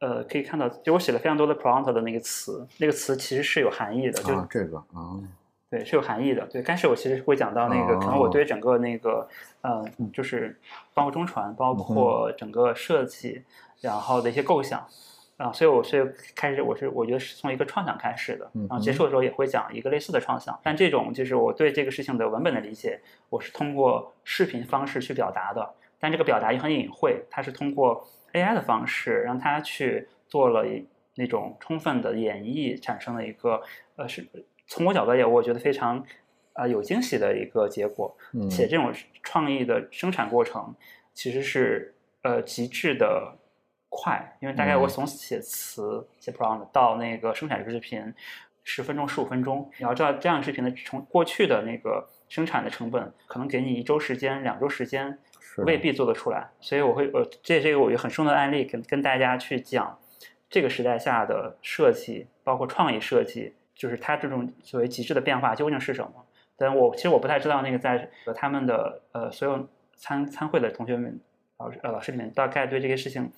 [0.00, 4.34] 呃可以看到，就我写了非常多的 prompt 的那个词，那个词其实是有含义的。
[4.34, 5.18] 啊，这个啊。
[5.68, 6.46] 对，是有含义的。
[6.46, 9.28] 对，但是我其实会讲到那个，可能我对整个那个，
[9.62, 10.56] 呃，就是
[10.94, 13.42] 包括中传，包括整个设计，
[13.80, 14.86] 然后的一些构想，
[15.38, 20.56] 啊，所以我是开始，我是我觉得是从一个创想开始的，然后结束的时候也会讲一个类似的创想。
[20.62, 25.68] 但这种就是我对这个事情的文本的理解，我是通过视频方式去表达的，
[25.98, 30.64] 但这个表达也很隐晦，它是通过 AI 的方式让它去做了
[31.16, 33.60] 那种充分的演绎，产生了一个，
[33.96, 34.24] 呃，是。
[34.66, 36.04] 从我角度也，我觉得非常，
[36.52, 38.16] 啊，有惊喜的一个结果。
[38.50, 40.74] 且这种创意的生产过程
[41.14, 43.36] 其实是呃极致的
[43.88, 48.12] 快，因为大概我从写词写 prompt 到那个生产这个视频，
[48.64, 49.70] 十分钟十五分钟。
[49.78, 55.18] 你要知道，这样视频的从过去的那个生产的成本，可能给你一周时间、两周时间，
[55.58, 56.50] 未必做得出来。
[56.60, 59.98] 所以我会，呃，这也是一个我觉得很生动的案例，跟跟大家去讲
[60.50, 63.54] 这个时代下的设计，包括创意设计。
[63.76, 66.10] 就是它这种所谓极致的变化究竟是什么？
[66.56, 71.20] 但我其实我不太知道那个在他们的呃所有参参会的同学们
[71.58, 73.30] 老师呃老师里面大概对这些事情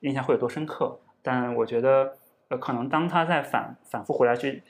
[0.00, 0.98] 印象会有多深刻。
[1.22, 2.16] 但我觉得
[2.48, 4.60] 呃可能当他在反反复回来去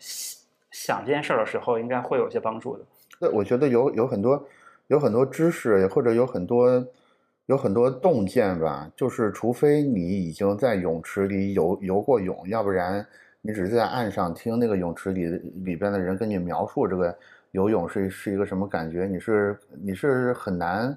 [0.71, 2.85] 想这件事儿的时候，应该会有些帮助的。
[3.19, 4.47] 那我觉得有有很多
[4.89, 6.87] 有很多知识或者有很多
[7.47, 13.07] 有很多洞见吧，就是除非你已经在泳池里游游过泳，要不然。
[13.47, 15.27] 你只是在岸上听那个泳池里
[15.67, 17.15] 里边的人跟你描述这个
[17.51, 20.97] 游泳是是一个什么感觉，你是你是很难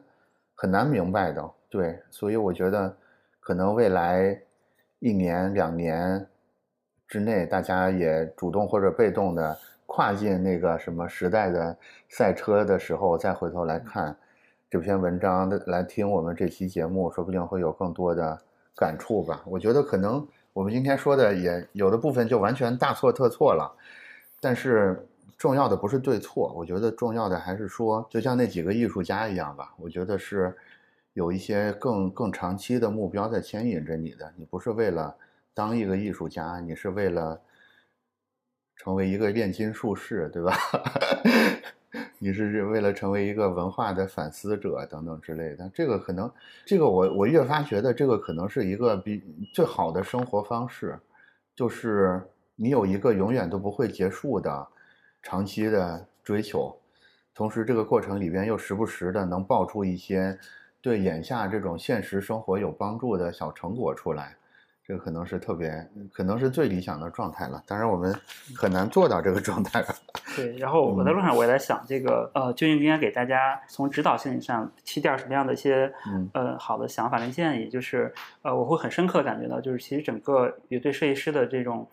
[0.56, 2.96] 很难明白的，对，所以我觉得
[3.42, 4.42] 可能未来
[5.00, 6.26] 一年两年
[7.06, 14.16] 之内，大家也主动或者被动的跨进那个什么时代的赛车的时候，再回头来看
[14.70, 18.40] 这篇文章，来听我们这期节目，说不定会有更多的
[18.74, 19.44] 感触吧。
[19.46, 20.26] 我觉得可能。
[20.58, 23.72] 我们今天说的也有的部分就完全大错特错了，
[24.40, 25.08] 但是
[25.38, 30.58] 重要的不是对错，我觉得重要的还是说，就像那几个艺术家一样吧，我觉得是
[31.14, 35.16] 有一些更更长期的目标在牵引着你的，你不是为了
[35.54, 37.40] 当一个艺术家，你是为了
[38.78, 40.58] 成为一个炼金术士，对吧？
[42.20, 46.30] 你是为了成为一个文化的反思者等等之类的，这个可能，
[46.66, 49.24] 这个我我越发觉得这个可能是一个比
[49.54, 51.00] 最好的生活方式，
[51.56, 52.22] 就是
[52.56, 54.68] 你有一个永远都不会结束的
[55.24, 56.76] 长期的追求，
[57.34, 60.38] 同时这个过程里边又时不时的能爆出一些
[60.82, 64.36] 对眼下这种现实生活有帮助的小成果出来。
[64.88, 67.62] 这可能是特别，可能是最理想的状态了。
[67.68, 68.18] 当然，我们
[68.56, 69.88] 很难做到这个状态了。
[70.38, 75.94] 对，然后我在路上我也在想，这个呃，究竟应该给大家从指导性上提点什么样的一些
[76.34, 77.68] 呃好的想法跟建议？
[77.68, 81.86] 就是呃，我会很深刻感觉到，就是其实整个也对设计师的这种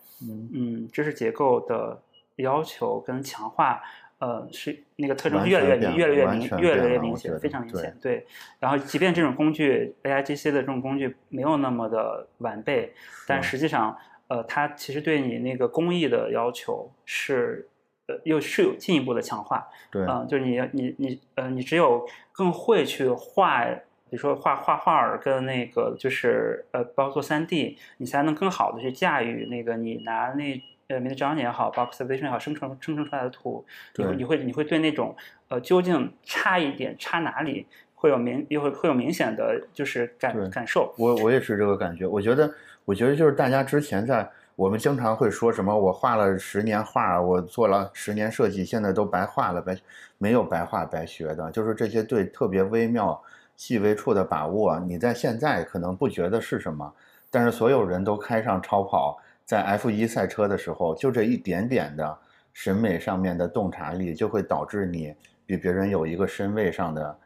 [0.55, 2.01] 嗯知识结构的
[2.37, 3.81] 要求跟强化。
[4.19, 7.95] 呃，是那个特征越来越明，越来越明，越来越明显，非常明显。
[8.01, 8.25] 对，
[8.59, 12.95] 然后即便这种工具 A I G C 的这种工具没有那么的完备，
[13.27, 13.95] 但实际上，
[14.29, 17.69] 呃，它其实对你那个工艺的要求是，
[18.07, 19.67] 呃，又是有进一步的强化。
[19.91, 30.63] 对，嗯，就是你你你呃，你只有更会去画，比如说画画画儿跟那个就是呃，包括做三 D，你才能更好的去驾驭那个你拿那。
[30.89, 33.65] 呃，Midjourney 也好，Box Vision 也好，生成生成出来的图，
[33.97, 35.17] 你会你会你会对那种
[35.49, 40.95] 呃究竟差一点差哪里会有明又会会有明显的就是感感受。
[40.99, 42.07] 我我也是这个感觉。
[42.07, 42.53] 我觉得
[42.85, 49.77] 我觉得就是大家之前在我们经常会说什么，我画了十年画，我做了十年设计，现在都白画了，白
[50.19, 53.21] 没有白画白学的，就是这些对特别微妙
[53.57, 56.93] 细微处的把握，你在现在可能不觉得是什么，
[57.31, 62.19] 但是所有人都开上超跑，在 F 一赛车的时候，就这一点点的
[62.53, 65.15] 审美上面的洞察力，就会导致你
[65.47, 67.19] 比别人有一个身位上的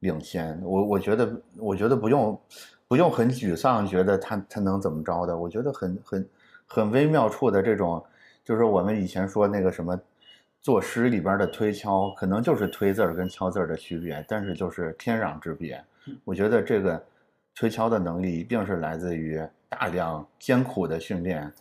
[0.00, 0.60] 领先。
[0.62, 2.40] 我我觉得，我觉得不用
[2.88, 5.36] 不用很沮丧，觉得他他能怎么着的？
[5.36, 6.28] 我觉得很很
[6.66, 8.04] 很微妙处的这种，
[8.44, 9.98] 就是我们以前说那个什么。
[10.62, 15.80] 作诗里边的推敲，可能就是推字儿跟敲字儿的区别，但是就是天壤之别。
[16.24, 17.00] 我觉得这个
[17.54, 21.52] 推敲的能力一定是来自于大量艰苦的训练，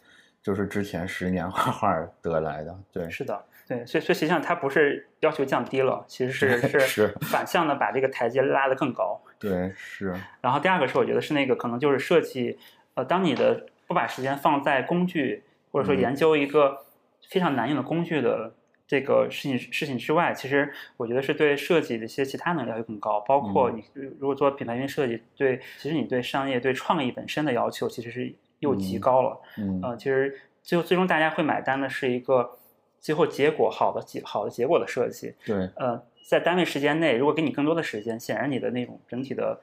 [0.45, 2.77] 就是之前十年画画得来的。
[2.93, 9.19] 对，是的，对，所以所以实际上它不是要求降低了，其实是 是反向的把这个台阶拉得更高。
[9.39, 10.13] 对，是。
[10.41, 12.59] 然后第二个是我觉得是那个可能就是设计，
[12.93, 15.41] 呃，当你的不把时间放在工具
[15.72, 16.85] 或者说研究一个
[17.27, 18.53] 非常难用的工具的。
[18.88, 23.84] 这个事情事情之外，其实我觉得是对设计的一些其他能力要求更高，包括你
[24.19, 29.40] 如果做品牌运营设计，对，其实你对商业、对创意本身的要求其实是又极高了。
[29.57, 32.57] 嗯，呃，其实最后最终大家会买单的是一个
[32.99, 35.34] 最后结果好的结好的结果的设计。
[35.45, 39.60] 对，呃，在单位时间内，如果给你更多的时间，显然你的那种整体的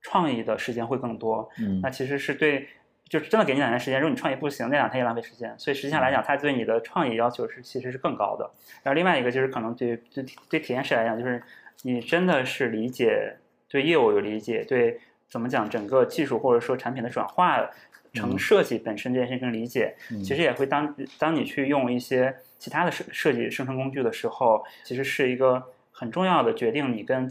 [0.00, 1.48] 创意的时间会更多。
[1.60, 2.68] 嗯，那其实是对。
[3.08, 5.56] 就是真的给你两天时间，如果你创意不行，那两天也浪费时间。
[5.56, 8.50] 所以实际上来讲，他对你的创意要求是其实是更高的。
[8.82, 11.40] 然后另外一个就是可能对对对体验师来讲，就是
[11.82, 13.36] 你真的是理解
[13.68, 14.98] 对业务有理解，对
[15.28, 17.70] 怎么讲整个技术或者说产品的转化
[18.16, 19.94] 成设计本身这件事情更理解。
[20.24, 25.62] 其实也会当当你去用一些其他的设设计生成工具的时候，其实是一个
[25.92, 27.30] 很重要的决定你跟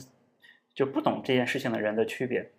[0.74, 2.49] 就不懂这件事情的人的区别。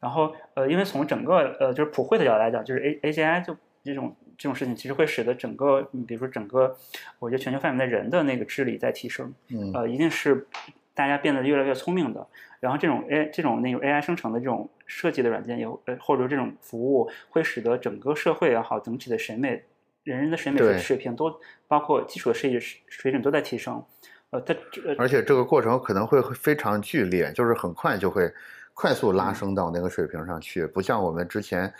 [0.00, 6.76] 然后，呃，因为从整个呃就是普惠的角度来讲，就是 A A G I 就这种这种事情，其实会使得整个，你比如说整个，
[7.18, 10.46] 我觉得全球范围的人的那个智力在提升，嗯，呃，一定是
[10.94, 12.24] 大家变得越来越聪明的。
[12.60, 19.62] 然后这种 A 这种那种 A I 生成的这种设计的软件，有呃或者说这种服务，会使得整个社会也好，整体的审美，
[20.02, 21.38] 人人的审美水平都
[21.68, 23.80] 包括基础的设计水准都在提升。
[24.30, 24.52] 呃，它
[24.98, 28.28] 而且这个过程可能会非常剧烈，就是很快就会。
[28.80, 31.74] 快速拉升到那个水平上去，不像我们之前，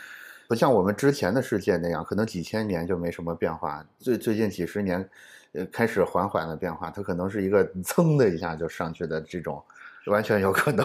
[0.48, 3.86] 不像我们之前的世界那样，可能几千年就没什么变化。
[4.01, 5.09] 最最近几十年，
[5.52, 9.62] 呃，开始缓缓的变化，它可能是一个 噌的一下就上去的这种，
[10.06, 10.85] 完全有可能。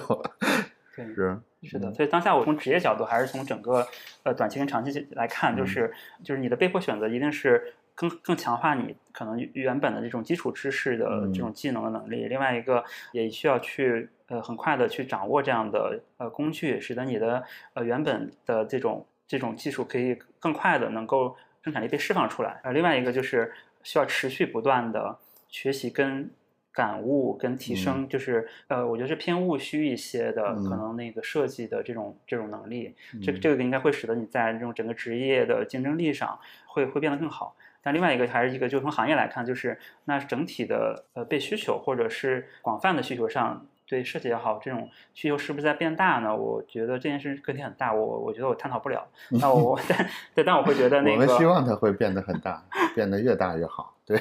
[0.96, 1.94] 对，是是的。
[1.94, 3.88] 所以当下我从职业角度，还是从整个
[4.24, 5.94] 呃短期跟长期来看，就是
[6.24, 7.74] 就是你的被迫选择一定是。
[7.96, 17.44] 更更强化你可能原本的这种基础知识的这种技能的能力，另外一个也需要去呃很快的去掌握这样的呃工具，使得你的
[17.76, 22.60] 呃原本的这种这种技术可以更快的能够生产力被释放出来。
[22.64, 23.54] 呃，另外一个就是
[23.84, 25.16] 需要持续不断的
[25.48, 26.28] 学习跟
[26.74, 37.56] 感悟跟提升，就是呃我觉得是偏务虚一些的可能那个设计的这种这种能力，这个这个应该会使得你在这种整个职业的竞争力上会会变得更好。
[37.86, 46.34] 但另外一个还是一个，就从行业来看，就是那整体的呃被需求或者是广泛的需求上，对设计也好，这种需求是不是在变大呢？
[46.34, 49.06] 我觉得这件事课题很大，我我觉得我探讨不了。
[49.42, 52.64] 那我但对，但我会觉得那个我们希望它会变得很大，
[52.96, 53.94] 变得越大越好。
[54.06, 54.18] 对，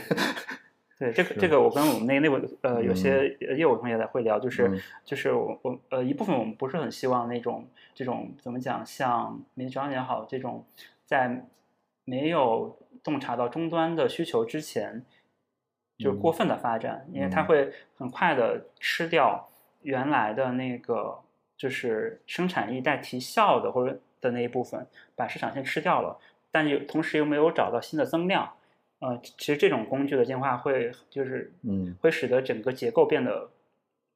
[1.03, 10.65] 对，这个这个我跟我们那内部呃有些业务同学在会聊，就是就是我我呃一部分我们不是很希望那种这种怎么讲，像美妆也好，这种
[11.05, 11.47] 在
[12.05, 12.77] 没有。
[13.05, 15.05] 洞察到终端的需求之前，
[15.99, 19.49] 就是过分的发展，因为它会很快的吃掉
[19.81, 21.19] 原来的那个
[21.57, 26.17] 就是生产力带提效的或者的那一部分，把市场先吃掉了，
[26.53, 28.53] 但又同时又没有找到新的增量。
[29.03, 33.51] 呃，其实这种工具的进化会就是嗯，会使得整个结构变得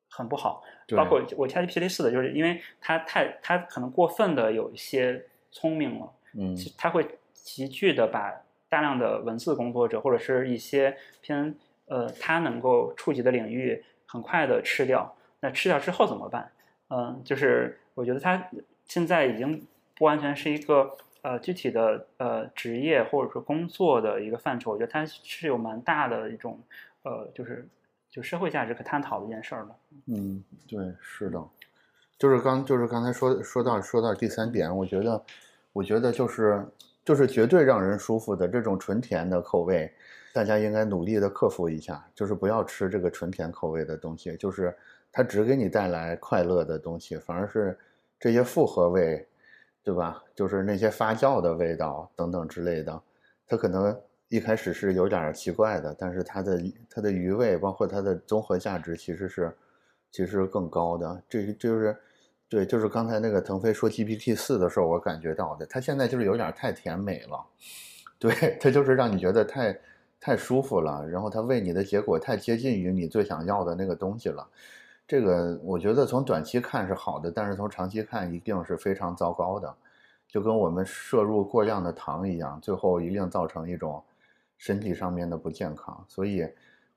[0.09, 0.63] 很不好。
[0.97, 8.43] 包括我 ChatGPT 四的，就是因为它太它可能过分的有一些聪明了，嗯，它会急剧的把。
[8.69, 11.55] 大量的文字工作者，或者是一些偏
[11.87, 15.17] 呃它能够触及的领域，很快的吃掉。
[15.39, 16.51] 那吃掉之后怎么办？
[16.89, 18.51] 嗯，就是我觉得它
[18.85, 19.65] 现在已经
[19.95, 20.97] 不完全是一个
[21.27, 24.71] 呃具体的呃职业或者说工作的一个范畴。
[24.71, 26.57] 我觉得它是有蛮大的一种
[27.03, 27.67] 呃，就是
[28.09, 29.75] 就社会价值可探讨的一件事儿的。
[30.07, 31.43] 嗯，对，是的，
[32.17, 35.25] 就是刚就是刚才说说到说到第三点，我觉得
[35.73, 36.65] 我觉得就是。
[37.07, 39.89] 就是绝对让人舒服的这种纯甜的口味，
[40.33, 42.05] 大家应该努力的克服一下。
[42.17, 44.77] 就是不要吃这个纯甜口味的东西，就是
[45.13, 47.79] 它只给你带来快乐的东西，反而是
[48.19, 49.25] 这些复合味，
[49.87, 50.21] 对吧？
[50.35, 53.01] 就是那些发酵的味道等等之类的，
[53.47, 53.97] 它可能
[54.27, 56.61] 一开始是有点奇怪的，但是它的
[56.91, 59.57] 它的余味，包括它的综合价值，其实是
[60.11, 61.23] 其实更高的。
[61.29, 61.97] 这就是
[62.49, 67.47] 对，就是刚才那个腾飞说 GPT 四的时候，我感觉到的，它现在就是有点太甜美了，
[68.19, 69.79] 对，它就是让你觉得太
[70.19, 74.45] 太舒服了，然后它喂你的结果太接近于你最想要的那个东西了。
[75.07, 79.75] 这个我觉得从短期看是好的，但是从长期看一定是非常糟糕的，
[80.27, 84.03] 就跟我们摄入过量的糖一样，最后一定造成一种
[84.57, 86.05] 身体上面的不健康。
[86.09, 86.47] 所以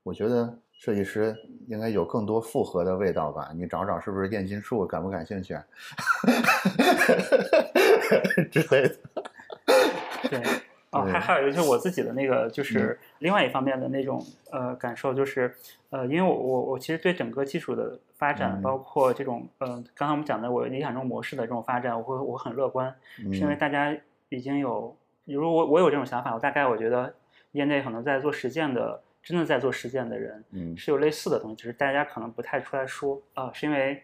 [0.02, 0.58] 我觉得。
[0.80, 3.52] 设计师应该有更多复合的味道吧？
[3.54, 5.54] 你找找是不是炼金术，感不感兴趣？
[8.50, 8.96] 之类的。
[10.30, 10.42] 对，
[10.90, 15.54] 哦，还还有一个就是我自己的那个，就是另外一方面的那种呃感受，就是
[15.90, 23.96] 呃，因为我我我其实对整个技术的发展，包括这种嗯，刚才我们讲的我理想中模式的这种发展，我会我很乐观，是因为大家
[24.28, 27.14] 已经有，比如我我有这种想法，我大概我觉得
[27.52, 29.02] 业内可能在做实践的。
[29.22, 33.20] 真的在做实践的人，嗯，是有类似的东西，只是大家可能不太出来说。
[33.34, 34.02] 啊，是因为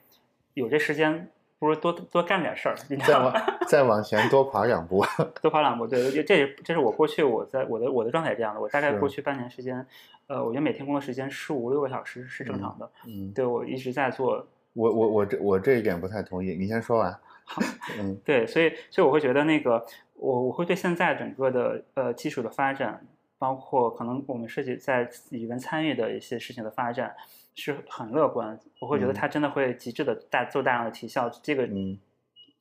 [0.52, 1.26] 有这时间，
[1.58, 2.74] 不如多多干点事儿。
[2.88, 3.32] 你再往
[3.68, 5.04] 再往前多跑两步，
[5.40, 5.86] 多跑两步。
[5.86, 8.60] 对，这这是我过去我在我的我的状态是这样的。
[8.60, 9.86] 我大概过去半年时间，
[10.26, 12.90] 呃，我觉得每天工作时间十五六个小时是正常的。
[13.06, 14.46] 嗯，对我一直在做。
[14.74, 17.12] 我我我这我这一点不太同意，你先说完。
[17.44, 17.62] 好，
[17.98, 19.84] 嗯，对，所以所以我会觉得那个
[20.14, 23.06] 我我会对现在整个的呃技术的发展。
[23.38, 27.14] 包括可能我们设计在里面参与的一些事情的发展
[27.56, 31.68] 是很乐观，我会觉得它真的会极致的大做大量的提效，这个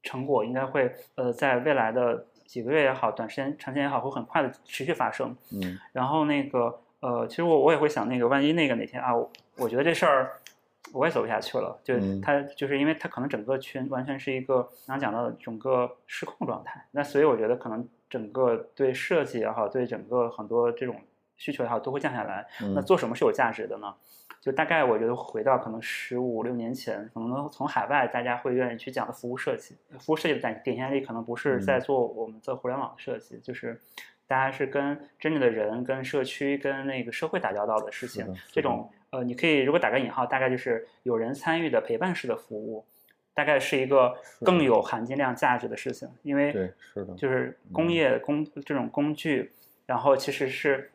[0.01, 5.35] 成果应该会呃在未来的几个月也好，短时间长时间也好，会很快的持续发生。
[5.51, 9.13] 嗯，然后那个呃，其实我我也会想，那个万一那个哪天啊，
[9.57, 10.41] 我觉得这事儿
[10.93, 17.87] 我也走不下去了，就它就是因为它可能整个圈完全是一个刚刚讲到的整个失控状态，那所以我觉得可能。
[18.07, 20.95] 整个对设计也好，对整个很多这种
[21.37, 22.47] 需求也好，都会降下来。
[22.73, 23.93] 那做什么是有价值的呢？
[24.45, 29.75] 就大概我觉得回到可能十五六年前，可能从海外大家会愿意去讲的服务设计。
[29.97, 33.81] 服务设计的典典型案例可能不是在做我们做互联网的设计，就是
[34.27, 38.23] 大家是跟真正的人、跟社区、跟那个社会打交道的事情。
[38.51, 42.85] 这种呃，你可以如果打个引号，大概就是有人参与的陪伴式的服务。
[43.33, 44.15] 大概是一个
[44.45, 49.51] 更有含金量价值的事情，因为对是的，就是工业工这种工具，
[49.85, 50.89] 然后其实是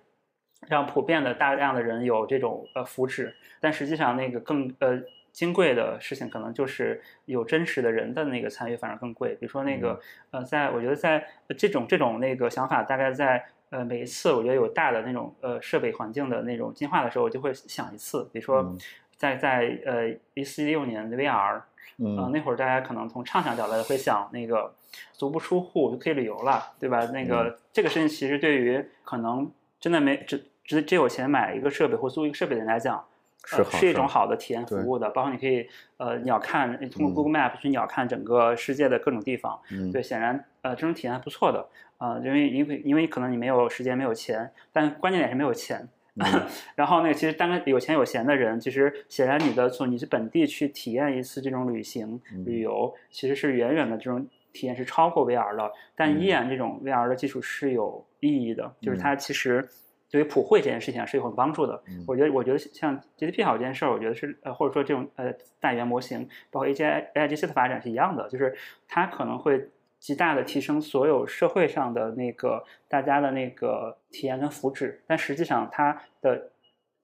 [0.68, 5.00] 让普遍的大量的人有这种呃福祉，但实际上那个更呃
[5.32, 9.34] 金贵的事情，可能就是有真实的人的那个参与反而更贵。
[9.36, 10.00] 比如说那个
[10.30, 11.26] 呃，在我觉得在
[11.56, 18.76] 这种这种那个想法，大概在呃每一次我觉得有大的那种呃设备环境的那种进化的时候，我就会想一次，比如说
[19.16, 21.62] 在在呃一四一六年的 VR。
[22.02, 24.74] 嗯，那会儿大家可能从畅想角度会想，那个
[25.12, 27.04] 足不出户就可以旅游了，对吧？
[27.12, 33.04] 那个这个事情其实对于可能真的没只只只有钱买一个设备或租一个设备的人来讲，
[33.44, 35.10] 是是一种好的体验服务的。
[35.10, 39.60] 包括你可以呃鸟看，通过 Google Map 去鸟看整个世界的各种地方。
[39.72, 41.66] 嗯，对，显然呃这种体验还不错的。
[41.98, 45.88] 啊，因为因为因为可能你没有时间没有钱，但关键点是没有钱。
[46.74, 55.72] 然后那个，其实当然有钱有闲的人，其实显然你的从你是本地去体验一次这种旅行旅游，其实是远远的这种体验是超过 VR 的。
[55.94, 59.66] 但依然这种 VR 的技术是有意义的，就是它其实
[60.10, 61.82] 对于普惠这件事情是有很帮助的。
[62.06, 68.56] 我觉得，我觉得像 GDP 好这件事儿，我觉得是呃，或者说这种呃大语言模型，包括 AI A I G C 的发展是一样的，就是
[68.88, 69.70] 它可能会。
[70.00, 76.52] 极大的提升所有社会上的那个大家的那个体验跟福祉，但实际上它的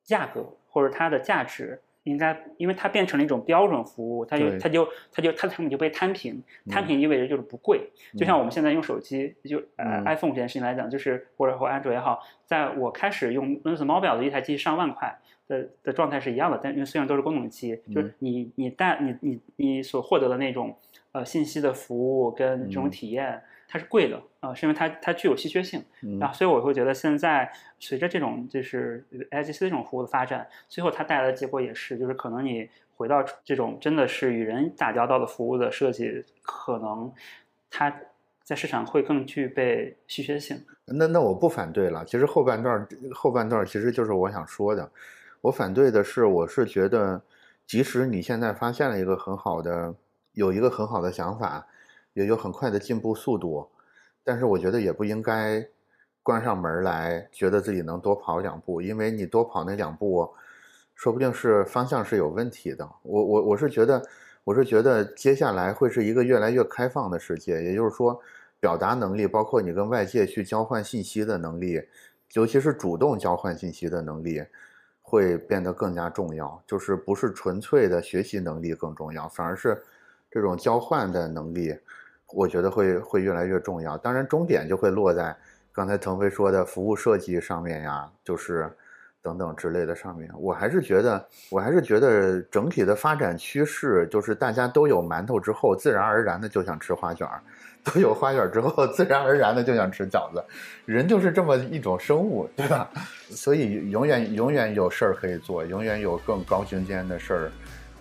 [0.03, 7.91] 价格或者它的价值应该，因为它变成了一种标准服务，它就它就它就它的成本就被摊平，摊平意味着就是不贵。
[8.17, 15.19] 就像我们现在用手机，就呃 iPhone 这件事情来讲，就是或者或安卓也好，在我开始用 Windows Mobile 的一台机上万块
[15.49, 20.77] 的的状态是一样的，但因为虽然都是功能机，就是你你带你你你所获得的那种。
[21.13, 25.85] 呃，信息的服务跟这种体验，它是贵的啊，是因为它它具有稀缺性
[26.21, 37.13] 然后，所以我会觉得现在随着这种就是 I G C 这种服务的发展，最后它带来的结果也是，就是可能你回到这种真的是与人打交道的服务的设计，可能
[37.71, 37.95] 它
[38.43, 40.65] 在市场会更具备稀缺性。
[40.87, 44.91] 那那我不反对了，其实后半段后半段其实就是我想说的，
[45.41, 47.21] 我反对的是，我是觉得，
[47.67, 49.95] 即使你现在发现了一个很好的。
[50.37, 51.67] 有一个很好的想法，
[52.17, 53.69] 也有很快的进步速度，
[54.25, 55.63] 但是我觉得也不应该
[56.23, 60.27] 关上门来，觉得自己能多跑两步，因为你多跑那两步，
[60.95, 62.89] 说不定是方向是有问题的。
[63.03, 64.03] 我我我是觉得，
[64.45, 68.19] 我是觉得接下来会是一个越来越开放的世界，也就是说，
[68.59, 71.83] 表达能力，包括你跟外界去交换信息的能力，
[72.33, 74.43] 尤其是主动交换信息的能力，
[75.03, 76.63] 会变得更加重要。
[76.67, 79.83] 就是不是纯粹的学习能力更重要，反而是。
[80.29, 81.75] 这种交换的能力，
[82.33, 83.97] 我觉得会会越来越重要。
[83.99, 85.37] 当然，终点就会落在
[85.73, 88.71] 刚才腾飞说的服务设计上面呀，就是
[89.23, 90.31] 等等之类的上面。
[90.39, 97.41] 我还是觉得，我还是觉得整体的发展趋势就是大家都有馒头之后，自然而然的就想吃花卷儿。
[97.87, 100.43] 都有花卷之后，自然而然的就想吃饺子，
[100.87, 102.91] 人就是这么一种生物，对吧？
[103.31, 107.53] 所以永远永远有事儿可以做，永远有更高精尖的事儿、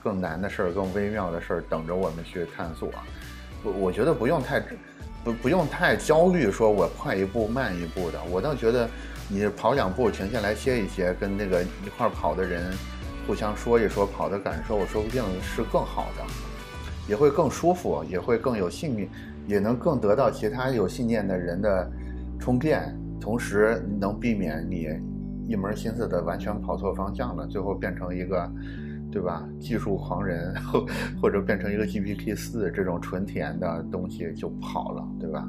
[0.03, 2.89] 更难的事儿、更微妙的事儿等着我们去探索。
[3.64, 4.64] 我我觉得不用太
[5.23, 8.19] 不不用太焦虑，说我快一步慢一步的。
[8.32, 8.90] 我倒觉得
[9.30, 12.73] 你跑两步停下来歇一歇，跟那个一块跑的人
[13.26, 16.23] 互相说一说跑的感受，说不定是更好的，
[17.07, 19.10] 也会更舒服，也会更有信念。
[19.48, 21.88] 也能更得到其他有信念的人的
[22.40, 24.88] 充电，同时能避免你
[25.48, 28.52] 一门心思的完全跑错方向了，最后变成一个，
[29.16, 29.48] 对吧？
[29.62, 30.86] 技术狂人，或
[31.22, 35.48] 或者变成一个 GPT 四这种纯甜的东西就跑了，对吧？